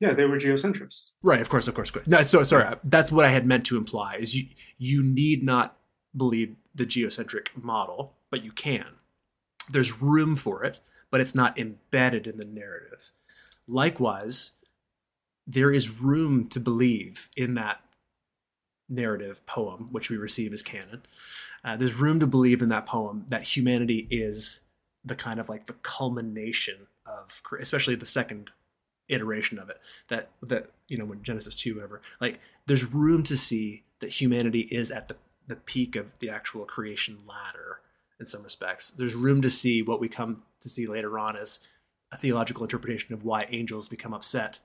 Yeah, 0.04 0.14
they 0.14 0.26
were 0.26 0.38
geocentrists. 0.38 1.12
Right. 1.22 1.40
Of 1.40 1.48
course. 1.48 1.70
Of 1.70 1.76
course. 1.76 1.90
of 1.90 1.94
course. 1.94 2.08
No. 2.08 2.22
So 2.24 2.44
sorry. 2.44 2.76
That's 2.84 3.10
what 3.10 3.24
I 3.24 3.30
had 3.30 3.46
meant 3.46 3.66
to 3.68 3.78
imply. 3.78 4.16
Is 4.16 4.36
you 4.36 4.48
you 4.78 5.02
need 5.02 5.44
not 5.44 5.78
believe 6.16 6.58
the 6.76 6.86
geocentric 6.86 7.52
model, 7.56 8.14
but 8.30 8.44
you 8.44 8.52
can. 8.52 8.86
There's 9.70 10.02
room 10.02 10.36
for 10.36 10.66
it, 10.66 10.82
but 11.10 11.22
it's 11.22 11.34
not 11.34 11.58
embedded 11.58 12.28
in 12.28 12.36
the 12.36 12.44
narrative. 12.44 13.12
Likewise, 13.66 14.52
there 15.48 15.72
is 15.72 16.02
room 16.02 16.50
to 16.50 16.60
believe 16.60 17.30
in 17.38 17.54
that 17.54 17.80
narrative 18.90 19.46
poem, 19.46 19.88
which 19.92 20.10
we 20.10 20.18
receive 20.18 20.52
as 20.52 20.62
canon. 20.62 21.04
Uh, 21.64 21.78
there's 21.78 21.96
room 21.96 22.20
to 22.20 22.28
believe 22.28 22.62
in 22.62 22.68
that 22.68 22.86
poem 22.86 23.26
that 23.30 23.44
humanity 23.44 24.06
is 24.12 24.62
the 25.06 25.16
kind 25.16 25.40
of 25.40 25.48
like 25.48 25.68
the 25.68 25.74
culmination 25.74 26.88
of, 27.06 27.42
especially 27.62 27.96
the 27.96 28.06
second 28.06 28.52
iteration 29.10 29.60
of 29.60 29.70
it. 29.70 29.80
That 30.08 30.30
that 30.42 30.72
you 30.88 30.98
know 30.98 31.06
when 31.06 31.24
Genesis 31.24 31.56
two 31.56 31.82
ever 31.82 32.02
like 32.20 32.40
there's 32.66 32.86
room 32.86 33.24
to 33.24 33.38
see 33.38 33.84
that 34.00 34.10
humanity 34.22 34.62
is 34.62 34.92
at 34.92 35.08
the 35.08 35.16
the 35.48 35.56
peak 35.56 35.96
of 35.96 36.20
the 36.20 36.30
actual 36.30 36.66
creation 36.66 37.20
ladder 37.28 37.80
in 38.20 38.26
some 38.26 38.44
respects. 38.44 38.90
There's 38.90 39.16
room 39.16 39.42
to 39.42 39.50
see 39.50 39.82
what 39.82 40.00
we 40.00 40.08
come 40.08 40.44
to 40.62 40.70
see 40.70 40.88
later 40.88 41.20
on 41.20 41.36
as 41.36 41.60
a 42.12 42.18
theological 42.18 42.64
interpretation 42.64 43.14
of 43.14 43.24
why 43.24 43.48
angels 43.50 43.90
become 43.90 44.14
upset 44.14 44.60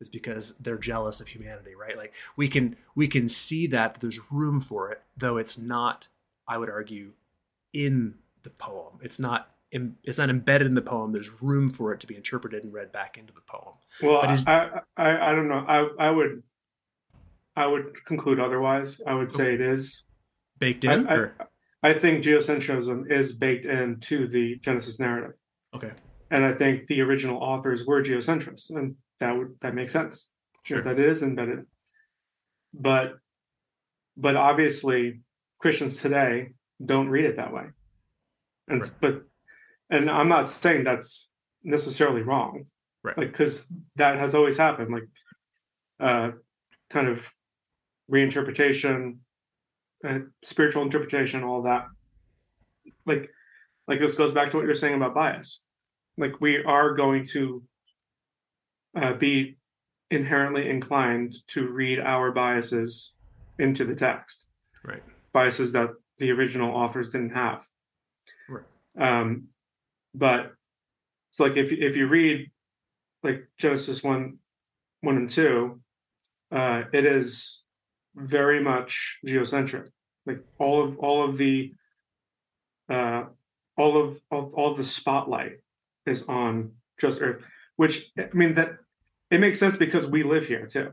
is 0.00 0.08
because 0.08 0.54
they're 0.54 0.78
jealous 0.78 1.20
of 1.20 1.28
humanity, 1.28 1.74
right? 1.74 1.96
Like 1.96 2.12
we 2.36 2.48
can 2.48 2.76
we 2.94 3.06
can 3.06 3.28
see 3.28 3.66
that 3.68 4.00
there's 4.00 4.18
room 4.30 4.60
for 4.60 4.90
it, 4.90 5.02
though 5.16 5.36
it's 5.36 5.58
not, 5.58 6.08
I 6.48 6.58
would 6.58 6.70
argue, 6.70 7.12
in 7.72 8.14
the 8.42 8.50
poem. 8.50 8.98
It's 9.02 9.18
not 9.18 9.53
it's 10.04 10.18
not 10.18 10.30
embedded 10.30 10.66
in 10.66 10.74
the 10.74 10.82
poem. 10.82 11.12
There's 11.12 11.30
room 11.42 11.70
for 11.70 11.92
it 11.92 12.00
to 12.00 12.06
be 12.06 12.16
interpreted 12.16 12.64
and 12.64 12.72
read 12.72 12.92
back 12.92 13.18
into 13.18 13.32
the 13.32 13.40
poem. 13.40 13.74
Well, 14.02 14.18
I, 14.46 14.80
I 14.96 15.30
I 15.30 15.32
don't 15.32 15.48
know. 15.48 15.64
I 15.66 15.88
I 15.98 16.10
would 16.10 16.42
I 17.56 17.66
would 17.66 18.04
conclude 18.04 18.40
otherwise. 18.40 19.00
I 19.06 19.14
would 19.14 19.30
say 19.30 19.54
it 19.54 19.60
is. 19.60 20.04
Baked 20.58 20.84
in, 20.84 21.06
I, 21.08 21.14
or 21.14 21.36
I 21.82 21.92
think 21.92 22.24
geocentrism 22.24 23.10
is 23.10 23.32
baked 23.32 23.66
into 23.66 24.28
the 24.28 24.56
Genesis 24.58 25.00
narrative, 25.00 25.32
okay, 25.74 25.90
and 26.30 26.44
I 26.44 26.52
think 26.52 26.86
the 26.86 27.02
original 27.02 27.38
authors 27.42 27.84
were 27.84 28.02
geocentrists, 28.02 28.70
and 28.70 28.94
that 29.18 29.36
would 29.36 29.56
that 29.60 29.74
makes 29.74 29.92
sense. 29.92 30.30
sure, 30.62 30.80
that 30.82 30.98
it 30.98 31.04
is 31.04 31.22
embedded. 31.24 31.66
But 32.72 33.14
but 34.16 34.36
obviously 34.36 35.20
Christians 35.58 36.00
today 36.00 36.52
don't 36.84 37.08
read 37.08 37.24
it 37.24 37.36
that 37.36 37.52
way. 37.52 37.64
And 38.68 38.80
Right. 38.82 38.92
but 39.00 39.22
and 39.90 40.10
I'm 40.10 40.28
not 40.28 40.48
saying 40.48 40.84
that's 40.84 41.30
necessarily 41.62 42.22
wrong. 42.22 42.66
Right. 43.02 43.16
Like 43.16 43.32
cuz 43.32 43.68
that 43.96 44.18
has 44.18 44.34
always 44.34 44.56
happened 44.56 44.92
like 44.92 45.08
uh 46.00 46.32
kind 46.90 47.08
of 47.08 47.32
reinterpretation 48.10 49.18
uh, 50.04 50.18
spiritual 50.42 50.82
interpretation 50.82 51.42
all 51.42 51.62
that. 51.62 51.86
Like 53.06 53.30
like 53.86 53.98
this 53.98 54.14
goes 54.14 54.32
back 54.32 54.50
to 54.50 54.56
what 54.56 54.66
you're 54.66 54.74
saying 54.74 54.94
about 54.94 55.14
bias. 55.14 55.62
Like 56.16 56.40
we 56.40 56.62
are 56.62 56.94
going 56.94 57.26
to 57.32 57.62
uh, 58.96 59.14
be 59.14 59.56
inherently 60.10 60.68
inclined 60.68 61.34
to 61.48 61.66
read 61.66 61.98
our 61.98 62.30
biases 62.30 63.14
into 63.58 63.84
the 63.84 63.94
text 63.94 64.46
right, 64.84 65.02
biases 65.32 65.72
that 65.72 65.90
the 66.18 66.30
original 66.30 66.74
authors 66.74 67.12
didn't 67.12 67.30
have 67.30 67.66
right, 68.48 68.64
um 68.98 69.48
but 70.14 70.52
it's 71.30 71.40
like 71.40 71.56
if 71.56 71.72
if 71.72 71.96
you 71.96 72.06
read 72.06 72.50
like 73.22 73.48
genesis 73.58 74.02
1 74.02 74.38
1 75.00 75.16
and 75.16 75.30
2 75.30 75.80
uh 76.52 76.82
it 76.92 77.04
is 77.04 77.64
very 78.14 78.62
much 78.62 79.18
geocentric. 79.26 79.90
Like 80.26 80.38
all 80.58 80.82
of 80.82 80.98
all 80.98 81.24
of 81.24 81.36
the 81.36 81.74
uh 82.88 83.24
all 83.76 83.96
of 83.96 84.20
all, 84.30 84.52
all 84.54 84.74
the 84.74 84.84
spotlight 84.84 85.56
is 86.06 86.22
on 86.28 86.72
just 87.00 87.20
earth 87.20 87.42
which 87.76 88.12
i 88.18 88.28
mean 88.32 88.52
that 88.52 88.76
it 89.30 89.40
makes 89.40 89.58
sense 89.58 89.76
because 89.76 90.06
we 90.06 90.22
live 90.22 90.46
here 90.46 90.66
too. 90.66 90.92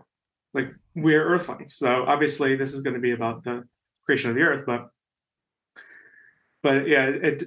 Like 0.54 0.74
we're 0.96 1.24
earthlings 1.24 1.76
so 1.76 2.06
obviously 2.08 2.56
this 2.56 2.74
is 2.74 2.82
going 2.82 2.96
to 2.96 3.00
be 3.00 3.12
about 3.12 3.44
the 3.44 3.64
creation 4.06 4.32
of 4.32 4.36
the 4.36 4.42
earth 4.42 4.66
but 4.66 4.90
but 6.64 6.88
yeah 6.88 7.06
it 7.06 7.44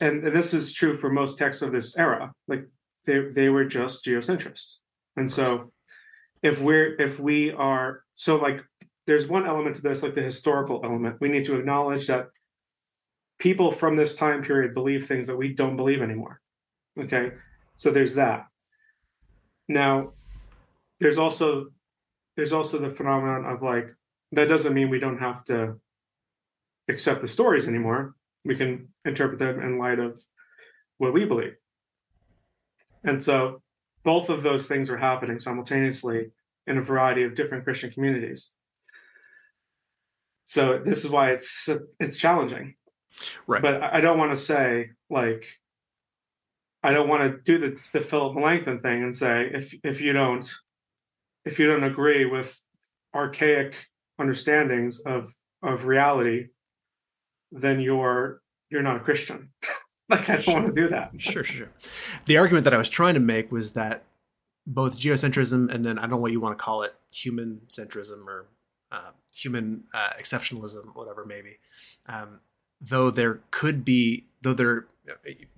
and 0.00 0.24
this 0.24 0.54
is 0.54 0.72
true 0.72 0.94
for 0.94 1.10
most 1.10 1.38
texts 1.38 1.62
of 1.62 1.72
this 1.72 1.96
era 1.96 2.32
like 2.48 2.66
they 3.06 3.20
they 3.34 3.48
were 3.48 3.64
just 3.64 4.04
geocentrists. 4.04 4.80
And 5.16 5.30
so 5.30 5.72
if 6.42 6.60
we're 6.60 6.94
if 7.00 7.18
we 7.18 7.52
are 7.52 8.02
so 8.14 8.36
like 8.36 8.62
there's 9.06 9.28
one 9.28 9.46
element 9.46 9.76
to 9.76 9.82
this 9.82 10.02
like 10.02 10.14
the 10.14 10.22
historical 10.22 10.80
element. 10.84 11.20
We 11.20 11.28
need 11.28 11.44
to 11.44 11.56
acknowledge 11.56 12.08
that 12.08 12.26
people 13.38 13.70
from 13.70 13.96
this 13.96 14.16
time 14.16 14.42
period 14.42 14.74
believe 14.74 15.06
things 15.06 15.28
that 15.28 15.36
we 15.36 15.54
don't 15.54 15.76
believe 15.76 16.02
anymore. 16.02 16.40
Okay? 16.98 17.32
So 17.76 17.90
there's 17.90 18.16
that. 18.16 18.46
Now 19.68 20.12
there's 20.98 21.18
also 21.18 21.66
there's 22.36 22.52
also 22.52 22.78
the 22.78 22.90
phenomenon 22.90 23.44
of 23.44 23.62
like 23.62 23.94
that 24.32 24.48
doesn't 24.48 24.74
mean 24.74 24.90
we 24.90 24.98
don't 24.98 25.18
have 25.18 25.44
to 25.44 25.76
accept 26.88 27.20
the 27.20 27.28
stories 27.28 27.68
anymore 27.68 28.14
we 28.46 28.56
can 28.56 28.88
interpret 29.04 29.38
them 29.38 29.60
in 29.60 29.78
light 29.78 29.98
of 29.98 30.20
what 30.98 31.12
we 31.12 31.24
believe. 31.24 31.56
And 33.04 33.22
so 33.22 33.62
both 34.04 34.30
of 34.30 34.42
those 34.42 34.68
things 34.68 34.88
are 34.90 34.96
happening 34.96 35.38
simultaneously 35.38 36.30
in 36.66 36.78
a 36.78 36.82
variety 36.82 37.22
of 37.22 37.34
different 37.34 37.64
christian 37.64 37.90
communities. 37.90 38.52
So 40.44 40.78
this 40.78 41.04
is 41.04 41.10
why 41.10 41.32
it's 41.32 41.68
it's 42.00 42.16
challenging. 42.16 42.74
Right. 43.46 43.62
but 43.62 43.82
I 43.82 44.02
don't 44.02 44.18
want 44.18 44.32
to 44.32 44.36
say 44.36 44.90
like 45.08 45.46
I 46.82 46.92
don't 46.92 47.08
want 47.08 47.22
to 47.22 47.40
do 47.42 47.58
the 47.58 47.80
the 47.92 48.02
Philip 48.02 48.34
Melanchthon 48.34 48.80
thing 48.80 49.02
and 49.02 49.14
say 49.14 49.50
if 49.52 49.74
if 49.82 50.00
you 50.00 50.12
don't 50.12 50.48
if 51.44 51.58
you 51.58 51.66
don't 51.66 51.84
agree 51.84 52.26
with 52.26 52.60
archaic 53.14 53.86
understandings 54.20 55.00
of 55.00 55.28
of 55.62 55.86
reality, 55.86 56.48
then 57.60 57.80
you're 57.80 58.40
you're 58.70 58.82
not 58.82 58.96
a 58.96 59.00
Christian. 59.00 59.50
like 60.08 60.28
I 60.28 60.36
don't 60.36 60.54
want 60.54 60.66
to 60.66 60.72
do 60.72 60.88
that. 60.88 61.12
Sure, 61.18 61.44
sure, 61.44 61.44
sure. 61.44 61.70
The 62.26 62.38
argument 62.38 62.64
that 62.64 62.74
I 62.74 62.78
was 62.78 62.88
trying 62.88 63.14
to 63.14 63.20
make 63.20 63.50
was 63.50 63.72
that 63.72 64.04
both 64.66 64.98
geocentrism 64.98 65.72
and 65.72 65.84
then 65.84 65.98
I 65.98 66.02
don't 66.02 66.10
know 66.10 66.16
what 66.16 66.32
you 66.32 66.40
want 66.40 66.58
to 66.58 66.62
call 66.62 66.82
it, 66.82 66.94
human 67.12 67.60
centrism 67.68 68.26
or 68.26 68.46
uh, 68.90 69.10
human 69.34 69.84
uh, 69.94 70.10
exceptionalism, 70.20 70.94
whatever, 70.94 71.24
maybe. 71.24 71.58
Um, 72.06 72.40
though 72.80 73.10
there 73.10 73.40
could 73.50 73.84
be, 73.84 74.26
though 74.42 74.54
they're, 74.54 74.86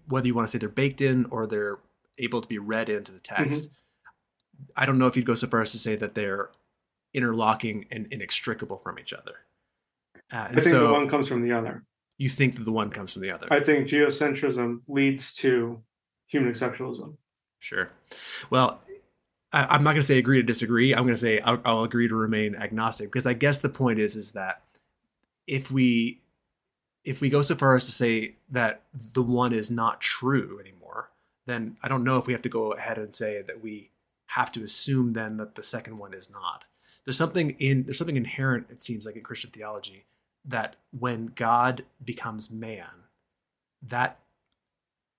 whether 0.06 0.26
you 0.26 0.34
want 0.34 0.48
to 0.48 0.52
say 0.52 0.58
they're 0.58 0.68
baked 0.68 1.00
in 1.00 1.26
or 1.26 1.46
they're 1.46 1.78
able 2.18 2.40
to 2.40 2.48
be 2.48 2.58
read 2.58 2.88
into 2.88 3.12
the 3.12 3.20
text, 3.20 3.70
I 4.76 4.86
don't 4.86 4.98
know 4.98 5.06
if 5.06 5.16
you'd 5.16 5.26
go 5.26 5.34
so 5.34 5.46
far 5.46 5.60
as 5.60 5.72
to 5.72 5.78
say 5.78 5.96
that 5.96 6.14
they're 6.14 6.50
interlocking 7.14 7.86
and 7.90 8.06
inextricable 8.10 8.76
from 8.76 8.98
each 8.98 9.12
other. 9.12 9.36
Uh, 10.32 10.36
I 10.36 10.48
think 10.48 10.62
so, 10.62 10.88
the 10.88 10.92
one 10.92 11.08
comes 11.08 11.28
from 11.28 11.42
the 11.42 11.52
other. 11.52 11.84
You 12.18 12.28
think 12.28 12.56
that 12.56 12.64
the 12.64 12.72
one 12.72 12.90
comes 12.90 13.12
from 13.12 13.22
the 13.22 13.30
other. 13.30 13.46
I 13.50 13.60
think 13.60 13.88
geocentrism 13.88 14.80
leads 14.88 15.32
to 15.34 15.80
human 16.26 16.52
exceptionalism. 16.52 17.16
Sure. 17.60 17.90
Well, 18.50 18.82
I, 19.52 19.76
am 19.76 19.82
not 19.82 19.92
going 19.92 20.02
to 20.02 20.06
say 20.06 20.18
agree 20.18 20.38
to 20.38 20.42
disagree. 20.42 20.94
I'm 20.94 21.04
going 21.04 21.14
to 21.14 21.20
say 21.20 21.40
I'll, 21.40 21.60
I'll 21.64 21.84
agree 21.84 22.08
to 22.08 22.14
remain 22.14 22.54
agnostic 22.54 23.10
because 23.10 23.26
I 23.26 23.32
guess 23.32 23.60
the 23.60 23.68
point 23.68 23.98
is 23.98 24.16
is 24.16 24.32
that 24.32 24.62
if 25.46 25.70
we 25.70 26.20
if 27.04 27.20
we 27.20 27.30
go 27.30 27.40
so 27.40 27.54
far 27.54 27.74
as 27.74 27.84
to 27.86 27.92
say 27.92 28.36
that 28.50 28.82
the 29.14 29.22
one 29.22 29.52
is 29.52 29.70
not 29.70 30.00
true 30.00 30.60
anymore, 30.60 31.10
then 31.46 31.78
I 31.82 31.88
don't 31.88 32.04
know 32.04 32.18
if 32.18 32.26
we 32.26 32.34
have 32.34 32.42
to 32.42 32.48
go 32.48 32.72
ahead 32.72 32.98
and 32.98 33.14
say 33.14 33.42
that 33.42 33.62
we 33.62 33.90
have 34.26 34.52
to 34.52 34.62
assume 34.62 35.10
then 35.10 35.38
that 35.38 35.54
the 35.54 35.62
second 35.62 35.96
one 35.96 36.12
is 36.12 36.30
not. 36.30 36.64
There's 37.04 37.16
something 37.16 37.50
in 37.52 37.84
there's 37.84 37.96
something 37.96 38.16
inherent 38.16 38.66
it 38.70 38.82
seems 38.82 39.06
like 39.06 39.16
in 39.16 39.22
Christian 39.22 39.50
theology 39.50 40.04
that 40.48 40.76
when 40.90 41.26
God 41.34 41.84
becomes 42.04 42.50
man, 42.50 43.04
that 43.82 44.18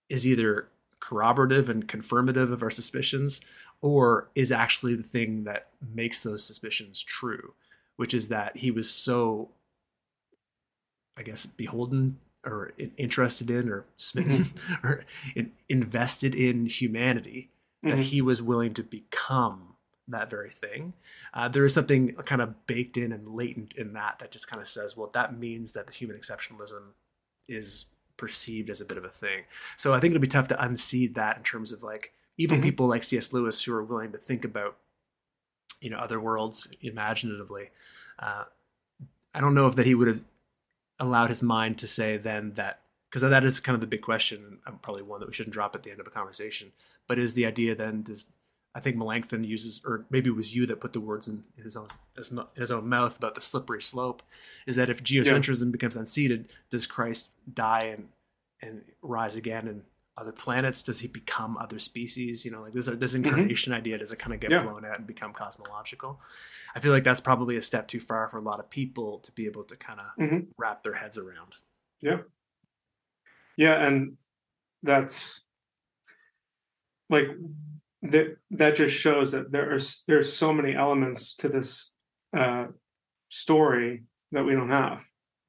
is 0.10 0.28
either 0.28 0.68
corroborative 1.00 1.70
and 1.70 1.88
confirmative 1.88 2.52
of 2.52 2.62
our 2.62 2.72
suspicions 2.72 3.40
or 3.82 4.30
is 4.36 4.52
actually 4.52 4.96
the 4.96 5.04
thing 5.04 5.46
that 5.46 5.68
makes 5.94 6.24
those 6.24 6.44
suspicions 6.44 7.02
true, 7.02 7.54
which 7.96 8.14
is 8.14 8.28
that 8.28 8.58
he 8.58 8.70
was 8.70 8.90
so 8.90 9.52
I 11.20 11.22
guess, 11.22 11.46
beholden 11.46 12.18
or 12.46 12.72
interested 12.98 13.52
in 13.52 13.68
or 13.70 13.86
smitten 13.98 14.46
mm-hmm. 14.46 14.88
or 14.88 15.06
in, 15.36 15.52
invested 15.68 16.34
in 16.34 16.66
humanity 16.66 17.50
that 17.84 17.92
mm-hmm. 17.92 18.02
he 18.02 18.22
was 18.22 18.42
willing 18.42 18.74
to 18.76 18.84
become 18.84 19.76
that 20.12 20.30
very 20.30 20.50
thing. 20.50 20.94
Uh, 21.34 21.48
there 21.48 21.66
is 21.66 21.74
something 21.74 22.14
kind 22.14 22.42
of 22.42 22.68
baked 22.68 22.98
in 22.98 23.12
and 23.12 23.28
latent 23.28 23.74
in 23.76 23.94
that 23.94 24.20
that 24.20 24.32
just 24.32 24.50
kind 24.50 24.62
of 24.62 24.68
says, 24.68 24.96
well, 24.96 25.10
that 25.14 25.38
means 25.38 25.74
that 25.74 25.88
the 25.88 25.94
human 25.94 26.18
exceptionalism 26.18 26.94
is 27.48 27.86
perceived 28.18 28.70
as 28.70 28.82
a 28.82 28.86
bit 28.86 28.98
of 28.98 29.06
a 29.06 29.10
thing. 29.10 29.44
So 29.78 29.94
I 29.94 30.00
think 30.00 30.12
it'll 30.12 30.22
be 30.22 30.28
tough 30.28 30.50
to 30.50 30.64
unseed 30.64 31.16
that 31.16 31.38
in 31.38 31.44
terms 31.44 31.72
of 31.72 31.84
like 31.84 32.14
even 32.38 32.58
mm-hmm. 32.58 32.64
people 32.64 32.88
like 32.88 33.04
C.S. 33.04 33.34
Lewis 33.34 33.64
who 33.64 33.74
are 33.74 33.84
willing 33.84 34.12
to 34.12 34.18
think 34.18 34.46
about 34.46 34.78
you 35.82 35.90
know 35.90 35.98
other 35.98 36.20
worlds 36.20 36.68
imaginatively. 36.82 37.70
Uh, 38.18 38.44
I 39.34 39.42
don't 39.42 39.56
know 39.56 39.68
if 39.68 39.76
that 39.76 39.86
he 39.86 39.96
would 39.96 40.08
have 40.08 40.24
allowed 41.00 41.30
his 41.30 41.42
mind 41.42 41.78
to 41.78 41.88
say 41.88 42.18
then 42.18 42.54
that 42.56 42.82
because 43.10 43.22
that 43.22 43.44
is 43.44 43.60
kind 43.60 43.74
of 43.74 43.82
the 43.82 43.88
big 43.88 44.02
question 44.02 44.60
and 44.66 44.82
probably 44.82 45.02
one 45.02 45.20
that 45.20 45.28
we 45.28 45.34
shouldn't 45.34 45.54
drop 45.54 45.76
at 45.76 45.84
the 45.84 45.92
end 45.92 46.00
of 46.00 46.08
a 46.08 46.12
conversation 46.12 46.72
but 47.08 47.18
is 47.18 47.34
the 47.34 47.46
idea 47.46 47.74
then 47.74 48.02
does 48.02 48.30
i 48.76 48.80
think 48.80 48.96
melanchthon 48.96 49.44
uses 49.44 49.82
or 49.86 50.06
maybe 50.10 50.30
it 50.30 50.36
was 50.36 50.56
you 50.56 50.66
that 50.66 50.80
put 50.80 50.94
the 50.94 51.00
words 51.00 51.28
in 51.28 51.44
his 51.62 51.76
own 51.76 51.88
his 52.56 52.72
own 52.72 52.88
mouth 52.88 53.18
about 53.18 53.36
the 53.36 53.42
slippery 53.42 53.82
slope 53.82 54.24
is 54.68 54.76
that 54.76 54.90
if 54.90 55.04
geocentrism 55.04 55.66
yeah. 55.66 55.72
becomes 55.72 55.96
unseated 55.96 56.50
does 56.70 56.88
christ 56.88 57.30
die 57.54 57.94
and 57.96 58.10
and 58.62 58.82
rise 59.02 59.36
again 59.36 59.68
and 59.68 59.84
other 60.20 60.32
planets? 60.32 60.82
Does 60.82 61.00
he 61.00 61.08
become 61.08 61.58
other 61.58 61.80
species? 61.80 62.46
You 62.46 62.52
know, 62.52 62.62
like 62.62 62.74
this 62.74 62.88
this 62.88 63.14
mm-hmm. 63.14 63.26
incarnation 63.26 63.72
mm-hmm. 63.72 63.80
idea 63.80 63.98
does 63.98 64.12
it 64.12 64.20
kind 64.20 64.34
of 64.34 64.40
get 64.40 64.52
yeah. 64.52 64.62
blown 64.62 64.86
out 64.86 64.98
and 64.98 65.08
become 65.08 65.34
cosmological? 65.34 66.20
I 66.76 66.80
feel 66.80 66.92
like 66.92 67.04
that's 67.04 67.22
probably 67.22 67.56
a 67.56 67.62
step 67.62 67.88
too 67.88 68.00
far 68.00 68.28
for 68.28 68.38
a 68.38 68.42
lot 68.42 68.60
of 68.60 68.70
people 68.70 69.20
to 69.20 69.32
be 69.32 69.46
able 69.46 69.64
to 69.64 69.76
kind 69.76 70.00
of 70.00 70.06
mm-hmm. 70.22 70.40
wrap 70.58 70.84
their 70.84 70.94
heads 70.94 71.18
around. 71.18 71.56
Yeah, 72.02 72.20
yeah, 73.58 73.86
and 73.86 74.18
that's 74.84 75.46
like 77.10 77.30
that. 78.04 78.38
That 78.52 78.76
just 78.76 78.96
shows 78.96 79.32
that 79.32 79.52
there 79.52 79.74
are 79.74 79.80
there's 80.08 80.34
so 80.34 80.54
many 80.54 80.76
elements 80.76 81.36
to 81.38 81.50
this 81.50 81.94
uh, 82.36 82.68
story 83.30 84.04
that 84.32 84.46
we 84.46 84.54
don't 84.54 84.70
have. 84.70 85.04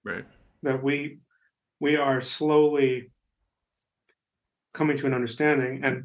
Right. 0.05 0.25
That 0.63 0.83
we 0.83 1.19
we 1.81 1.97
are 1.97 2.21
slowly 2.21 3.11
coming 4.73 4.97
to 4.99 5.07
an 5.07 5.15
understanding. 5.15 5.83
And 5.85 6.05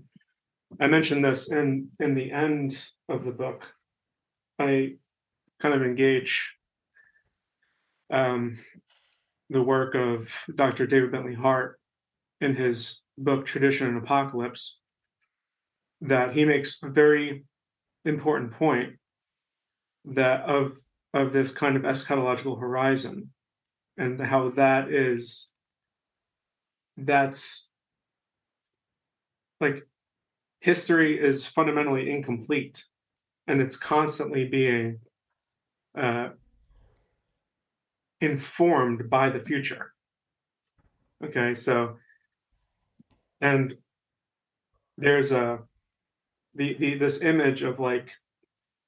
I 0.80 0.88
mentioned 0.88 1.24
this 1.24 1.52
in 1.52 1.90
in 2.00 2.16
the 2.16 2.32
end 2.32 2.82
of 3.10 3.24
the 3.24 3.32
book. 3.32 3.66
I 4.58 4.96
kind 5.60 5.74
of 5.74 5.84
engage 5.84 6.58
um, 8.10 8.58
the 9.50 9.62
work 9.62 9.96
of 9.96 10.46
Dr. 10.54 10.88
David 10.88 11.12
Bentley 11.12 11.34
Hart 11.34 11.80
in 12.42 12.56
his 12.56 13.02
book 13.18 13.46
Tradition 13.46 13.88
and 13.88 13.98
Apocalypse. 13.98 14.80
That 16.02 16.36
he 16.36 16.46
makes 16.46 16.82
a 16.84 16.90
very 16.90 17.46
important 18.04 18.52
point 18.52 18.98
that 20.06 20.42
of 20.42 20.78
of 21.14 21.34
this 21.34 21.52
kind 21.52 21.76
of 21.76 21.84
eschatological 21.84 22.60
horizon 22.60 23.32
and 23.98 24.20
how 24.20 24.50
that 24.50 24.90
is 24.90 25.48
that's 26.98 27.70
like 29.62 29.88
history 30.60 31.20
is 31.20 31.48
fundamentally 31.48 32.12
incomplete 32.12 32.84
and 33.48 33.62
it's 33.62 33.78
constantly 33.78 34.46
being 34.46 35.00
uh, 35.98 36.30
informed 38.20 39.10
by 39.10 39.30
the 39.30 39.40
future. 39.40 39.94
Okay 41.24 41.54
so 41.54 41.96
and 43.40 43.76
there's 44.98 45.32
a 45.32 45.60
the, 46.56 46.74
the 46.76 46.96
this 46.96 47.22
image 47.22 47.62
of 47.62 47.80
like 47.80 48.12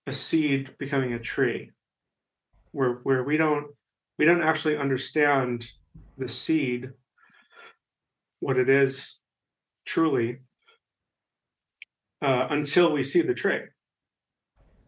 a 0.06 0.14
seed 0.14 0.78
becoming 0.78 1.14
a 1.14 1.20
tree 1.20 1.72
where 2.72 2.94
where 3.04 3.24
we 3.24 3.38
don't 3.38 3.68
we 4.18 4.26
don't 4.26 4.42
actually 4.42 4.78
understand 4.78 5.72
the 6.18 6.28
seed 6.28 6.92
what 8.40 8.58
it 8.58 8.70
is 8.70 9.20
truly 9.86 10.40
uh, 12.22 12.48
until 12.50 12.92
we 12.92 13.04
see 13.04 13.22
the 13.22 13.34
tree. 13.34 13.62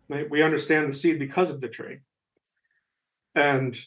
Right? 0.08 0.30
We 0.30 0.42
understand 0.42 0.90
the 0.90 0.94
seed 0.94 1.20
because 1.20 1.52
of 1.52 1.62
the 1.62 1.68
tree, 1.68 2.00
and 3.36 3.78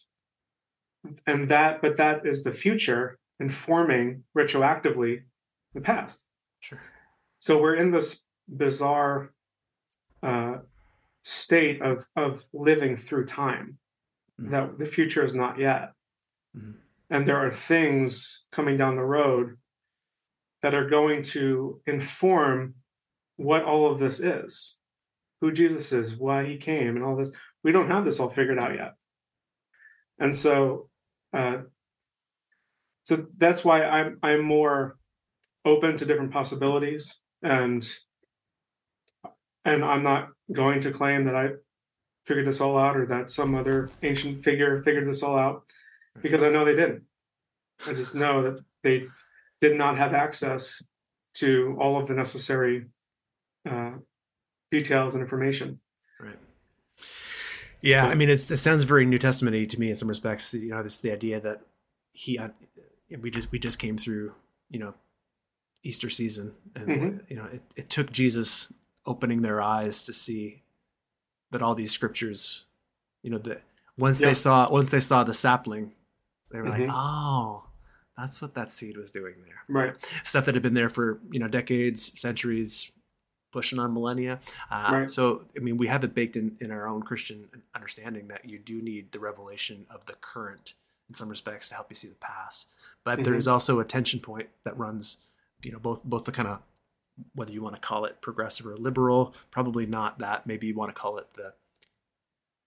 and 1.27 1.49
that, 1.49 1.83
but 1.83 1.97
that 1.97 2.25
is 2.25 2.45
the 2.45 2.53
future 2.53 3.19
informing 3.41 4.23
retroactively 4.37 5.23
the 5.75 5.81
past. 5.81 6.25
Sure. 6.61 6.81
So 7.41 7.61
we're 7.61 7.75
in 7.75 7.91
this 7.91 8.23
bizarre 8.49 9.33
uh, 10.23 10.59
state 11.23 11.81
of 11.83 12.07
of 12.17 12.45
living 12.53 12.97
through 12.97 13.27
time 13.27 13.79
mm-hmm. 14.41 14.51
that 14.51 14.79
the 14.79 14.87
future 14.87 15.25
is 15.25 15.35
not 15.35 15.59
yet, 15.59 15.93
mm-hmm. 16.57 16.73
and 17.11 17.27
there 17.27 17.39
are 17.39 17.51
things 17.51 18.47
coming 18.53 18.77
down 18.77 18.97
the 18.97 19.03
road 19.03 19.57
that 20.63 20.75
are 20.75 20.89
going 20.89 21.23
to 21.23 21.81
inform 21.87 22.75
what 23.37 23.65
all 23.65 23.91
of 23.91 23.99
this 23.99 24.21
is, 24.21 24.79
who 25.41 25.53
Jesus 25.53 25.93
is, 25.93 26.17
why 26.17 26.45
he 26.45 26.57
came, 26.57 26.97
and 26.97 27.05
all 27.05 27.17
this. 27.17 27.33
We 27.65 27.73
don't 27.73 27.91
have 27.91 28.05
this 28.05 28.21
all 28.21 28.31
figured 28.31 28.59
out 28.59 28.75
yet. 28.75 28.95
And 30.19 30.37
so, 30.37 30.89
uh, 31.33 31.59
so 33.05 33.27
that's 33.37 33.65
why 33.65 33.85
I'm 33.85 34.19
I'm 34.23 34.45
more 34.45 34.99
open 35.65 35.97
to 35.97 36.07
different 36.07 36.33
possibilities, 36.33 37.21
and 37.43 37.85
and 39.65 39.85
I'm 39.85 40.03
not 40.03 40.29
going 40.53 40.81
to 40.83 40.93
claim 40.93 41.25
that 41.25 41.37
I 41.37 41.51
figured 42.27 42.47
this 42.47 42.61
all 42.61 42.79
out 42.79 42.97
or 42.97 43.07
that 43.07 43.31
some 43.31 43.55
other 43.55 43.91
ancient 44.03 44.43
figure 44.43 44.79
figured 44.83 45.07
this 45.07 45.23
all 45.23 45.37
out, 45.37 45.65
because 46.21 46.43
I 46.43 46.51
know 46.51 46.65
they 46.65 46.77
didn't. 46.77 47.03
I 47.87 47.95
just 47.95 48.15
know 48.15 48.43
that 48.43 48.65
they 48.83 49.07
did 49.61 49.77
not 49.77 49.97
have 49.97 50.15
access 50.15 50.83
to 51.35 51.77
all 51.81 51.99
of 51.99 52.07
the 52.07 52.15
necessary 52.15 52.87
uh, 53.69 53.93
details 54.71 55.15
and 55.15 55.23
information. 55.23 55.81
Right. 56.21 56.39
Yeah, 57.81 58.05
but, 58.05 58.13
I 58.13 58.15
mean, 58.15 58.31
it 58.31 58.39
sounds 58.39 58.85
very 58.85 59.05
New 59.07 59.19
Testamenty 59.19 59.69
to 59.69 59.81
me 59.81 59.91
in 59.91 59.97
some 59.97 60.09
respects. 60.09 60.55
You 60.55 60.71
know, 60.71 60.83
this 60.83 60.99
the 60.99 61.11
idea 61.11 61.41
that 61.41 61.63
he, 62.13 62.39
uh, 62.39 62.49
we 63.21 63.31
just 63.31 63.51
we 63.51 63.59
just 63.59 63.79
came 63.79 63.97
through, 63.97 64.33
you 64.71 64.79
know, 64.79 64.95
Easter 65.83 66.11
season, 66.11 66.53
and 66.77 66.87
mm-hmm. 66.87 67.19
you 67.29 67.37
know, 67.37 67.47
it, 67.47 67.63
it 67.75 67.91
took 67.91 68.13
Jesus 68.13 68.73
opening 69.07 69.43
their 69.43 69.61
eyes 69.61 70.03
to 70.05 70.13
see 70.13 70.63
that 71.51 71.63
all 71.63 71.75
these 71.75 71.93
scriptures, 71.93 72.65
you 73.23 73.31
know, 73.31 73.39
that 73.39 73.63
once 73.99 74.21
yeah. 74.21 74.29
they 74.29 74.35
saw 74.35 74.71
once 74.71 74.91
they 74.91 75.01
saw 75.01 75.25
the 75.25 75.35
sapling, 75.35 75.93
they 76.51 76.59
were 76.59 76.67
mm-hmm. 76.67 76.83
like, 76.83 76.91
oh, 76.93 77.67
that's 78.17 78.41
what 78.41 78.55
that 78.55 78.73
seed 78.73 78.97
was 78.97 79.11
doing 79.11 79.35
there. 79.45 79.63
Right. 79.69 79.95
Stuff 80.25 80.47
that 80.47 80.55
had 80.55 80.63
been 80.63 80.75
there 80.75 80.89
for 80.89 81.21
you 81.31 81.41
know 81.41 81.49
decades, 81.49 82.19
centuries, 82.21 82.93
pushing 83.53 83.79
on 83.79 83.95
millennia. 83.95 84.41
Uh, 84.71 84.91
right. 84.93 85.11
So, 85.11 85.45
I 85.57 85.61
mean, 85.61 85.77
we 85.77 85.87
have 85.87 86.03
it 86.03 86.15
baked 86.15 86.37
in, 86.37 86.57
in 86.61 86.71
our 86.71 86.89
own 86.89 87.03
Christian 87.03 87.49
understanding 87.75 88.29
that 88.29 88.49
you 88.49 88.59
do 88.59 88.83
need 88.83 89.13
the 89.13 89.21
revelation 89.21 89.87
of 89.91 90.07
the 90.07 90.15
current 90.15 90.75
in 91.09 91.15
some 91.15 91.29
respects 91.29 91.69
to 91.69 91.75
help 91.75 91.89
you 91.91 91.95
see 91.95 92.09
the 92.09 92.15
past. 92.15 92.67
But 93.05 93.17
mm-hmm. 93.17 93.25
there 93.25 93.35
is 93.35 93.47
also 93.47 93.79
a 93.79 93.85
tension 93.85 94.19
point 94.19 94.49
that 94.65 94.77
runs, 94.77 95.19
you 95.63 95.71
know, 95.71 95.79
both 95.79 96.03
both 96.05 96.25
the 96.25 96.33
kind 96.33 96.49
of 96.49 96.61
whether 97.35 97.53
you 97.53 97.63
want 97.63 97.75
to 97.75 97.81
call 97.81 98.05
it 98.05 98.21
progressive 98.21 98.67
or 98.67 98.77
liberal, 98.77 99.35
probably 99.51 99.87
not 99.87 100.19
that. 100.21 100.47
Maybe 100.47 100.67
you 100.69 100.75
want 100.75 100.95
to 100.95 101.01
call 101.01 101.19
it 101.19 101.27
the 101.35 101.53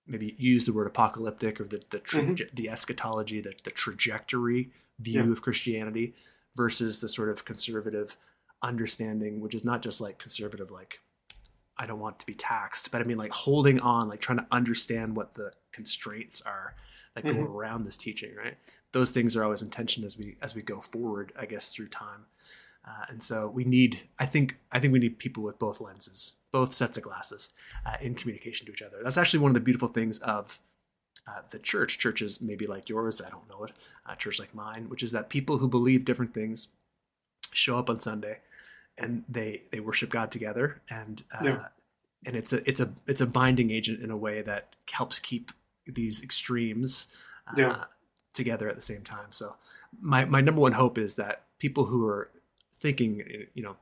maybe 0.08 0.36
use 0.38 0.66
the 0.66 0.74
word 0.74 0.86
apocalyptic 0.88 1.60
or 1.60 1.64
the 1.66 1.82
the, 1.90 2.00
tra- 2.00 2.22
Mhm. 2.22 2.54
the 2.56 2.70
eschatology, 2.70 3.42
the, 3.42 3.54
the 3.64 3.72
trajectory 3.72 4.72
view 5.00 5.24
Yeah. 5.26 5.32
of 5.32 5.42
Christianity 5.42 6.14
versus 6.56 7.02
the 7.02 7.10
sort 7.10 7.30
of 7.30 7.44
conservative 7.44 8.16
understanding, 8.62 9.40
which 9.42 9.56
is 9.56 9.66
not 9.66 9.82
just 9.82 10.00
like 10.02 10.18
conservative, 10.20 10.70
like 10.72 11.00
I 11.78 11.86
don't 11.86 12.00
want 12.00 12.20
to 12.20 12.26
be 12.26 12.36
taxed, 12.36 12.92
but 12.92 13.02
I 13.02 13.04
mean 13.04 13.18
like 13.18 13.34
holding 13.34 13.80
on, 13.80 14.08
like 14.08 14.22
trying 14.22 14.38
to 14.38 14.48
understand 14.52 15.16
what 15.16 15.34
the 15.34 15.52
constraints 15.72 16.42
are 16.42 16.76
that 17.16 17.24
go 17.26 17.34
Mhm. 17.34 17.50
around 17.50 17.84
this 17.86 17.98
teaching, 17.98 18.34
right? 18.36 18.58
Those 18.92 19.10
things 19.12 19.36
are 19.36 19.44
always 19.44 19.62
in 19.62 19.70
tension 19.72 20.04
as 20.04 20.18
we 20.18 20.38
as 20.42 20.54
we 20.56 20.62
go 20.62 20.82
forward, 20.82 21.34
I 21.36 21.46
guess, 21.48 21.74
through 21.74 21.90
time. 21.90 22.28
Uh, 22.88 23.06
and 23.10 23.24
so 23.24 23.48
we 23.48 23.64
need, 23.64 24.00
I 24.20 24.26
think, 24.28 24.58
I 24.72 24.80
think 24.80 24.94
we 24.94 25.00
need 25.00 25.18
people 25.18 25.42
with 25.44 25.58
both 25.58 25.82
lenses, 25.82 26.34
both 26.52 26.72
sets 26.74 26.98
of 26.98 27.04
glasses, 27.04 27.50
uh, 27.86 27.96
in 28.00 28.14
communication 28.14 28.68
to 28.68 28.72
each 28.74 28.82
other. 28.84 28.98
That's 29.04 29.18
actually 29.18 29.40
one 29.40 29.50
of 29.50 29.56
the 29.56 29.60
beautiful 29.60 29.88
things 29.88 30.20
of 30.20 30.60
uh, 31.28 31.42
the 31.50 31.58
church. 31.58 31.98
Churches 31.98 32.42
maybe 32.42 32.68
like 32.68 32.88
yours, 32.88 33.22
I 33.22 33.30
don't 33.30 33.50
know 33.50 33.64
it. 33.64 33.72
Uh, 34.06 34.14
church 34.16 34.40
like 34.40 34.54
mine, 34.54 34.88
which 34.90 35.02
is 35.02 35.12
that 35.14 35.30
people 35.30 35.58
who 35.58 35.68
believe 35.68 36.06
different 36.06 36.34
things 36.36 36.68
show 37.52 37.80
up 37.80 37.90
on 37.90 38.00
Sunday, 38.00 38.40
and 38.98 39.24
they 39.28 39.64
they 39.72 39.80
worship 39.80 40.10
God 40.12 40.32
together, 40.32 40.82
and 40.88 41.24
uh, 41.34 41.44
Yeah. 41.44 41.66
and 42.26 42.36
it's 42.36 42.54
a 42.54 42.68
it's 42.70 42.80
a 42.80 42.90
it's 43.08 43.22
a 43.22 43.26
binding 43.26 43.72
agent 43.72 44.00
in 44.02 44.12
a 44.12 44.18
way 44.18 44.44
that 44.44 44.76
helps 44.92 45.18
keep 45.18 45.52
these 45.88 46.22
extremes 46.22 47.08
uh, 47.48 47.54
Yeah. 47.58 47.84
together 48.34 48.70
at 48.70 48.76
the 48.76 48.82
same 48.82 49.02
time. 49.02 49.32
So 49.32 49.56
my 50.00 50.26
my 50.26 50.42
number 50.42 50.62
one 50.62 50.74
hope 50.74 51.00
is 51.00 51.16
that 51.16 51.44
people 51.58 51.86
who 51.86 52.06
are 52.06 52.30
thinking, 52.80 53.48
you 53.54 53.64
know, 53.64 53.76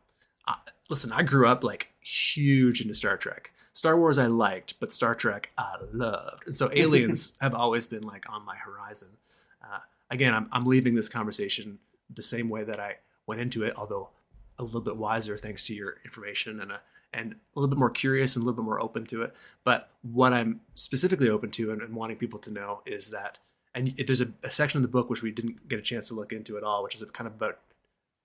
uh, 0.48 0.56
listen, 0.90 1.12
I 1.12 1.24
grew 1.24 1.48
up 1.48 1.64
like 1.64 1.90
huge 2.02 2.82
into 2.82 2.94
Star 2.94 3.18
Trek. 3.18 3.52
Star 3.74 3.98
Wars 3.98 4.18
I 4.18 4.28
liked, 4.28 4.80
but 4.80 4.92
Star 4.92 5.16
Trek 5.16 5.52
I 5.58 5.76
loved, 5.92 6.48
and 6.48 6.56
so 6.56 6.70
aliens 6.74 7.34
have 7.42 7.56
always 7.56 7.88
been 7.88 8.04
like 8.04 8.26
on 8.30 8.46
my 8.46 8.56
horizon. 8.56 9.10
Uh, 9.64 9.80
again, 10.10 10.34
I'm 10.34 10.48
I'm 10.52 10.66
leaving 10.66 10.96
this 10.96 11.10
conversation 11.10 11.80
the 12.14 12.24
same 12.24 12.50
way 12.50 12.64
that 12.64 12.80
I 12.80 12.98
went 13.26 13.42
into 13.42 13.64
it, 13.64 13.74
although 13.78 14.10
a 14.60 14.64
little 14.64 14.82
bit 14.82 14.98
wiser 14.98 15.38
thanks 15.38 15.64
to 15.66 15.74
your 15.74 15.98
information 16.06 16.60
and 16.60 16.72
a 16.72 16.82
and 17.14 17.34
a 17.34 17.60
little 17.60 17.70
bit 17.70 17.78
more 17.78 17.90
curious 17.90 18.36
and 18.36 18.44
a 18.44 18.46
little 18.46 18.62
bit 18.62 18.66
more 18.66 18.82
open 18.82 19.06
to 19.06 19.22
it. 19.22 19.34
But 19.64 19.90
what 20.02 20.34
I'm 20.34 20.62
specifically 20.76 21.30
open 21.30 21.52
to 21.52 21.72
and, 21.72 21.82
and 21.82 21.96
wanting 21.96 22.18
people 22.18 22.40
to 22.40 22.52
know 22.52 22.82
is 22.86 23.12
that, 23.12 23.40
and 23.76 23.94
there's 24.08 24.22
a, 24.22 24.30
a 24.44 24.50
section 24.50 24.80
in 24.80 24.82
the 24.82 24.88
book 24.88 25.10
which 25.10 25.22
we 25.22 25.32
didn't 25.32 25.68
get 25.70 25.80
a 25.80 25.84
chance 25.84 26.08
to 26.08 26.16
look 26.16 26.34
into 26.34 26.58
at 26.58 26.64
all, 26.64 26.84
which 26.84 26.96
is 26.96 27.04
kind 27.14 27.28
of 27.28 27.36
about, 27.36 27.60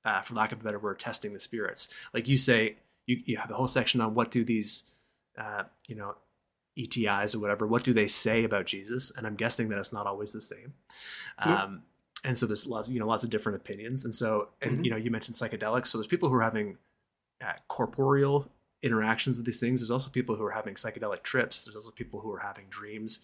uh, 0.09 0.21
for 0.23 0.35
lack 0.35 0.53
of 0.53 0.61
a 0.61 0.65
better 0.65 0.79
word, 0.79 0.99
testing 0.99 1.33
the 1.33 1.39
spirits. 1.39 1.89
Like 2.15 2.27
you 2.29 2.39
say, 2.39 2.77
you, 3.07 3.17
you 3.25 3.37
have 3.37 3.51
a 3.51 3.55
whole 3.55 3.69
section 3.69 4.01
on 4.01 4.15
what 4.15 4.31
do 4.31 4.43
these, 4.45 4.85
uh, 5.43 5.65
you 5.87 5.97
know, 5.97 6.15
ETIs 6.79 7.35
or 7.35 7.41
whatever, 7.41 7.67
what 7.67 7.83
do 7.85 7.93
they 7.93 8.07
say 8.07 8.45
about 8.45 8.65
Jesus? 8.67 9.13
And 9.17 9.27
I'm 9.27 9.35
guessing 9.35 9.69
that 9.69 9.79
it's 9.79 9.93
not 9.93 10.07
always 10.07 10.33
the 10.33 10.41
same. 10.41 10.75
Um, 11.39 11.83
and 12.25 12.39
so 12.39 12.47
there's 12.47 12.67
lots, 12.67 12.89
you 12.89 13.01
know, 13.01 13.07
lots 13.07 13.25
of 13.25 13.31
different 13.31 13.57
opinions. 13.57 14.05
And 14.05 14.15
so, 14.15 14.49
and 14.63 14.79
Mhm. 14.79 14.85
you 14.85 14.91
know, 14.93 14.97
you 14.97 15.11
mentioned 15.11 15.37
psychedelics. 15.37 15.89
So 15.89 15.99
there's 15.99 16.07
people 16.07 16.29
who 16.29 16.37
are 16.37 16.43
having 16.43 16.79
uh, 17.41 17.53
corporeal 17.69 18.49
interactions 18.83 19.37
with 19.37 19.45
these 19.47 19.59
things. 19.61 19.81
There's 19.81 19.91
also 19.91 20.11
people 20.11 20.37
who 20.37 20.45
are 20.45 20.53
having 20.53 20.75
psychedelic 20.75 21.23
trips. 21.23 21.63
There's 21.63 21.75
also 21.77 21.91
people 21.91 22.21
who 22.21 22.33
are 22.33 22.39
having 22.39 22.67
dreams. 22.71 23.21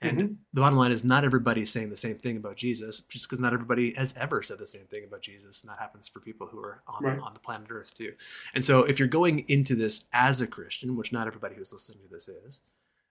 And 0.00 0.18
Mhm. 0.18 0.36
the 0.52 0.60
bottom 0.60 0.78
line 0.78 0.92
is 0.92 1.02
not 1.02 1.24
everybody 1.24 1.62
is 1.62 1.70
saying 1.72 1.88
the 1.90 1.96
same 1.96 2.18
thing 2.18 2.36
about 2.36 2.56
Jesus, 2.56 3.00
just 3.00 3.26
because 3.26 3.40
not 3.40 3.52
everybody 3.54 3.94
has 3.94 4.14
ever 4.16 4.42
said 4.42 4.58
the 4.58 4.66
same 4.66 4.84
thing 4.86 5.04
about 5.04 5.22
Jesus. 5.22 5.62
And 5.62 5.70
that 5.70 5.78
happens 5.78 6.08
for 6.08 6.20
people 6.20 6.46
who 6.48 6.58
are 6.60 6.82
on, 6.86 7.02
Right. 7.02 7.18
on 7.18 7.32
the 7.34 7.40
planet 7.40 7.68
Earth 7.70 7.94
too. 7.96 8.14
And 8.54 8.64
so 8.64 8.82
if 8.84 8.98
you're 8.98 9.08
going 9.08 9.48
into 9.48 9.74
this 9.74 10.04
as 10.12 10.40
a 10.40 10.46
Christian, 10.46 10.96
which 10.96 11.12
not 11.12 11.26
everybody 11.26 11.54
who's 11.54 11.72
listening 11.72 12.04
to 12.04 12.10
this 12.10 12.28
is, 12.28 12.60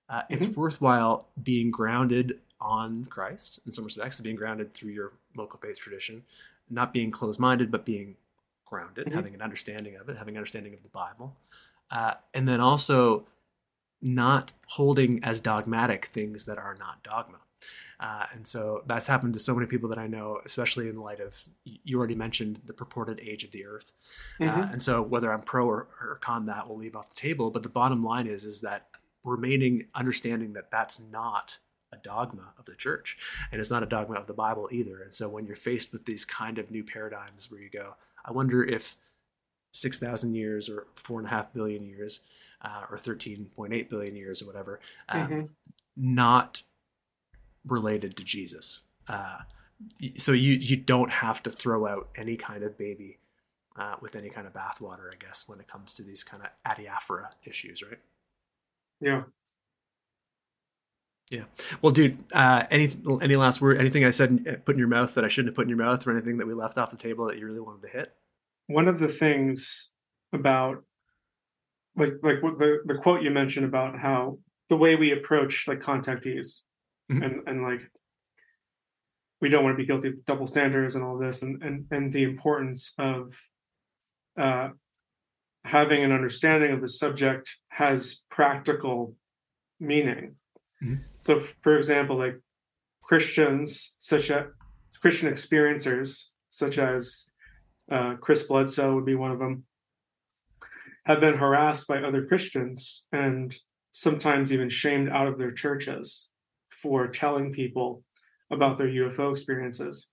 uh, 0.07 0.21
it's 0.29 0.45
Mhm. 0.45 0.55
worthwhile 0.55 1.27
being 1.41 1.71
grounded 1.71 2.39
on 2.61 3.05
Christ 3.05 3.59
in 3.65 3.71
some 3.71 3.83
respects, 3.85 4.19
being 4.21 4.35
grounded 4.35 4.73
through 4.73 4.91
your 4.91 5.13
local 5.35 5.59
faith 5.59 5.77
tradition, 5.79 6.23
not 6.69 6.93
being 6.93 7.11
closed 7.11 7.39
minded, 7.39 7.69
but 7.71 7.85
being 7.85 8.17
grounded, 8.65 9.07
Mhm. 9.07 9.13
having 9.13 9.33
an 9.33 9.41
understanding 9.41 9.95
of 9.95 10.09
it, 10.09 10.17
having 10.17 10.35
an 10.35 10.39
understanding 10.39 10.73
of 10.73 10.83
the 10.83 10.89
Bible. 10.89 11.35
Uh, 11.91 12.13
and 12.33 12.47
then 12.47 12.59
also 12.59 13.25
not 14.01 14.51
holding 14.67 15.23
as 15.23 15.39
dogmatic 15.41 16.05
things 16.07 16.45
that 16.45 16.57
are 16.57 16.75
not 16.79 17.01
dogma. 17.03 17.37
Uh, 17.99 18.25
and 18.31 18.45
so 18.45 18.83
that's 18.85 19.07
happened 19.07 19.33
to 19.33 19.39
so 19.39 19.55
many 19.55 19.65
people 19.65 19.89
that 19.89 19.97
I 19.97 20.05
know, 20.05 20.39
especially 20.45 20.87
in 20.87 20.97
light 20.97 21.19
of 21.19 21.43
you 21.63 21.97
already 21.97 22.13
mentioned 22.13 22.61
the 22.65 22.73
purported 22.73 23.19
age 23.19 23.43
of 23.43 23.49
the 23.51 23.65
earth. 23.65 23.91
Uh, 24.39 24.43
Mhm. 24.43 24.73
and 24.73 24.83
so 24.83 25.01
whether 25.01 25.33
I'm 25.33 25.41
pro 25.41 25.65
or, 25.65 25.87
or 25.99 26.19
con 26.21 26.45
that, 26.45 26.67
we'll 26.67 26.77
leave 26.77 26.95
off 26.95 27.09
the 27.09 27.15
table. 27.15 27.49
But 27.49 27.63
the 27.63 27.69
bottom 27.69 28.03
line 28.03 28.27
is, 28.27 28.43
is 28.43 28.61
that 28.61 28.89
remaining 29.23 29.87
understanding 29.95 30.53
that 30.53 30.69
that's 30.69 30.99
not 30.99 31.57
a 31.91 31.97
dogma 31.97 32.53
of 32.59 32.65
the 32.65 32.75
church 32.75 33.17
and 33.51 33.59
it's 33.59 33.71
not 33.71 33.81
a 33.81 33.87
dogma 33.87 34.15
of 34.19 34.27
the 34.27 34.33
Bible 34.33 34.69
either. 34.71 35.01
And 35.01 35.15
so 35.15 35.27
when 35.27 35.47
you're 35.47 35.55
faced 35.55 35.91
with 35.91 36.05
these 36.05 36.23
kind 36.23 36.59
of 36.59 36.69
new 36.69 36.83
paradigms 36.83 37.49
where 37.49 37.61
you 37.61 37.69
go, 37.69 37.95
I 38.23 38.31
wonder 38.31 38.63
if 38.63 38.95
6,000 39.77 40.33
years 40.33 40.69
or 40.69 40.87
four 40.95 41.19
and 41.19 41.27
a 41.27 41.29
half 41.29 41.53
billion 41.53 41.85
years 41.85 42.21
uh, 42.61 42.85
or 42.89 42.97
13.8 42.97 43.89
billion 43.89 44.15
years 44.15 44.41
or 44.41 44.45
whatever, 44.47 44.79
uh, 45.09 45.27
Mhm. 45.27 45.49
not 45.95 46.63
related 47.65 48.17
to 48.17 48.23
Jesus. 48.23 48.81
Uh, 49.07 49.39
so 50.17 50.31
you 50.31 50.53
you 50.53 50.75
don't 50.75 51.11
have 51.11 51.43
to 51.43 51.51
throw 51.51 51.85
out 51.85 52.09
any 52.15 52.35
kind 52.35 52.63
of 52.63 52.77
baby 52.77 53.19
uh, 53.75 53.95
with 54.01 54.15
any 54.15 54.29
kind 54.29 54.47
of 54.47 54.53
bathwater, 54.53 55.11
I 55.13 55.17
guess, 55.19 55.47
when 55.47 55.59
it 55.59 55.67
comes 55.67 55.93
to 55.95 56.03
these 56.03 56.23
kind 56.23 56.41
of 56.43 56.49
adiaphora 56.65 57.29
issues, 57.45 57.83
right? 57.83 57.99
Yeah. 58.99 59.25
Yeah. 61.29 61.43
Well, 61.81 61.91
dude, 61.91 62.23
uh, 62.33 62.65
any 62.71 62.89
any 63.21 63.35
last 63.35 63.61
word? 63.61 63.77
Anything 63.77 64.03
I 64.05 64.09
said 64.11 64.47
uh, 64.47 64.55
put 64.65 64.73
in 64.75 64.79
your 64.79 64.87
mouth 64.87 65.13
that 65.13 65.23
I 65.25 65.27
shouldn't 65.27 65.49
have 65.49 65.55
put 65.55 65.63
in 65.63 65.69
your 65.69 65.77
mouth, 65.77 66.07
or 66.07 66.11
anything 66.11 66.37
that 66.37 66.47
we 66.47 66.53
left 66.55 66.77
off 66.79 66.89
the 66.89 66.97
table 66.97 67.25
that 67.27 67.37
you 67.37 67.45
really 67.45 67.59
wanted 67.59 67.83
to 67.83 67.89
hit? 67.89 68.16
One 68.67 68.87
of 68.87 68.99
the 68.99 69.07
things 69.07 69.93
about 70.33 70.83
like 71.95 72.13
like 72.21 72.43
what 72.43 72.57
the 72.57 72.79
the 72.85 72.95
quote 72.95 73.21
you 73.23 73.31
mentioned 73.31 73.65
about 73.65 73.97
how 73.97 74.39
the 74.69 74.77
way 74.77 74.95
we 74.95 75.11
approach 75.11 75.67
like 75.67 75.79
contactees 75.79 76.61
Mhm. 77.09 77.25
and 77.25 77.47
and 77.47 77.63
like 77.63 77.89
we 79.39 79.49
don't 79.49 79.63
want 79.63 79.73
to 79.77 79.81
be 79.81 79.87
guilty 79.87 80.09
of 80.09 80.25
double 80.25 80.47
standards 80.47 80.95
and 80.95 81.03
all 81.03 81.17
this 81.17 81.41
and 81.41 81.63
and 81.63 81.85
and 81.89 82.11
the 82.11 82.23
importance 82.23 82.93
of 82.97 83.49
uh 84.37 84.69
having 85.63 86.03
an 86.03 86.11
understanding 86.11 86.71
of 86.71 86.81
the 86.81 86.89
subject 86.89 87.49
has 87.69 88.25
practical 88.29 89.15
meaning 89.79 90.35
Mhm. 90.83 91.03
so 91.21 91.39
for 91.39 91.77
example 91.77 92.17
like 92.17 92.37
christians 93.01 93.95
such 93.97 94.29
as 94.29 94.45
christian 95.01 95.31
experiencers 95.33 96.31
such 96.49 96.77
as 96.77 97.31
uh, 97.89 98.15
chris 98.15 98.47
bledsoe 98.47 98.95
would 98.95 99.05
be 99.05 99.15
one 99.15 99.31
of 99.31 99.39
them. 99.39 99.63
Have 101.05 101.19
been 101.19 101.37
harassed 101.37 101.87
by 101.87 102.01
other 102.01 102.25
christians 102.25 103.07
and 103.11 103.55
sometimes 103.91 104.51
even 104.51 104.69
shamed 104.69 105.09
out 105.09 105.27
of 105.27 105.37
their 105.37 105.51
churches 105.51 106.29
for 106.69 107.07
telling 107.07 107.53
people 107.53 108.03
about 108.51 108.77
their 108.77 108.87
ufo 108.87 109.31
experiences. 109.31 110.11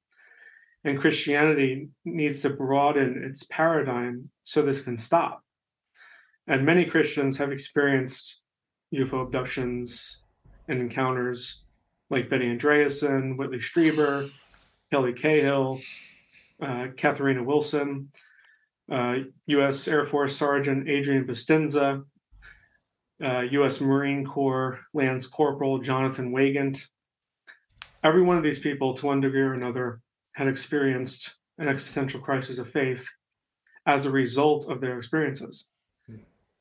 And 0.84 1.00
christianity 1.00 1.88
needs 2.04 2.40
to 2.42 2.50
broaden 2.50 3.22
its 3.24 3.44
paradigm 3.44 4.30
so 4.44 4.62
this 4.62 4.82
can 4.82 4.96
stop. 4.96 5.42
And 6.46 6.66
many 6.66 6.84
christians 6.84 7.36
have 7.38 7.52
experienced 7.52 8.42
ufo 8.94 9.22
abductions 9.22 10.22
and 10.68 10.80
encounters 10.80 11.66
like 12.10 12.28
Betty 12.28 12.46
Andreasson, 12.46 13.36
Whitley 13.36 13.58
Strieber, 13.58 14.30
Kelly 14.92 15.12
Cahill, 15.12 15.80
uh, 16.62 16.88
Katharina 16.96 17.42
Wilson, 17.42 18.10
uh, 18.90 19.16
U.S. 19.46 19.88
Air 19.88 20.04
Force 20.04 20.36
Sergeant 20.36 20.88
Adrian 20.88 21.26
Bustinza, 21.26 22.04
uh, 23.22 23.44
U.S. 23.50 23.80
Marine 23.80 24.24
Corps 24.24 24.80
Lance 24.92 25.26
Corporal 25.26 25.78
Jonathan 25.78 26.32
Weygandt. 26.32 26.86
Every 28.02 28.22
one 28.22 28.36
of 28.36 28.44
these 28.44 28.58
people, 28.58 28.94
to 28.94 29.06
one 29.06 29.20
degree 29.20 29.40
or 29.40 29.54
another, 29.54 30.00
had 30.32 30.48
experienced 30.48 31.36
an 31.58 31.68
existential 31.68 32.20
crisis 32.20 32.58
of 32.58 32.68
faith 32.68 33.08
as 33.86 34.06
a 34.06 34.10
result 34.10 34.68
of 34.68 34.80
their 34.80 34.98
experiences. 34.98 35.70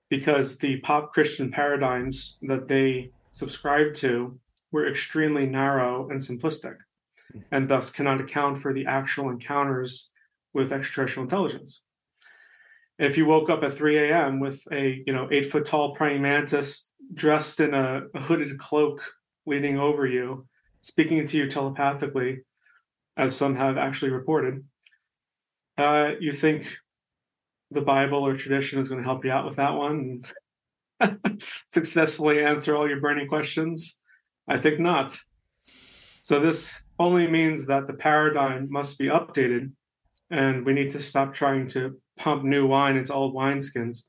Because 0.09 0.57
the 0.57 0.79
pop 0.81 1.11
Christian 1.11 1.51
paradigms 1.51 2.37
that 2.43 2.67
they 2.67 3.11
subscribed 3.31 3.95
to 3.97 4.39
were 4.71 4.87
extremely 4.87 5.45
narrow 5.45 6.09
and 6.09 6.21
simplistic, 6.21 6.77
and 7.51 7.67
thus 7.67 7.89
cannot 7.89 8.21
account 8.21 8.57
for 8.57 8.73
the 8.73 8.85
actual 8.85 9.29
encounters 9.29 10.11
with 10.53 10.71
extraterrestrial 10.71 11.23
intelligence. 11.23 11.83
If 12.99 13.17
you 13.17 13.25
woke 13.25 13.49
up 13.49 13.63
at 13.63 13.71
3 13.71 13.97
a.m. 13.97 14.39
with 14.39 14.67
a 14.71 15.03
you 15.05 15.13
know 15.13 15.27
eight 15.31 15.47
foot 15.47 15.65
tall 15.65 15.95
praying 15.95 16.21
mantis 16.21 16.91
dressed 17.13 17.59
in 17.59 17.73
a, 17.73 18.03
a 18.13 18.21
hooded 18.21 18.57
cloak 18.57 19.01
leaning 19.45 19.79
over 19.79 20.05
you, 20.05 20.45
speaking 20.81 21.25
to 21.25 21.37
you 21.37 21.49
telepathically, 21.49 22.41
as 23.17 23.35
some 23.35 23.55
have 23.55 23.77
actually 23.77 24.11
reported, 24.11 24.63
uh, 25.77 26.11
you 26.19 26.31
think 26.31 26.77
the 27.71 27.81
Bible 27.81 28.25
or 28.25 28.35
tradition 28.35 28.79
is 28.79 28.89
going 28.89 29.01
to 29.01 29.07
help 29.07 29.25
you 29.25 29.31
out 29.31 29.45
with 29.45 29.55
that 29.55 29.73
one 29.73 30.21
and 31.01 31.43
successfully 31.69 32.43
answer 32.43 32.75
all 32.75 32.87
your 32.87 32.99
burning 32.99 33.27
questions. 33.27 33.99
I 34.47 34.57
think 34.57 34.79
not. 34.79 35.17
So 36.23 36.39
this 36.39 36.87
only 36.99 37.27
means 37.27 37.67
that 37.67 37.85
the 37.85 37.93
paradigm 37.93 38.69
must 38.71 38.97
be 38.97 39.07
updated, 39.07 39.73
and 40.31 40.65
we 40.65 40.71
need 40.71 40.89
to 40.91 41.01
stop 41.01 41.33
trying 41.33 41.67
to 41.69 41.99
pump 42.15 42.45
new 42.45 42.65
wine 42.65 42.95
into 42.95 43.13
old 43.13 43.35
wineskins. 43.35 44.03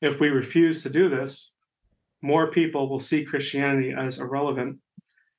If 0.00 0.20
we 0.20 0.28
refuse 0.28 0.84
to 0.84 0.88
do 0.88 1.08
this, 1.08 1.52
more 2.22 2.52
people 2.52 2.88
will 2.88 3.00
see 3.00 3.24
Christianity 3.24 3.92
as 3.92 4.20
irrelevant 4.20 4.78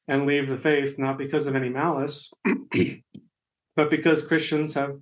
and 0.10 0.26
leave 0.26 0.50
the 0.50 0.58
faith 0.58 1.00
not 1.00 1.18
because 1.18 1.48
of 1.48 1.56
any 1.56 1.70
malice, 1.70 2.34
but 3.78 3.90
because 3.90 4.28
Christians 4.28 4.74
have 4.74 4.98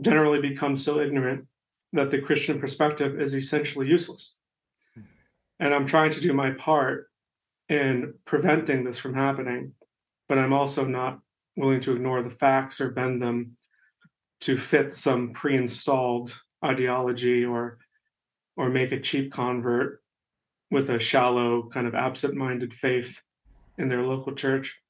generally 0.00 0.40
become 0.40 0.76
so 0.76 1.00
ignorant 1.00 1.48
that 1.92 2.12
the 2.12 2.22
Christian 2.22 2.60
perspective 2.60 3.20
is 3.20 3.34
essentially 3.34 3.88
useless. 3.88 4.38
Hmm. 4.94 5.00
And 5.58 5.74
I'm 5.74 5.86
trying 5.86 6.12
to 6.12 6.20
do 6.20 6.32
my 6.32 6.52
part 6.52 7.10
in 7.68 8.14
preventing 8.24 8.84
this 8.84 8.98
from 8.98 9.14
happening, 9.14 9.72
but 10.28 10.38
I'm 10.38 10.52
also 10.52 10.84
not 10.84 11.20
willing 11.56 11.80
to 11.80 11.94
ignore 11.94 12.22
the 12.22 12.30
facts 12.30 12.80
or 12.80 12.90
bend 12.90 13.20
them 13.20 13.56
to 14.40 14.56
fit 14.56 14.92
some 14.92 15.32
pre-installed 15.32 16.40
ideology 16.64 17.44
or 17.44 17.78
or 18.56 18.68
make 18.68 18.90
a 18.90 19.00
cheap 19.00 19.32
convert 19.32 20.02
with 20.70 20.90
a 20.90 20.98
shallow 20.98 21.68
kind 21.68 21.86
of 21.86 21.94
absent-minded 21.94 22.74
faith 22.74 23.22
in 23.78 23.86
their 23.86 24.02
local 24.02 24.34
church. 24.34 24.82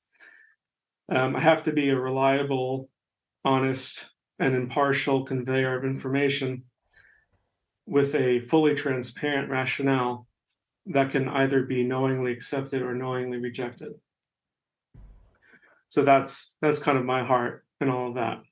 Um, 1.10 1.36
I 1.36 1.40
have 1.40 1.62
to 1.64 1.72
be 1.72 1.90
a 1.90 2.00
reliable, 2.00 2.88
honest, 3.44 4.10
and 4.38 4.54
impartial 4.54 5.24
conveyor 5.24 5.76
of 5.76 5.84
information 5.84 6.64
with 7.86 8.14
a 8.14 8.40
fully 8.40 8.74
transparent 8.74 9.50
rationale 9.50 10.26
that 10.86 11.10
can 11.10 11.28
either 11.28 11.62
be 11.62 11.84
knowingly 11.84 12.32
accepted 12.32 12.80
or 12.80 12.94
knowingly 12.94 13.36
rejected. 13.36 13.92
So 15.88 16.02
that's 16.02 16.56
that's 16.60 16.78
kind 16.78 16.98
of 16.98 17.04
my 17.04 17.24
heart 17.24 17.64
and 17.80 17.90
all 17.90 18.08
of 18.08 18.14
that. 18.14 18.42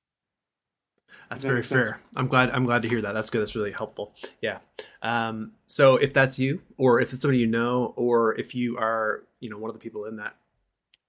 That's 1.28 1.42
that 1.42 1.48
very 1.48 1.62
fair. 1.62 2.00
I'm 2.16 2.28
glad. 2.28 2.50
I'm 2.50 2.64
glad 2.64 2.82
to 2.82 2.88
hear 2.88 3.00
that. 3.02 3.12
That's 3.12 3.30
good. 3.30 3.40
That's 3.40 3.56
really 3.56 3.72
helpful. 3.72 4.14
Yeah. 4.40 4.58
Um, 5.02 5.52
so 5.66 5.96
if 5.96 6.12
that's 6.12 6.38
you, 6.38 6.62
or 6.76 7.00
if 7.00 7.12
it's 7.12 7.22
somebody 7.22 7.40
you 7.40 7.46
know, 7.46 7.94
or 7.96 8.38
if 8.38 8.54
you 8.54 8.76
are, 8.78 9.24
you 9.40 9.50
know, 9.50 9.58
one 9.58 9.68
of 9.68 9.74
the 9.74 9.80
people 9.80 10.04
in 10.04 10.16
that, 10.16 10.36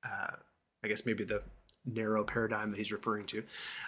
uh, 0.04 0.36
I 0.84 0.88
guess 0.88 1.06
maybe 1.06 1.24
the 1.24 1.44
narrow 1.86 2.24
paradigm 2.24 2.70
that 2.70 2.78
he's 2.78 2.91
referring 2.91 3.26
to. 3.26 3.44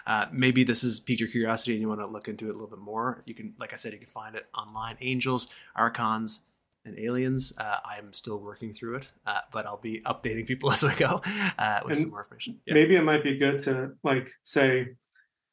Uh, 0.06 0.26
maybe 0.32 0.64
this 0.64 0.82
has 0.82 1.00
piqued 1.00 1.20
your 1.20 1.28
curiosity 1.28 1.72
and 1.72 1.80
you 1.80 1.88
want 1.88 2.00
to 2.00 2.06
look 2.06 2.28
into 2.28 2.46
it 2.46 2.50
a 2.50 2.52
little 2.52 2.68
bit 2.68 2.78
more. 2.78 3.22
You 3.26 3.34
can, 3.34 3.54
like 3.58 3.72
I 3.72 3.76
said, 3.76 3.92
you 3.92 3.98
can 3.98 4.08
find 4.08 4.34
it 4.34 4.46
online. 4.56 4.96
Angels, 5.00 5.48
Archons, 5.76 6.42
and 6.84 6.98
Aliens. 6.98 7.52
Uh, 7.56 7.76
I'm 7.84 8.12
still 8.12 8.38
working 8.38 8.72
through 8.72 8.96
it, 8.96 9.10
uh, 9.26 9.40
but 9.52 9.66
I'll 9.66 9.76
be 9.76 10.00
updating 10.00 10.46
people 10.46 10.70
as 10.72 10.82
we 10.82 10.94
go 10.94 11.20
uh, 11.58 11.80
with 11.84 11.96
and 11.96 11.96
some 11.96 12.10
more 12.10 12.20
information. 12.20 12.58
Yeah. 12.66 12.74
Maybe 12.74 12.96
it 12.96 13.02
might 13.02 13.24
be 13.24 13.38
good 13.38 13.60
to 13.60 13.92
like 14.02 14.30
say 14.44 14.88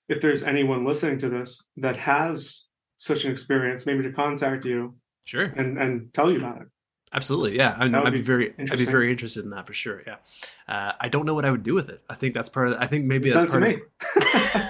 if 0.09 0.21
there's 0.21 0.43
anyone 0.43 0.85
listening 0.85 1.17
to 1.19 1.29
this 1.29 1.67
that 1.77 1.97
has 1.97 2.67
such 2.97 3.25
an 3.25 3.31
experience, 3.31 3.85
maybe 3.85 4.03
to 4.03 4.11
contact 4.11 4.65
you, 4.65 4.95
sure, 5.25 5.43
and 5.43 5.77
and 5.77 6.13
tell 6.13 6.31
you 6.31 6.37
about 6.37 6.61
it. 6.61 6.67
Absolutely, 7.13 7.55
yeah. 7.55 7.73
I, 7.79 7.87
would 7.87 8.11
be, 8.11 8.19
be, 8.19 8.21
very, 8.21 8.53
I'd 8.59 8.69
be 8.69 8.83
very 8.83 9.11
interested 9.11 9.45
in 9.45 9.51
that 9.51 9.65
for 9.65 9.73
sure. 9.73 10.03
Yeah, 10.05 10.17
uh, 10.67 10.91
I 10.99 11.07
don't 11.07 11.25
know 11.25 11.35
what 11.35 11.45
I 11.45 11.51
would 11.51 11.63
do 11.63 11.73
with 11.73 11.89
it. 11.89 12.01
I 12.09 12.15
think 12.15 12.33
that's 12.33 12.49
part 12.49 12.67
of. 12.67 12.73
The, 12.73 12.83
I 12.83 12.87
think 12.87 13.05
maybe 13.05 13.29
that's 13.29 13.49
part 13.49 13.63
of. 13.63 13.69
Me. 13.69 13.77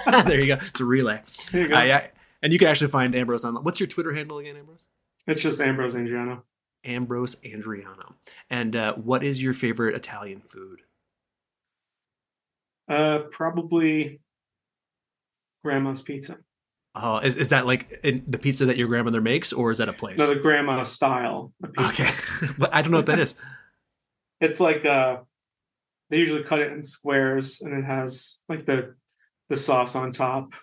There 0.24 0.40
you 0.40 0.46
go. 0.46 0.64
It's 0.64 0.80
a 0.80 0.84
relay. 0.84 1.20
There 1.52 1.62
you 1.62 1.68
go. 1.68 1.74
Uh, 1.74 1.82
yeah, 1.82 2.06
and 2.42 2.52
you 2.52 2.58
can 2.58 2.68
actually 2.68 2.90
find 2.90 3.14
Ambrose 3.14 3.44
on. 3.44 3.56
What's 3.56 3.80
your 3.80 3.88
Twitter 3.88 4.14
handle 4.14 4.38
again, 4.38 4.56
Ambrose? 4.56 4.86
It's 5.26 5.42
just 5.42 5.60
Ambrose 5.60 5.94
Andreano. 5.94 6.42
Ambrose 6.88 7.36
Andreano. 7.36 8.14
And 8.50 8.74
uh, 8.74 8.94
what 8.94 9.22
is 9.22 9.42
your 9.42 9.54
favorite 9.54 9.94
Italian 9.94 10.40
food? 10.40 10.80
Uh, 12.88 13.20
probably 13.30 14.20
grandma's 15.62 16.02
pizza. 16.02 16.38
Oh, 16.94 17.18
is, 17.18 17.36
is 17.36 17.50
that 17.50 17.66
like 17.66 18.02
the 18.02 18.38
pizza 18.38 18.64
that 18.66 18.76
your 18.76 18.88
grandmother 18.88 19.20
makes, 19.20 19.52
or 19.52 19.70
is 19.70 19.78
that 19.78 19.88
a 19.88 19.92
place? 19.92 20.18
No, 20.18 20.32
the 20.32 20.40
grandma 20.40 20.82
style. 20.82 21.52
Okay, 21.78 22.10
but 22.58 22.74
I 22.74 22.82
don't 22.82 22.90
know 22.90 22.98
what 22.98 23.06
that 23.06 23.20
is. 23.20 23.34
It's 24.40 24.60
like 24.60 24.84
uh, 24.84 25.16
they 26.10 26.18
usually 26.18 26.44
cut 26.44 26.60
it 26.60 26.70
in 26.70 26.84
squares, 26.84 27.60
and 27.60 27.76
it 27.76 27.84
has 27.84 28.44
like 28.48 28.64
the 28.64 28.94
the 29.48 29.56
sauce 29.56 29.96
on 29.96 30.12
top. 30.12 30.54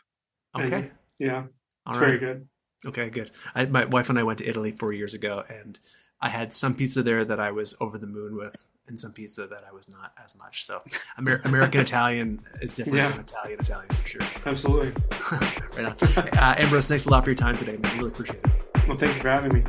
Okay. 0.57 0.73
And, 0.73 0.91
yeah, 1.19 1.43
it's 1.85 1.97
very 1.97 2.18
good. 2.18 2.47
Okay, 2.85 3.10
good. 3.10 3.31
I, 3.53 3.65
my 3.65 3.84
wife 3.84 4.10
and 4.10 4.18
I 4.18 4.23
went 4.23 4.39
to 4.39 4.47
Italy 4.47 4.72
four 4.72 4.93
years 4.93 5.14
ago, 5.14 5.43
and 5.49 5.77
I 6.21 6.29
had 6.29 6.53
some 6.53 6.75
pizza 6.75 7.03
there 7.03 7.25
that 7.25 7.39
I 7.39 7.51
was 7.51 7.75
over 7.79 7.97
the 7.97 8.07
moon 8.07 8.35
with, 8.35 8.67
and 8.87 8.99
some 8.99 9.11
pizza 9.11 9.47
that 9.47 9.63
I 9.67 9.73
was 9.73 9.89
not 9.89 10.13
as 10.23 10.35
much. 10.35 10.63
So 10.63 10.81
Amer- 11.19 11.41
American 11.43 11.81
Italian 11.81 12.41
is 12.61 12.73
different 12.73 12.97
yeah. 12.97 13.19
Italian 13.19 13.59
Italian 13.59 13.89
for 13.89 14.07
sure. 14.07 14.21
So. 14.35 14.51
Absolutely. 14.51 14.93
right 15.77 15.85
on. 15.85 16.17
Uh, 16.37 16.55
Ambrose, 16.57 16.87
thanks 16.87 17.05
a 17.05 17.09
lot 17.09 17.23
for 17.23 17.31
your 17.31 17.35
time 17.35 17.57
today, 17.57 17.77
man. 17.77 17.91
I 17.91 17.97
really 17.97 18.09
appreciate 18.09 18.39
it. 18.43 18.87
Well, 18.87 18.97
thank 18.97 19.15
you 19.15 19.21
for 19.21 19.29
having 19.29 19.53
me. 19.53 19.63